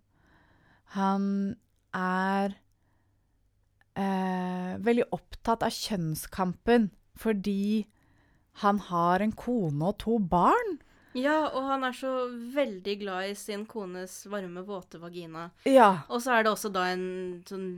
han 0.95 1.57
er 1.97 2.55
uh, 3.99 4.73
veldig 4.87 5.09
opptatt 5.17 5.67
av 5.67 5.75
kjønnskampen 5.75 6.91
fordi 7.17 7.87
han 8.63 8.81
har 8.89 9.25
en 9.25 9.33
kone 9.37 9.91
og 9.91 9.99
to 10.03 10.19
barn. 10.21 10.77
Ja, 11.17 11.47
og 11.49 11.65
han 11.65 11.85
er 11.89 11.95
så 11.97 12.11
veldig 12.53 12.95
glad 13.01 13.31
i 13.31 13.37
sin 13.39 13.65
kones 13.69 14.19
varme, 14.29 14.61
våte 14.69 15.01
vagina. 15.01 15.47
Ja. 15.65 16.03
Og 16.13 16.21
så 16.25 16.35
er 16.37 16.45
det 16.45 16.53
også 16.53 16.71
da 16.75 16.91
en 16.93 17.07
sånn 17.49 17.71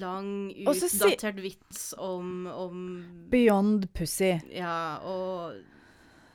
lang, 0.00 0.30
utdatert 0.64 1.42
si 1.42 1.44
vits 1.44 1.82
om, 2.00 2.46
om 2.48 2.86
Beyond 3.32 3.90
pussy. 3.96 4.32
Ja, 4.54 4.96
og 5.04 5.60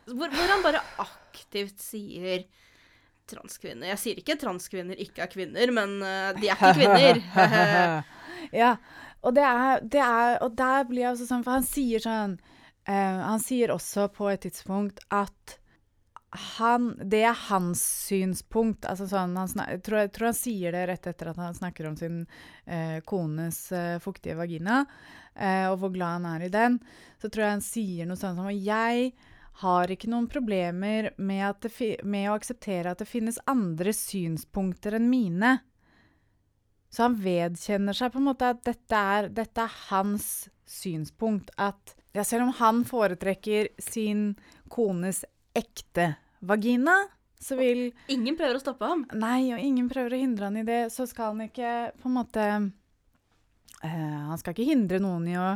hvor, 0.05 0.30
hvor, 0.30 0.45
han 0.51 0.61
bare 0.66 0.84
aktivt 1.01 1.82
sier 1.82 2.45
transkvinner. 3.30 3.89
Jeg 3.93 4.01
sier 4.01 4.21
ikke 4.21 4.38
transkvinner 4.41 4.99
ikke 5.01 5.26
er 5.26 5.32
kvinner, 5.32 5.73
men 5.76 5.97
uh, 6.03 6.32
de 6.38 6.49
er 6.49 6.55
ikke 6.55 6.73
kvinner. 6.80 7.21
ja, 8.61 8.76
og 9.26 9.36
det 9.36 9.45
er, 9.45 9.84
det 9.84 10.01
er, 10.05 10.39
Og 10.45 10.57
der 10.57 10.86
blir 10.86 11.05
jeg 11.05 11.15
også 11.15 11.26
sånn 11.30 11.43
For 11.45 11.57
han 11.57 11.63
sier 11.65 12.03
sånn 12.03 12.36
uh, 12.38 13.21
Han 13.26 13.41
sier 13.41 13.73
også 13.73 14.09
på 14.13 14.28
et 14.30 14.43
tidspunkt 14.45 15.01
at 15.09 15.55
han, 16.36 16.89
det 16.99 17.21
er 17.23 17.38
hans 17.49 17.82
synspunkt. 18.07 18.86
Altså 18.89 19.07
sånn, 19.07 19.36
jeg, 19.38 19.82
tror, 19.86 20.01
jeg, 20.03 20.11
tror, 20.15 20.30
han 20.32 20.38
sier 20.38 20.76
det 20.76 20.86
rett 20.89 21.07
etter 21.07 21.32
at 21.32 21.39
han 21.39 21.55
snakker 21.55 21.89
om 21.89 21.95
sin 21.99 22.17
eh, 22.65 22.97
kones 23.07 23.59
eh, 23.76 23.95
fuktige 24.03 24.38
vagina, 24.39 24.82
eh, 25.34 25.69
og 25.69 25.80
hvor 25.82 25.93
glad 25.95 26.19
han 26.19 26.28
er 26.34 26.47
i 26.47 26.51
den. 26.51 26.80
Så 27.21 27.30
tror 27.30 27.45
jeg 27.45 27.55
han 27.57 27.65
sier 27.65 28.09
noe 28.09 28.19
sånt 28.19 28.41
som 28.41 28.51
Jeg 28.51 29.13
har 29.62 29.91
ikke 29.91 30.10
noen 30.12 30.28
problemer 30.32 31.14
med, 31.16 31.68
med, 32.03 32.26
å 32.30 32.36
akseptere 32.36 32.91
at 32.91 33.01
det 33.01 33.08
finnes 33.08 33.39
andre 33.47 33.93
synspunkter 33.95 34.97
enn 34.97 35.08
mine. 35.12 35.58
Så 36.91 37.06
han 37.06 37.16
vedkjenner 37.20 37.95
seg 37.95 38.12
på 38.12 38.20
en 38.20 38.28
måte 38.30 38.51
at 38.51 38.64
dette 38.68 38.99
er, 38.99 39.30
dette 39.32 39.64
er 39.64 39.78
hans 39.89 40.49
synspunkt. 40.68 41.53
At 41.56 41.95
ja, 42.16 42.24
selv 42.24 42.49
om 42.49 42.53
han 42.60 42.84
foretrekker 42.88 43.72
sin 43.80 44.34
kones 44.72 45.24
ekte 45.56 46.14
vagina, 46.43 46.97
så 47.39 47.58
vil 47.60 47.89
Ingen 48.12 48.38
prøver 48.39 48.58
å 48.58 48.64
stoppe 48.64 48.88
ham? 48.88 49.03
Nei, 49.16 49.53
og 49.53 49.62
ingen 49.62 49.88
prøver 49.91 50.16
å 50.16 50.20
hindre 50.20 50.49
han 50.49 50.60
i 50.60 50.66
det. 50.68 50.82
Så 50.93 51.06
skal 51.10 51.34
han 51.34 51.47
ikke 51.47 51.91
på 51.99 52.10
en 52.10 52.16
måte 52.16 52.45
uh, 53.84 54.20
Han 54.32 54.39
skal 54.41 54.56
ikke 54.56 54.70
hindre 54.72 55.01
noen 55.03 55.28
i 55.30 55.36
å 55.39 55.49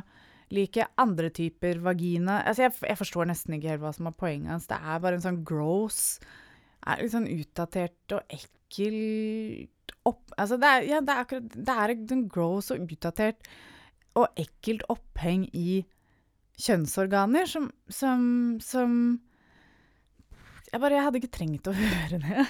like 0.55 0.85
andre 1.01 1.29
typer 1.33 1.79
vagina. 1.83 2.41
Altså, 2.41 2.67
jeg, 2.67 2.75
jeg, 2.87 2.99
forstår 2.99 3.29
nesten 3.29 3.57
ikke 3.57 3.73
helt 3.73 3.83
hva 3.83 3.93
som 3.95 4.09
er 4.09 4.17
poenget 4.17 4.53
hans. 4.53 4.69
Det 4.69 4.79
er 4.79 5.03
bare 5.03 5.19
en 5.19 5.25
sånn 5.25 5.43
gross 5.47 6.19
er 6.87 7.01
Litt 7.03 7.11
sånn 7.11 7.27
utdatert 7.27 8.13
og 8.15 8.33
ekkelt 8.33 9.93
opp... 10.07 10.21
Altså, 10.39 10.57
det 10.61 10.69
er, 10.69 10.85
ja, 10.87 11.01
det 11.03 11.11
er 11.13 11.25
akkurat 11.25 11.57
Det 11.57 11.75
er 11.83 11.93
en 12.15 12.27
gross 12.31 12.71
og 12.73 12.85
utdatert 12.85 13.49
og 14.17 14.39
ekkelt 14.41 14.85
oppheng 14.91 15.45
i 15.55 15.83
kjønnsorganer 16.59 17.47
som, 17.47 17.69
som, 17.93 18.23
som 18.63 18.93
jeg 20.69 20.81
bare, 20.81 20.97
jeg 20.97 21.05
hadde 21.07 21.21
ikke 21.21 21.31
trengt 21.39 21.69
å 21.69 21.75
høre 21.79 22.19
det. 22.23 22.45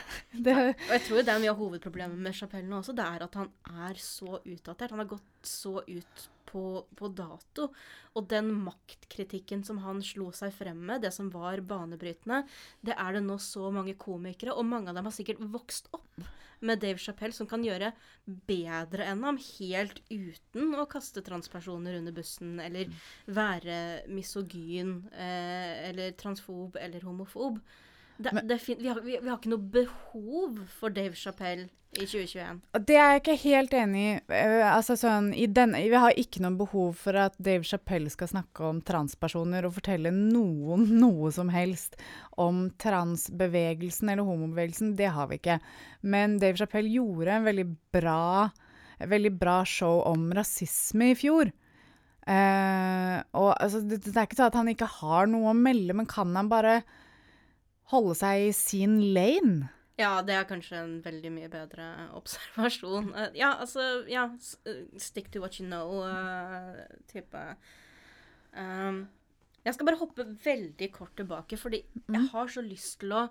det. 0.47 0.57
og 0.73 0.95
jeg 0.95 1.05
tror 1.05 1.23
det 1.23 1.33
er 1.33 1.43
mye 1.43 1.53
av 1.53 1.61
hovedproblemet 1.61 2.25
med 2.25 2.35
Chapelle 2.35 2.67
nå 2.69 2.81
også. 2.81 2.95
Det 2.97 3.05
er 3.05 3.25
at 3.25 3.39
han 3.39 3.53
er 3.87 4.01
så 4.03 4.41
utdatert. 4.41 4.91
Han 4.95 5.03
har 5.03 5.13
gått 5.13 5.47
så 5.47 5.79
ut 5.87 6.27
på, 6.49 6.63
på, 6.97 7.11
dato. 7.13 7.69
Og 8.17 8.27
den 8.31 8.51
maktkritikken 8.65 9.63
som 9.67 9.81
han 9.85 10.01
slo 10.05 10.31
seg 10.35 10.53
frem 10.55 10.81
med, 10.89 11.03
det 11.05 11.13
som 11.15 11.29
var 11.33 11.61
banebrytende, 11.65 12.43
det 12.85 12.97
er 12.97 13.15
det 13.15 13.23
nå 13.25 13.37
så 13.43 13.69
mange 13.73 13.95
komikere, 13.99 14.55
og 14.55 14.67
mange 14.67 14.91
av 14.91 14.99
dem 14.99 15.09
har 15.09 15.15
sikkert 15.15 15.43
vokst 15.53 15.91
opp 15.95 16.27
med 16.65 16.81
Dave 16.81 16.99
Chapelle, 16.99 17.31
som 17.31 17.47
kan 17.47 17.63
gjøre 17.63 17.93
bedre 18.49 19.05
enn 19.07 19.21
ham, 19.23 19.37
helt 19.59 20.01
uten 20.11 20.73
å 20.75 20.87
kaste 20.91 21.23
transpersoner 21.23 22.01
under 22.01 22.15
bussen, 22.15 22.57
eller 22.59 22.89
være 23.31 24.09
misogyn, 24.11 24.97
eh, 25.13 25.87
eller 25.87 26.17
transfob, 26.19 26.75
eller 26.81 27.05
homofob. 27.07 27.61
Det, 28.19 28.31
det 28.43 28.59
vi, 28.67 28.87
har, 28.87 28.99
vi, 28.99 29.17
vi, 29.21 29.29
har, 29.29 29.37
ikke 29.37 29.53
noe 29.53 29.67
behov 29.71 30.57
for 30.75 30.91
Dave 30.91 31.15
Chapelle 31.15 31.69
i 31.95 32.03
2021. 32.03 32.57
Det 32.83 32.97
er 32.99 33.13
jeg 33.13 33.21
ikke 33.21 33.35
helt 33.45 33.75
enig 33.79 34.01
i. 34.01 34.17
Uh, 34.27 34.65
altså 34.73 34.97
sånn, 34.99 35.29
i 35.31 35.47
denne, 35.47 35.79
vi 35.87 36.01
har 36.03 36.19
ikke 36.19 36.43
noe 36.43 36.59
behov 36.59 36.99
for 36.99 37.15
at 37.15 37.37
Dave 37.39 37.63
Chapelle 37.63 38.11
skal 38.11 38.29
snakke 38.33 38.67
om 38.67 38.83
transpersoner 38.83 39.63
og 39.63 39.77
fortelle 39.77 40.11
noen 40.11 40.83
noe 41.05 41.31
som 41.31 41.47
helst 41.53 41.95
om 42.35 42.67
transbevegelsen 42.83 44.11
eller 44.11 44.27
homobevegelsen. 44.27 44.97
Det 44.99 45.13
har 45.15 45.31
vi 45.31 45.39
ikke. 45.39 45.61
Men 46.03 46.37
Dave 46.43 46.59
Chapelle 46.59 46.91
gjorde 46.91 47.39
en 47.39 47.47
veldig 47.47 47.67
bra, 47.95 48.21
en 48.99 49.15
veldig 49.15 49.35
bra 49.39 49.61
show 49.63 50.03
om 50.11 50.27
rasisme 50.35 51.13
i 51.13 51.19
fjor. 51.23 51.55
Uh, 52.27 53.23
og 53.31 53.53
altså, 53.55 53.79
det, 53.79 54.03
det 54.03 54.17
er 54.17 54.27
ikke 54.27 54.43
sånn 54.43 54.51
at 54.51 54.59
han 54.59 54.75
ikke 54.75 54.95
har 54.99 55.31
noe 55.31 55.53
å 55.53 55.57
melde, 55.57 55.95
men 55.95 56.11
kan 56.11 56.35
han 56.35 56.51
bare 56.51 56.81
holde 57.91 58.15
seg 58.17 58.49
i 58.49 58.55
sin 58.55 58.97
lane. 59.15 59.69
Ja, 59.99 60.21
det 60.23 60.35
er 60.35 60.47
kanskje 60.47 60.79
en 60.79 60.95
veldig 61.03 61.31
mye 61.35 61.49
bedre 61.51 61.89
observasjon. 62.19 63.11
Uh, 63.15 63.27
ja, 63.37 63.53
altså 63.59 64.05
Ja, 64.09 64.29
eh, 64.65 64.85
stick 64.97 65.31
to 65.31 65.43
what 65.43 65.59
you 65.59 65.67
know-type. 65.67 67.35
Uh, 67.35 68.55
um, 68.55 69.03
jeg 69.65 69.75
skal 69.75 69.89
bare 69.89 69.99
hoppe 69.99 70.23
veldig 70.45 70.91
kort 70.95 71.17
tilbake, 71.19 71.59
fordi 71.59 71.83
mm. 72.07 72.15
jeg 72.15 72.31
har 72.31 72.47
så 72.47 72.63
lyst 72.63 73.01
til 73.01 73.13
å 73.13 73.27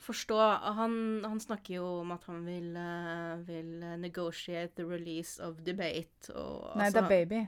forstå 0.00 0.36
Han, 0.78 0.94
han 1.26 1.40
snakker 1.42 1.74
jo 1.74 1.88
om 2.00 2.14
at 2.14 2.24
han 2.30 2.40
vil, 2.48 2.70
uh, 2.72 3.36
vil 3.44 3.84
negotiate 4.00 4.72
the 4.80 4.86
release 4.88 5.36
of 5.44 5.60
debate. 5.66 6.32
Og, 6.32 6.70
Nei, 6.78 6.88
altså, 6.88 6.96
det 6.96 7.04
er 7.04 7.12
baby. 7.12 7.42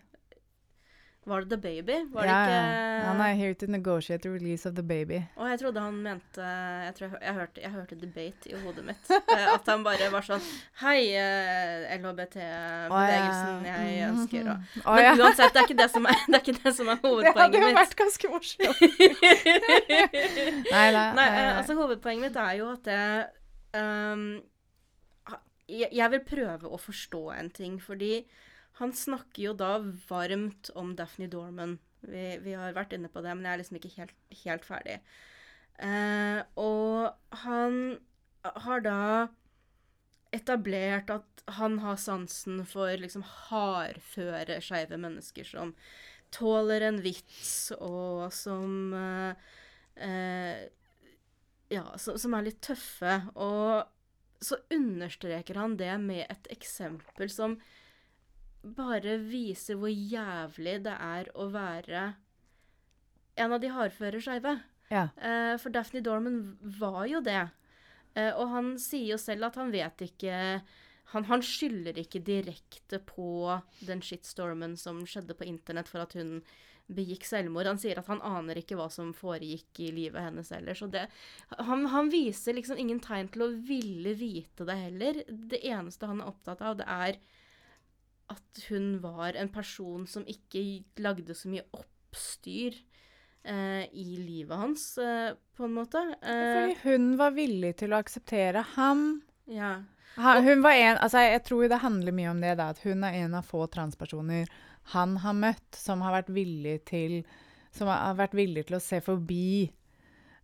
Var 1.25 1.41
det 1.41 1.51
The 1.51 1.57
Baby? 1.57 1.97
Var 2.11 2.25
ja, 2.25 2.31
det 2.35 2.47
ikke 2.47 3.07
Han 3.07 3.21
er 3.21 3.35
here 3.39 3.55
to 3.55 3.67
negotiate 3.67 4.23
the 4.23 4.31
release 4.35 4.69
of 4.69 4.75
The 4.75 4.83
Baby. 4.83 5.21
Og 5.37 5.51
jeg 5.51 5.59
trodde 5.61 5.81
han 5.81 5.95
mente 6.03 6.43
Jeg 6.87 6.95
tror 6.97 7.07
jeg, 7.07 7.19
jeg, 7.23 7.35
hørte, 7.35 7.61
jeg 7.63 7.71
hørte, 7.71 7.99
debate 8.01 8.51
i 8.51 8.55
hodet 8.65 8.85
mitt. 8.85 9.11
Eh, 9.11 9.55
at 9.55 9.71
han 9.71 9.85
bare 9.87 10.09
var 10.11 10.27
sånn 10.27 10.43
Hei, 10.83 11.15
eh, 11.15 11.95
LHBT-bevegelsen 11.95 13.71
jeg 13.71 13.87
mm-hmm. 13.87 14.19
ønsker 14.19 14.51
å 14.51 14.59
Men 14.99 15.23
uansett, 15.23 15.55
det 15.55 15.63
er 15.63 15.71
ikke 15.71 15.79
det 15.79 15.91
som 15.95 16.11
er, 16.11 16.27
det 16.27 16.43
er, 16.43 16.61
det 16.65 16.75
som 16.81 16.91
er 16.91 17.03
hovedpoenget 17.07 17.39
mitt. 17.39 17.39
Det 17.39 17.47
hadde 17.47 17.63
jo 17.63 17.79
vært 17.79 17.99
ganske 18.03 18.33
morsomt. 18.35 18.83
nei, 20.75 20.87
nei, 20.99 21.09
nei, 21.21 21.29
uh, 21.39 21.59
altså 21.61 21.79
hovedpoenget 21.79 22.27
mitt 22.27 22.41
er 22.43 22.57
jo 22.59 22.71
at 22.75 22.91
det 22.91 23.03
um, 23.79 24.31
jeg 25.73 26.11
vil 26.13 26.25
prøve 26.27 26.69
å 26.69 26.79
forstå 26.81 27.29
en 27.39 27.51
ting, 27.55 27.79
fordi 27.81 28.25
han 28.81 28.95
snakker 28.97 29.43
jo 29.43 29.53
da 29.57 29.75
varmt 30.09 30.71
om 30.79 30.95
Daphne 30.97 31.29
Dorman. 31.33 31.77
Vi, 32.01 32.25
vi, 32.43 32.55
har 32.59 32.75
vært 32.75 32.95
inne 32.97 33.11
på 33.13 33.23
det, 33.23 33.35
men 33.37 33.47
jeg 33.47 33.55
er 33.55 33.61
liksom 33.61 33.79
ikke 33.79 33.95
helt, 33.99 34.17
helt 34.43 34.67
ferdig. 34.67 34.97
Eh, 35.83 36.41
og 36.59 37.37
han 37.45 37.79
har 38.65 38.83
da 38.85 39.03
etablert 40.33 41.13
at 41.13 41.45
han 41.59 41.79
har 41.83 41.99
sansen 42.01 42.63
for 42.69 42.91
liksom 42.99 43.25
hardføre 43.27 44.61
skeive 44.65 44.99
mennesker 45.01 45.47
som 45.47 45.75
tåler 46.33 46.87
en 46.87 47.01
vits, 47.05 47.73
og 47.77 48.31
som 48.35 48.95
eh, 48.97 49.51
eh, 50.09 50.63
Ja, 51.73 51.87
som, 51.97 52.19
som 52.21 52.35
er 52.37 52.45
litt 52.45 52.61
tøffe. 52.65 53.15
Og 53.41 54.43
så 54.45 54.59
understreker 54.75 55.57
han 55.57 55.79
det 55.81 55.95
med 56.03 56.27
et 56.27 56.51
eksempel 56.53 57.31
som 57.33 57.57
bare 58.63 59.17
viser 59.19 59.79
hvor 59.81 59.91
jævlig 59.91 60.79
det 60.87 60.95
er 60.95 61.31
å 61.35 61.49
være 61.53 62.05
en 63.43 63.55
av 63.57 63.63
de 63.63 63.73
hardføre 63.73 64.21
skeive. 64.23 64.59
Ja. 64.93 65.09
Eh, 65.17 65.57
for 65.61 65.73
Daphne 65.75 66.03
Dorman 66.05 66.39
var 66.61 67.05
jo 67.11 67.23
det. 67.25 67.47
Eh, 68.15 68.31
og 68.37 68.53
han 68.53 68.75
sier 68.83 69.15
jo 69.15 69.21
selv 69.21 69.49
at 69.49 69.59
han 69.61 69.73
vet 69.73 70.09
ikke 70.09 70.39
Han, 71.13 71.25
han 71.29 71.43
skylder 71.45 71.99
ikke 72.01 72.23
direkte 72.25 72.97
på 73.05 73.59
den 73.85 74.01
shitstormen 74.01 74.79
som 74.81 75.03
skjedde 75.05 75.35
på 75.37 75.45
internett 75.45 75.91
for 75.91 76.01
at 76.01 76.15
hun 76.17 76.39
begikk 76.89 77.27
selvmord. 77.29 77.69
Han 77.69 77.81
sier 77.81 77.99
at 78.01 78.09
han 78.09 78.23
aner 78.25 78.61
ikke 78.61 78.79
hva 78.79 78.87
som 78.93 79.11
foregikk 79.17 79.81
i 79.85 79.91
livet 79.93 80.25
hennes 80.25 80.49
ellers. 80.57 80.81
Og 80.87 80.95
det, 80.95 81.03
han, 81.69 81.85
han, 81.93 82.09
viser 82.13 82.57
liksom 82.57 82.81
ingen 82.81 83.03
tegn 83.05 83.29
til 83.35 83.45
å 83.45 83.51
ville 83.69 84.15
vite 84.17 84.65
det 84.69 84.79
heller. 84.87 85.21
Det 85.29 85.61
eneste 85.61 86.09
han 86.09 86.23
er 86.23 86.33
opptatt 86.33 86.65
av, 86.65 86.79
det 86.81 86.89
er 86.89 87.21
at 88.33 88.65
hun 88.69 88.97
var 89.03 89.39
en 89.39 89.51
person 89.53 90.07
som 90.11 90.27
ikke 90.29 90.83
lagde 91.03 91.37
så 91.37 91.51
mye 91.53 91.65
oppstyr 91.77 92.77
eh, 93.45 93.85
i 93.93 94.19
livet 94.19 94.57
hans, 94.59 94.87
eh, 94.99 95.33
på 95.57 95.69
en 95.69 95.77
måte. 95.79 96.03
Eh, 96.21 96.43
Fordi 96.57 96.77
hun 96.85 97.13
var 97.21 97.37
villig 97.37 97.77
til 97.83 97.95
å 97.95 98.03
akseptere 98.03 98.65
ham. 98.75 99.23
Ja. 99.51 99.79
hun 100.17 100.61
var 100.63 100.77
en, 100.77 100.99
altså 101.01 101.23
jeg 101.25 101.45
tror 101.47 101.69
det 101.69 101.81
handler 101.83 102.15
mye 102.15 102.31
om 102.31 102.43
det, 102.43 102.57
da, 102.61 102.69
at 102.75 102.83
hun 102.85 103.05
er 103.05 103.23
en 103.23 103.39
av 103.39 103.49
få 103.49 103.65
transpersoner 103.73 104.51
han 104.93 105.17
har 105.23 105.35
møtt 105.39 105.79
som 105.79 106.03
har 106.03 106.17
vært 106.19 106.33
villig 106.35 106.81
til 106.91 107.23
som 107.73 107.89
har 107.89 108.19
vært 108.19 108.35
villig 108.37 108.67
til 108.69 108.77
å 108.77 108.83
se 108.85 108.99
forbi 109.01 109.65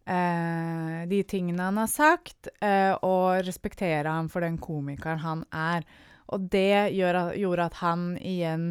eh, 0.08 1.00
de 1.10 1.18
tingene 1.28 1.66
han 1.66 1.80
har 1.80 1.90
sagt, 1.92 2.48
eh, 2.64 2.94
og 3.04 3.42
respektere 3.44 4.08
ham 4.08 4.30
for 4.32 4.44
den 4.44 4.56
komikeren 4.62 5.20
han 5.20 5.44
er. 5.52 5.84
Og 6.34 6.46
det 6.52 6.92
gjør, 6.96 7.18
gjorde 7.40 7.66
at 7.70 7.76
han 7.80 8.06
igjen 8.20 8.64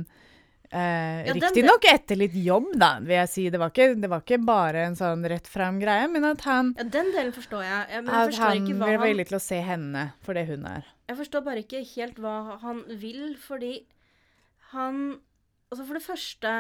eh, 0.69 1.27
ja, 1.27 1.35
Riktignok 1.35 1.87
etter 1.89 2.19
litt 2.19 2.35
jobb, 2.37 2.71
da, 2.79 2.91
vil 3.03 3.17
jeg 3.17 3.31
si. 3.33 3.45
Det 3.53 3.61
var 3.61 3.73
ikke, 3.73 3.89
det 3.97 4.11
var 4.11 4.25
ikke 4.25 4.39
bare 4.45 4.87
en 4.89 4.97
sånn 4.99 5.25
rett 5.29 5.49
fram-greie, 5.51 6.09
men 6.13 6.27
at 6.29 6.45
han 6.47 6.73
Ja, 6.77 6.87
Den 6.97 7.13
delen 7.15 7.33
forstår 7.35 7.65
jeg. 7.65 7.85
jeg 7.93 8.03
men 8.05 8.13
jeg 8.13 8.33
at 8.33 8.41
han 8.43 8.83
være 8.83 9.03
villig 9.05 9.29
til 9.31 9.39
å 9.39 9.43
se 9.47 9.61
henne 9.71 10.09
for 10.25 10.37
det 10.37 10.47
hun 10.51 10.67
er. 10.69 10.89
Jeg 11.07 11.21
forstår 11.21 11.45
bare 11.45 11.63
ikke 11.63 11.85
helt 11.95 12.19
hva 12.21 12.59
han 12.65 12.83
vil, 12.99 13.37
fordi 13.41 13.79
han 14.73 15.21
Altså, 15.67 15.83
for 15.83 15.97
det 15.97 16.05
første 16.05 16.51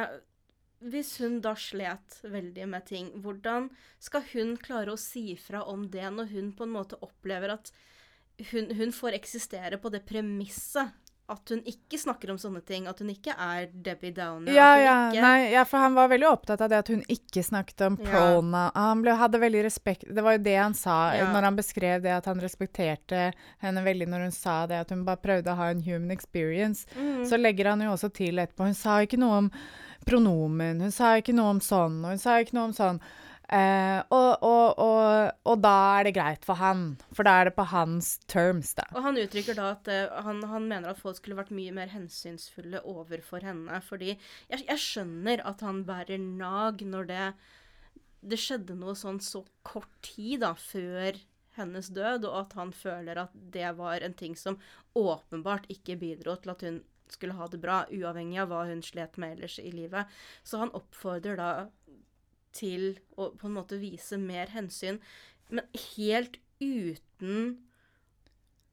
hvis 0.85 1.15
hun 1.23 1.39
da 1.41 1.55
slet 1.57 2.19
veldig 2.29 2.67
med 2.69 2.85
ting, 2.85 3.09
hvordan 3.23 3.69
skal 4.03 4.25
hun 4.33 4.55
klare 4.61 4.93
å 4.93 4.99
si 5.01 5.31
fra 5.41 5.63
om 5.65 5.87
det 5.93 6.05
når 6.13 6.29
hun 6.35 6.51
på 6.57 6.67
en 6.67 6.75
måte 6.75 6.99
opplever 7.01 7.55
at 7.55 7.71
hun, 8.51 8.71
hun 8.77 8.91
får 8.93 9.17
eksistere 9.17 9.77
på 9.81 9.89
det 9.93 10.05
premisset 10.05 10.93
at 11.29 11.49
hun 11.51 11.59
ikke 11.67 11.97
snakker 11.99 12.29
om 12.31 12.37
sånne 12.39 12.61
ting, 12.63 12.85
at 12.87 13.01
hun 13.03 13.09
ikke 13.11 13.33
er 13.35 13.65
Debbie 13.83 14.13
Downer. 14.15 14.47
Ja, 14.55 14.67
ja, 14.79 14.93
ikke, 15.11 15.23
nei, 15.25 15.49
ja, 15.51 15.65
for 15.67 15.83
han 15.83 15.97
var 15.97 16.07
veldig 16.07 16.27
opptatt 16.29 16.61
av 16.63 16.69
det 16.71 16.77
at 16.79 16.87
hun 16.93 17.01
ikke 17.11 17.43
snakket 17.43 17.83
om 17.83 17.97
Ja. 17.99 18.11
prona. 18.13 18.61
Han 18.75 19.01
ble, 19.03 19.11
hadde 19.19 19.41
veldig 19.41 19.63
respekt 19.65 20.05
Det 20.07 20.23
var 20.23 20.37
jo 20.37 20.43
det 20.45 20.55
han 20.55 20.73
sa 20.73 21.11
Ja. 21.17 21.27
når 21.33 21.41
han 21.49 21.57
beskrev 21.57 22.01
det, 22.01 22.13
at 22.15 22.25
han 22.31 22.39
respekterte 22.39 23.33
henne 23.59 23.83
veldig 23.83 24.07
når 24.07 24.19
hun 24.21 24.31
sa 24.31 24.65
det, 24.67 24.79
at 24.79 24.89
hun 24.89 25.03
bare 25.03 25.17
prøvde 25.17 25.51
å 25.51 25.57
ha 25.57 25.67
en 25.69 25.81
human 25.81 26.11
experience. 26.11 26.85
Mm. 26.95 27.25
Så 27.27 27.35
legger 27.35 27.71
han 27.71 27.81
jo 27.81 27.91
også 27.91 28.13
til 28.13 28.39
etterpå 28.39 28.63
Hun 28.63 28.73
sa 28.73 29.01
ikke 29.03 29.19
noe 29.19 29.37
om 29.37 29.51
pronomen, 30.05 30.79
hun 30.79 30.91
sa 30.91 31.17
ikke 31.19 31.35
noe 31.35 31.49
om 31.49 31.59
sånn, 31.59 32.03
og 32.05 32.13
hun 32.15 32.17
sa 32.21 32.39
ikke 32.39 32.53
noe 32.53 32.69
om 32.69 32.73
sånn. 32.73 33.01
Eh, 33.47 33.99
og, 34.11 34.43
og, 34.43 34.79
og, 34.83 35.35
og 35.47 35.61
da 35.63 35.75
er 35.97 36.07
det 36.09 36.15
greit 36.17 36.43
for 36.43 36.59
han, 36.59 36.97
for 37.15 37.23
da 37.23 37.37
er 37.39 37.47
det 37.47 37.53
på 37.55 37.63
hans 37.71 38.17
terms, 38.27 38.73
da. 38.75 38.83
Og 38.91 39.05
han 39.05 39.19
uttrykker 39.21 39.55
da 39.55 39.69
at 39.77 39.87
uh, 39.87 40.17
han, 40.25 40.41
han 40.51 40.67
mener 40.67 40.91
at 40.91 40.99
folk 40.99 41.15
skulle 41.19 41.39
vært 41.39 41.53
mye 41.55 41.75
mer 41.77 41.93
hensynsfulle 41.93 42.83
overfor 42.83 43.45
henne. 43.47 43.79
Fordi 43.87 44.11
jeg, 44.15 44.65
jeg 44.65 44.83
skjønner 44.83 45.45
at 45.47 45.63
han 45.63 45.85
bærer 45.87 46.19
nag 46.19 46.83
når 46.83 47.09
det 47.13 47.23
Det 48.27 48.39
skjedde 48.41 48.75
noe 48.75 48.97
sånn 48.97 49.21
så 49.23 49.45
kort 49.63 49.93
tid 50.03 50.41
da 50.41 50.51
før 50.57 51.15
hennes 51.55 51.87
død, 51.93 52.25
og 52.27 52.35
at 52.41 52.55
han 52.57 52.73
føler 52.75 53.21
at 53.21 53.33
det 53.53 53.69
var 53.77 54.03
en 54.03 54.15
ting 54.17 54.35
som 54.35 54.59
åpenbart 54.97 55.69
ikke 55.71 55.95
bidro 56.01 56.35
til 56.35 56.51
at 56.53 56.65
hun 56.65 56.81
skulle 57.07 57.37
ha 57.37 57.47
det 57.47 57.61
bra, 57.63 57.85
uavhengig 57.87 58.41
av 58.41 58.51
hva 58.51 58.65
hun 58.67 58.83
slet 58.83 59.15
med 59.21 59.37
ellers 59.37 59.57
i 59.61 59.71
livet. 59.71 60.09
Så 60.43 60.59
han 60.59 60.73
oppfordrer 60.75 61.39
da 61.39 61.49
til 62.57 62.89
å 63.15 63.31
på 63.37 63.49
en 63.49 63.57
måte 63.59 63.79
vise 63.81 64.19
mer 64.21 64.51
hensyn, 64.55 64.99
men 65.49 65.65
helt 65.95 66.39
uten 66.59 67.57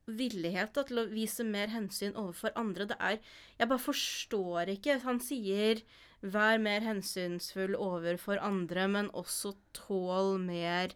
villighet 0.04 0.74
da, 0.76 0.84
til 0.84 1.00
å 1.00 1.08
vise 1.08 1.44
mer 1.48 1.70
hensyn 1.72 2.16
overfor 2.16 2.52
andre. 2.60 2.88
Det 2.90 2.96
er 3.00 3.20
Jeg 3.58 3.68
bare 3.68 3.86
forstår 3.86 4.72
ikke. 4.76 5.00
Han 5.04 5.20
sier 5.20 5.82
'vær 6.24 6.58
mer 6.58 6.80
hensynsfull 6.80 7.76
overfor 7.76 8.40
andre', 8.40 8.88
men 8.88 9.10
også 9.12 9.54
tål 9.72 10.38
mer 10.40 10.94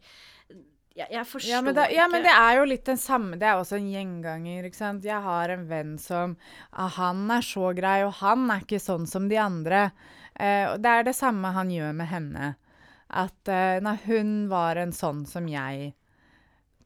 Jeg, 0.97 1.07
jeg 1.13 1.27
forstår 1.27 1.51
Ja 1.51 1.61
men, 1.63 1.75
da, 1.75 1.85
ja, 1.93 2.09
men 2.09 2.25
det 2.25 2.33
er 2.33 2.57
jo 2.59 2.65
litt 2.65 2.85
den 2.85 2.97
samme 2.97 3.37
Det 3.39 3.47
er 3.47 3.55
også 3.55 3.77
en 3.77 3.91
gjenganger, 3.93 4.65
ikke 4.65 4.77
sant. 4.77 5.05
Jeg 5.05 5.23
har 5.23 5.49
en 5.49 5.69
venn 5.69 5.99
som 5.99 6.37
ah, 6.73 6.89
Han 6.89 7.31
er 7.31 7.45
så 7.45 7.73
grei, 7.77 8.03
og 8.05 8.17
han 8.19 8.51
er 8.51 8.65
ikke 8.65 8.81
sånn 8.83 9.07
som 9.07 9.29
de 9.29 9.39
andre. 9.39 9.91
Eh, 10.35 10.73
og 10.73 10.83
det 10.83 10.91
er 10.91 11.07
det 11.07 11.15
samme 11.15 11.53
han 11.55 11.71
gjør 11.71 11.93
med 11.93 12.11
henne. 12.11 12.57
At 13.09 13.49
eh, 13.49 13.79
nei, 13.85 13.97
hun 14.05 14.49
var 14.51 14.81
en 14.81 14.93
sånn 14.93 15.25
som 15.29 15.49
jeg 15.49 15.93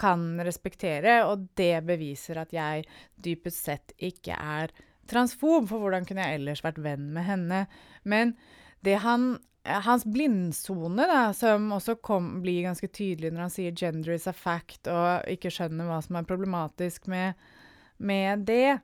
kan 0.03 0.41
respektere, 0.43 1.20
og 1.29 1.49
det 1.59 1.85
beviser 1.87 2.41
at 2.43 2.55
jeg 2.55 2.87
dypest 3.23 3.68
sett 3.68 3.95
ikke 4.03 4.35
er 4.35 4.73
transfob, 5.11 5.68
for 5.70 5.83
hvordan 5.83 6.07
kunne 6.09 6.25
jeg 6.25 6.41
ellers 6.41 6.62
vært 6.64 6.81
venn 6.83 7.11
med 7.14 7.27
henne? 7.29 7.64
Men 8.03 8.37
det 8.83 8.99
han 9.05 9.37
hans 9.62 10.05
blindsone, 10.05 11.05
da, 11.07 11.33
som 11.37 11.70
også 11.77 11.97
kom, 12.03 12.41
blir 12.43 12.64
ganske 12.66 12.89
tydelig 12.91 13.31
når 13.31 13.45
han 13.45 13.53
sier 13.55 13.75
'gender 13.75 14.14
is 14.14 14.27
a 14.27 14.33
fact', 14.35 14.91
og 14.91 15.29
ikke 15.31 15.53
skjønner 15.55 15.87
hva 15.87 16.01
som 16.03 16.16
er 16.18 16.27
problematisk 16.27 17.07
med, 17.07 17.35
med 17.99 18.47
det, 18.47 18.81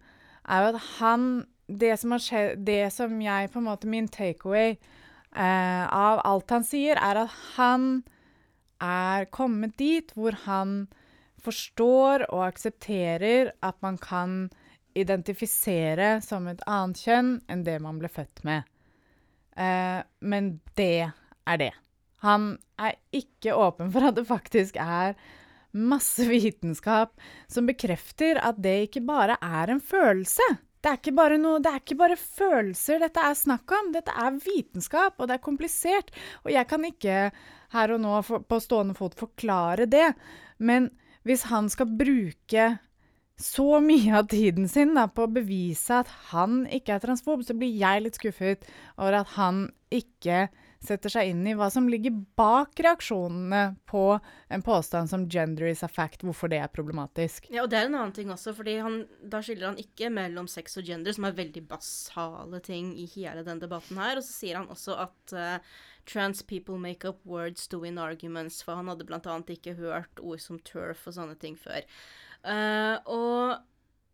er 0.48 0.62
jo 0.62 0.68
at 0.74 0.80
han 0.98 1.46
det 1.68 1.98
som, 1.98 2.14
skjedd, 2.16 2.64
det 2.64 2.92
som 2.92 3.20
jeg 3.20 3.50
på 3.50 3.58
en 3.58 3.66
måte 3.66 3.86
Min 3.86 4.08
takeaway 4.08 4.76
av 5.36 6.22
alt 6.24 6.50
han 6.50 6.64
sier, 6.66 6.96
er 6.96 7.24
at 7.24 7.34
han 7.56 7.88
er 8.82 9.26
kommet 9.34 9.76
dit 9.78 10.10
hvor 10.16 10.36
han 10.46 10.86
forstår 11.42 12.26
og 12.32 12.46
aksepterer 12.48 13.52
at 13.64 13.78
man 13.84 13.98
kan 14.00 14.48
identifisere 14.98 16.18
som 16.24 16.48
et 16.50 16.62
annet 16.66 17.02
kjønn 17.04 17.34
enn 17.50 17.64
det 17.66 17.78
man 17.82 18.00
ble 18.00 18.10
født 18.10 18.42
med. 18.46 18.66
Eh, 19.58 20.00
men 20.20 20.58
det 20.78 21.10
er 21.46 21.60
det. 21.60 21.72
Han 22.24 22.56
er 22.80 22.96
ikke 23.14 23.54
åpen 23.54 23.92
for 23.94 24.08
at 24.08 24.16
det 24.18 24.26
faktisk 24.28 24.78
er 24.82 25.14
masse 25.78 26.24
vitenskap 26.26 27.12
som 27.50 27.68
bekrefter 27.68 28.40
at 28.42 28.58
det 28.62 28.88
ikke 28.88 29.04
bare 29.06 29.38
er 29.44 29.74
en 29.74 29.82
følelse. 29.84 30.46
Det 30.78 30.94
er 31.10 31.36
noe, 31.42 31.58
det 31.58 31.70
er 31.72 31.80
ikke 31.80 31.98
bare 31.98 32.16
følelser 32.18 33.00
dette 33.02 33.22
er 33.22 33.34
snakk 33.34 33.72
om. 33.74 33.92
Dette 33.94 34.14
er 34.14 34.36
vitenskap, 34.44 35.16
og 35.18 35.28
det 35.28 35.38
er 35.38 35.46
komplisert. 35.46 36.12
Og 36.44 36.52
jeg 36.54 36.68
kan 36.70 36.84
ikke 36.86 37.30
her 37.74 37.94
og 37.94 38.00
nå 38.00 38.20
for, 38.26 38.44
på 38.46 38.60
stående 38.62 38.94
fot 38.98 39.16
forklare 39.18 39.88
det. 39.90 40.12
Men 40.58 40.90
hvis 41.26 41.48
han 41.50 41.68
skal 41.72 41.90
bruke 41.98 42.68
så 43.38 43.80
mye 43.82 44.14
av 44.18 44.30
tiden 44.30 44.66
sin 44.70 44.96
da, 44.98 45.06
på 45.06 45.26
å 45.26 45.30
bevise 45.30 46.00
at 46.02 46.10
han 46.32 46.64
ikke 46.74 46.96
er 46.96 47.04
transfob, 47.04 47.44
så 47.46 47.54
blir 47.58 47.74
jeg 47.78 48.04
litt 48.04 48.18
skuffet 48.18 48.66
over 48.96 49.20
at 49.20 49.34
han 49.36 49.68
ikke 49.94 50.48
setter 50.84 51.10
seg 51.10 51.32
inn 51.32 51.46
i 51.48 51.54
hva 51.58 51.68
som 51.72 51.88
ligger 51.90 52.14
bak 52.38 52.78
reaksjonene 52.84 53.62
på 53.90 54.02
en 54.48 54.62
påstand 54.62 55.10
som 55.10 55.26
'gender 55.28 55.66
is 55.66 55.82
a 55.82 55.88
fact', 55.88 56.22
hvorfor 56.22 56.50
det 56.50 56.60
er 56.62 56.70
problematisk. 56.72 57.50
Ja, 57.50 57.62
og 57.64 57.70
det 57.70 57.78
er 57.78 57.86
en 57.86 57.98
annen 57.98 58.14
ting 58.14 58.30
også, 58.30 58.54
fordi 58.54 58.78
han, 58.78 59.06
da 59.22 59.42
skiller 59.42 59.72
han 59.72 59.82
ikke 59.82 60.10
mellom 60.10 60.46
sex 60.46 60.78
og 60.78 60.84
gender, 60.84 61.12
som 61.12 61.24
er 61.24 61.38
veldig 61.38 61.64
basale 61.68 62.60
ting 62.60 62.94
i 62.98 63.06
hele 63.06 63.44
denne 63.44 63.60
debatten 63.60 63.98
her. 63.98 64.16
Og 64.16 64.22
så 64.22 64.32
sier 64.32 64.60
han 64.60 64.68
også 64.68 64.96
at 65.02 65.34
uh, 65.34 65.58
trans 66.06 66.42
people 66.42 66.78
make 66.78 67.04
up 67.08 67.24
words 67.26 67.66
to 67.68 67.80
win 67.80 67.98
arguments, 67.98 68.62
for 68.62 68.78
han 68.78 68.88
hadde 68.88 69.08
annet 69.08 69.50
ikke 69.50 69.74
hørt 69.74 70.20
ord 70.20 70.40
som 70.40 70.58
turf 70.58 71.06
og 71.06 71.14
sånne 71.14 71.38
ting 71.38 71.58
før. 71.58 71.82
Uh, 72.46 72.96
og 73.04 73.58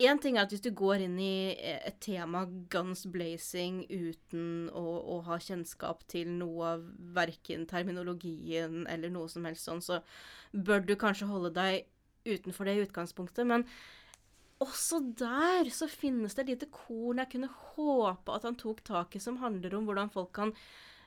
én 0.03 0.19
ting 0.19 0.37
er 0.37 0.45
at 0.45 0.51
hvis 0.51 0.65
du 0.65 0.73
går 0.75 1.05
inn 1.05 1.19
i 1.23 1.55
et 1.55 2.01
tema 2.03 2.45
guns 2.73 3.05
blazing 3.07 3.85
uten 3.87 4.69
å, 4.75 4.85
å 5.15 5.19
ha 5.29 5.39
kjennskap 5.39 6.03
til 6.11 6.33
noe 6.35 6.73
av 6.75 6.87
verken 7.15 7.67
terminologien 7.71 8.89
eller 8.91 9.13
noe 9.15 9.31
som 9.31 9.47
helst 9.47 9.69
sånn, 9.69 9.83
så 9.85 10.01
bør 10.51 10.83
du 10.83 10.97
kanskje 10.99 11.31
holde 11.31 11.53
deg 11.55 11.85
utenfor 12.27 12.67
det 12.67 12.75
i 12.79 12.87
utgangspunktet. 12.89 13.47
Men 13.47 13.67
også 14.65 15.01
der 15.19 15.71
så 15.75 15.87
finnes 15.91 16.35
det 16.35 16.45
et 16.45 16.55
lite 16.55 16.71
korn 16.75 17.23
jeg 17.23 17.35
kunne 17.37 17.53
håpe 17.75 18.35
at 18.35 18.47
han 18.49 18.59
tok 18.59 18.83
tak 18.87 19.15
i, 19.15 19.23
som 19.23 19.39
handler 19.43 19.79
om 19.79 19.87
hvordan 19.87 20.11
folk 20.15 20.33
kan 20.35 20.55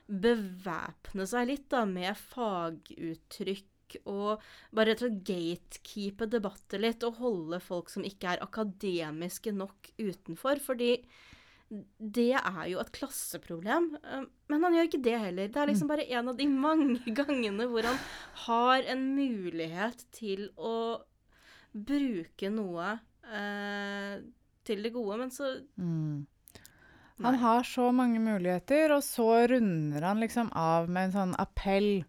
bevæpne 0.08 1.26
seg 1.28 1.50
litt 1.50 1.66
da, 1.72 1.84
med 1.84 2.16
faguttrykk. 2.16 3.68
Og 4.04 4.42
bare 4.74 4.92
rett 4.92 5.02
og 5.02 5.08
slett 5.08 5.24
gatekeepe 5.30 6.28
debatter 6.30 6.78
litt, 6.82 7.02
og 7.06 7.18
holde 7.22 7.60
folk 7.64 7.88
som 7.92 8.04
ikke 8.04 8.34
er 8.34 8.44
akademiske 8.44 9.52
nok 9.56 9.90
utenfor. 9.98 10.60
Fordi 10.60 10.92
det 11.98 12.30
er 12.38 12.62
jo 12.70 12.78
et 12.80 12.92
klasseproblem. 12.96 13.90
eh, 14.02 14.24
Men 14.48 14.62
han 14.64 14.74
gjør 14.74 14.88
ikke 14.88 15.02
det 15.04 15.18
heller. 15.20 15.48
Det 15.52 15.60
er 15.62 15.66
liksom 15.72 15.88
bare 15.90 16.08
en 16.08 16.28
av 16.32 16.36
de 16.36 16.46
mange 16.48 17.12
gangene 17.20 17.66
hvor 17.68 17.82
han 17.88 17.98
har 18.46 18.88
en 18.88 19.04
mulighet 19.16 20.06
til 20.16 20.48
å 20.56 21.02
bruke 21.72 22.48
noe 22.50 22.98
eh, 23.28 24.20
til 24.64 24.82
det 24.84 24.92
gode, 24.92 25.18
men 25.20 25.30
så 25.30 25.54
Mm. 25.76 26.26
Han 27.18 27.34
har 27.34 27.64
så 27.66 27.88
mange 27.90 28.20
muligheter, 28.22 28.92
og 28.94 29.02
så 29.02 29.48
runder 29.50 30.04
han 30.06 30.20
liksom 30.22 30.52
av 30.54 30.86
med 30.88 31.08
en 31.08 31.14
sånn 31.16 31.32
appell 31.42 32.04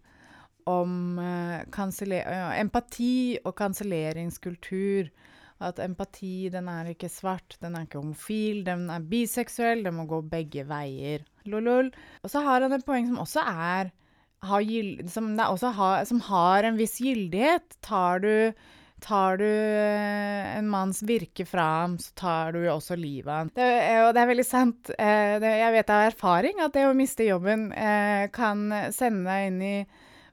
om 0.70 1.20
eh, 1.24 2.60
empati 2.60 3.40
og 3.44 3.56
kanselleringskultur. 3.58 5.12
At 5.60 5.82
empati, 5.84 6.48
den 6.54 6.70
er 6.72 6.94
ikke 6.94 7.10
svart, 7.12 7.58
den 7.60 7.74
er 7.76 7.84
ikke 7.84 8.00
homofil, 8.00 8.62
den 8.64 8.86
er 8.94 9.04
biseksuell, 9.04 9.84
den 9.84 9.98
må 9.98 10.06
gå 10.08 10.22
begge 10.32 10.64
veier. 10.70 11.26
Lolol. 11.52 11.90
Og 12.24 12.32
så 12.32 12.46
har 12.46 12.64
han 12.64 12.76
et 12.78 12.86
poeng 12.88 13.10
som 13.10 13.20
også 13.20 13.44
er 13.44 13.92
har 14.40 14.62
gild, 14.64 15.10
som, 15.12 15.34
også 15.36 15.74
har, 15.76 16.06
som 16.08 16.22
har 16.24 16.64
en 16.64 16.78
viss 16.80 17.00
gyldighet. 17.04 17.80
Tar 17.86 18.24
du 18.24 18.54
Tar 19.00 19.38
du 19.40 19.46
eh, 19.48 20.58
en 20.58 20.66
manns 20.68 20.98
virke 21.08 21.46
fra 21.48 21.64
ham, 21.64 21.94
så 22.04 22.12
tar 22.20 22.52
du 22.52 22.66
jo 22.66 22.74
også 22.74 22.98
livet 23.00 23.30
av 23.32 23.38
ham. 23.38 23.52
Det, 23.56 23.68
det 24.12 24.20
er 24.20 24.28
veldig 24.28 24.44
sant. 24.44 24.92
Eh, 24.92 25.38
jeg 25.40 25.72
vet 25.72 25.94
av 25.96 26.08
erfaring 26.10 26.60
at 26.66 26.76
det 26.76 26.84
å 26.84 26.98
miste 26.98 27.24
jobben 27.24 27.70
eh, 27.72 28.26
kan 28.36 28.66
sende 28.92 29.24
deg 29.32 29.48
inn 29.48 29.62
i 29.64 29.76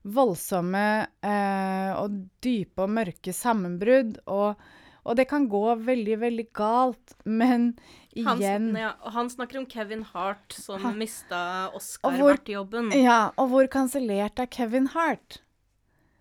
voldsomme 0.07 0.83
eh, 1.25 1.93
og 1.99 2.19
dype 2.45 2.85
og 2.87 2.93
mørke 2.99 3.35
sammenbrudd. 3.35 4.21
Og, 4.31 4.61
og 5.07 5.17
det 5.19 5.27
kan 5.31 5.49
gå 5.51 5.63
veldig, 5.87 6.19
veldig 6.23 6.47
galt. 6.57 7.17
Men 7.25 7.73
han, 8.17 8.39
igjen 8.41 8.71
ja, 8.79 8.95
og 9.03 9.13
han 9.17 9.31
snakker 9.33 9.61
om 9.63 9.67
Kevin 9.71 10.05
Hart 10.13 10.55
som 10.57 10.83
Han- 10.87 10.99
mista 11.01 11.41
Oscar-vertejobben. 11.77 12.93
Ja, 12.97 13.33
og 13.37 13.51
hvor 13.53 13.69
kansellert 13.73 14.39
er 14.43 14.47
Kevin 14.47 14.89
Hart? 14.95 15.41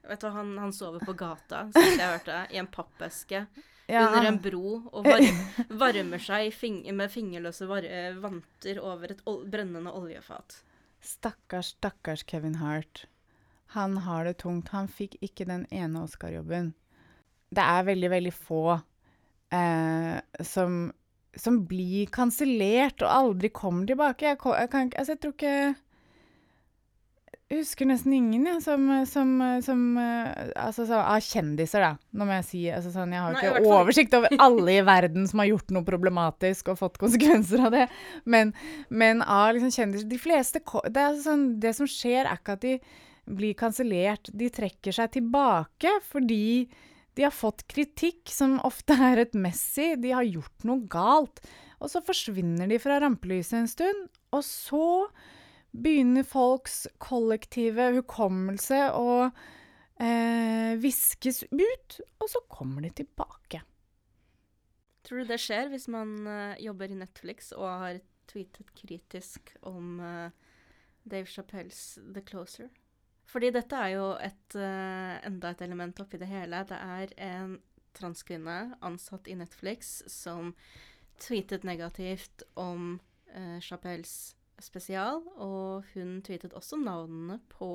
Vet 0.05 0.21
du, 0.21 0.27
han, 0.29 0.51
han 0.61 0.73
sover 0.75 1.01
på 1.01 1.15
gata, 1.17 1.63
som 1.73 1.81
jeg 1.97 2.05
hørte, 2.05 2.43
i 2.53 2.59
en 2.61 2.67
pappeske 2.69 3.45
Ja, 3.89 4.07
under 4.07 4.27
en 4.31 4.37
bro 4.41 4.79
og 4.97 5.05
varm, 5.05 5.41
varmer 5.81 6.21
seg 6.21 6.47
fing 6.57 6.79
med 6.97 7.11
fingerløse 7.13 7.67
var 7.69 7.85
eh, 7.85 8.15
vanter 8.17 8.79
over 8.81 9.13
et 9.13 9.19
ol 9.29 9.43
brennende 9.49 9.93
oljefat. 9.93 10.55
Stakkars, 11.05 11.75
stakkars 11.75 12.23
Kevin 12.25 12.55
Hart. 12.57 13.03
Han 13.75 13.97
har 14.05 14.25
det 14.27 14.37
tungt. 14.39 14.71
Han 14.71 14.87
fikk 14.87 15.17
ikke 15.25 15.47
den 15.49 15.65
ene 15.73 16.05
Oscar-jobben. 16.05 16.73
Det 17.55 17.63
er 17.63 17.87
veldig, 17.87 18.11
veldig 18.11 18.33
få 18.33 18.77
eh, 19.53 20.43
som, 20.43 20.77
som 21.35 21.63
blir 21.67 22.11
kansellert 22.13 23.03
og 23.03 23.11
aldri 23.11 23.51
kommer 23.53 23.87
tilbake. 23.89 24.31
Jeg, 24.31 24.39
jeg, 24.39 24.71
kan, 24.71 24.93
altså, 24.95 25.15
jeg 25.15 25.21
tror 25.23 25.35
ikke 25.35 25.57
Jeg 27.45 27.59
husker 27.59 27.85
nesten 27.85 28.15
ingen 28.15 28.47
ja, 28.49 28.55
som, 28.63 28.87
som, 29.05 29.35
som 29.61 29.81
eh, 30.01 30.51
Altså 30.57 30.87
så, 30.89 30.99
av 31.03 31.21
kjendiser, 31.21 31.83
da. 31.85 31.91
Nå 32.15 32.27
må 32.27 32.39
jeg 32.39 32.47
si 32.47 32.61
altså, 32.73 32.93
sånn, 32.95 33.13
Jeg 33.13 33.21
har 33.21 33.35
Nei, 33.35 33.43
ikke 33.51 33.73
oversikt 33.75 34.15
over 34.17 34.37
alle 34.47 34.77
i 34.79 34.85
verden 34.87 35.27
som 35.29 35.43
har 35.43 35.51
gjort 35.51 35.75
noe 35.75 35.87
problematisk 35.87 36.71
og 36.73 36.79
fått 36.81 37.01
konsekvenser 37.01 37.67
av 37.67 37.75
det. 37.75 37.89
Men, 38.23 38.55
men 38.89 39.21
av 39.21 39.51
liksom 39.55 39.75
kjendiser 39.75 40.09
De 40.09 40.21
fleste 40.21 40.63
det, 40.89 41.09
sånn, 41.27 41.51
det 41.61 41.75
som 41.77 41.91
skjer, 41.91 42.23
er 42.23 42.39
ikke 42.39 42.57
at 42.57 42.65
de 42.65 42.79
blir 43.25 43.55
kansellert. 43.57 44.29
De 44.33 44.49
trekker 44.53 44.95
seg 44.95 45.15
tilbake 45.17 45.91
fordi 46.07 46.67
de 47.15 47.23
har 47.23 47.31
fått 47.31 47.63
kritikk, 47.71 48.27
som 48.31 48.57
ofte 48.67 48.97
er 48.99 49.23
et 49.23 49.37
messi, 49.39 49.95
De 49.95 50.11
har 50.11 50.27
gjort 50.27 50.65
noe 50.67 50.83
galt. 50.91 51.39
Og 51.79 51.91
så 51.91 52.01
forsvinner 52.03 52.67
de 52.67 52.79
fra 52.79 52.99
rampelyset 53.03 53.59
en 53.61 53.71
stund, 53.71 54.01
og 54.35 54.43
så 54.43 54.87
begynner 55.75 56.27
folks 56.27 56.85
kollektive 57.03 57.89
hukommelse 57.97 58.79
å 58.95 59.27
eh, 59.27 60.75
viskes 60.79 61.43
ut, 61.51 61.97
og 62.19 62.31
så 62.31 62.43
kommer 62.51 62.85
de 62.85 62.93
tilbake. 63.03 63.63
Tror 65.05 65.21
du 65.21 65.29
det 65.29 65.39
skjer 65.41 65.69
hvis 65.69 65.85
man 65.91 66.15
uh, 66.25 66.55
jobber 66.57 66.89
i 66.89 66.97
Netflix 66.97 67.51
og 67.53 67.67
har 67.69 67.99
tweetet 68.25 68.71
kritisk 68.73 69.51
om 69.61 69.99
uh, 70.01 70.33
Dave 71.05 71.29
Chappelles 71.29 71.99
The 72.01 72.23
Closer? 72.25 72.71
Fordi 73.25 73.49
dette 73.51 73.75
er 73.75 73.93
jo 73.95 74.09
et, 74.21 74.55
eh, 74.55 75.15
enda 75.27 75.49
et 75.55 75.61
element 75.65 75.99
oppi 76.03 76.17
det 76.21 76.27
hele. 76.29 76.63
Det 76.69 76.77
er 76.77 77.13
en 77.17 77.55
transkvinne 77.95 78.75
ansatt 78.85 79.27
i 79.31 79.35
Netflix 79.39 80.01
som 80.11 80.53
tweetet 81.19 81.63
negativt 81.63 82.43
om 82.59 82.99
uh, 83.35 83.59
Chappelles 83.63 84.35
spesial, 84.59 85.21
og 85.39 85.85
hun 85.93 86.17
tweetet 86.21 86.53
også 86.55 86.75
navnene 86.81 87.39
på 87.49 87.69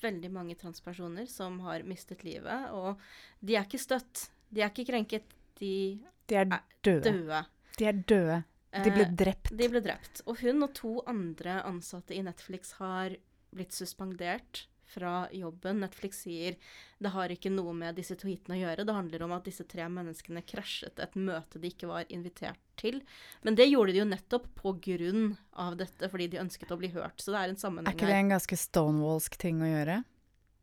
veldig 0.00 0.30
mange 0.32 0.54
transpersoner 0.58 1.26
som 1.28 1.58
har 1.66 1.82
mistet 1.86 2.22
livet, 2.24 2.70
og 2.72 2.96
de 3.44 3.56
er 3.58 3.66
ikke 3.66 3.78
støtt. 3.82 4.28
De 4.50 4.62
er 4.62 4.70
ikke 4.72 4.86
krenket. 4.92 5.26
De 5.60 5.98
De 6.30 6.36
er 6.38 6.46
Er 6.46 6.62
døde. 6.82 7.02
døde. 7.10 7.42
De 7.76 7.84
er 7.90 7.92
døde. 8.06 8.38
De 8.84 8.90
ble 8.94 9.02
Eh, 9.02 9.14
drept. 9.18 9.50
de 9.58 9.68
ble 9.68 9.80
drept. 9.82 10.22
Og 10.26 10.38
hun 10.40 10.62
og 10.62 10.72
to 10.74 11.02
andre 11.10 11.60
ansatte 11.66 12.14
i 12.14 12.22
Netflix 12.22 12.72
har 12.78 13.16
blitt 13.54 13.74
suspendert 13.76 14.66
fra 14.90 15.28
jobben. 15.32 15.80
Netflix 15.80 16.24
sier 16.24 16.56
det 16.98 17.12
har 17.14 17.32
ikke 17.32 17.52
noe 17.52 17.72
med 17.76 17.96
disse 17.98 18.16
tweetene 18.18 18.56
å 18.56 18.60
gjøre. 18.60 18.86
Det 18.86 18.96
handler 18.96 19.24
om 19.26 19.34
at 19.36 19.46
disse 19.46 19.64
tre 19.70 19.86
menneskene 19.92 20.42
krasjet 20.46 21.00
et 21.02 21.16
møte 21.18 21.62
de 21.62 21.70
ikke 21.70 21.90
var 21.90 22.10
invitert 22.10 22.60
til. 22.80 23.00
Men 23.46 23.58
det 23.58 23.70
gjorde 23.70 23.94
de 23.94 24.02
jo 24.02 24.08
nettopp 24.10 24.50
på 24.58 24.74
grunn 24.88 25.34
av 25.52 25.78
dette, 25.80 26.10
fordi 26.10 26.30
de 26.32 26.42
ønsket 26.42 26.74
å 26.74 26.80
bli 26.80 26.92
hørt. 26.94 27.22
Så 27.22 27.34
det 27.34 27.44
er 27.44 27.54
en 27.54 27.80
Er 27.86 27.94
ikke 27.94 28.10
det 28.10 28.18
en 28.18 28.34
ganske 28.34 28.60
stonewallsk 28.66 29.38
ting 29.40 29.62
å 29.62 29.70
gjøre? 29.70 30.02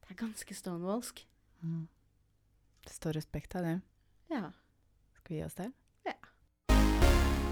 Det 0.03 0.15
er 0.15 0.21
ganske 0.25 0.59
stonewallsk. 0.61 1.25
Det 2.87 2.95
står 2.95 3.19
respekt 3.19 3.55
av 3.55 3.67
det. 3.67 3.79
Ja. 4.31 4.51
Skal 5.19 5.33
vi 5.33 5.41
gi 5.41 5.45
oss 5.47 5.59
der? 5.59 5.73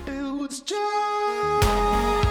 It 0.08 0.22
was 0.38 0.62
just 0.62 2.25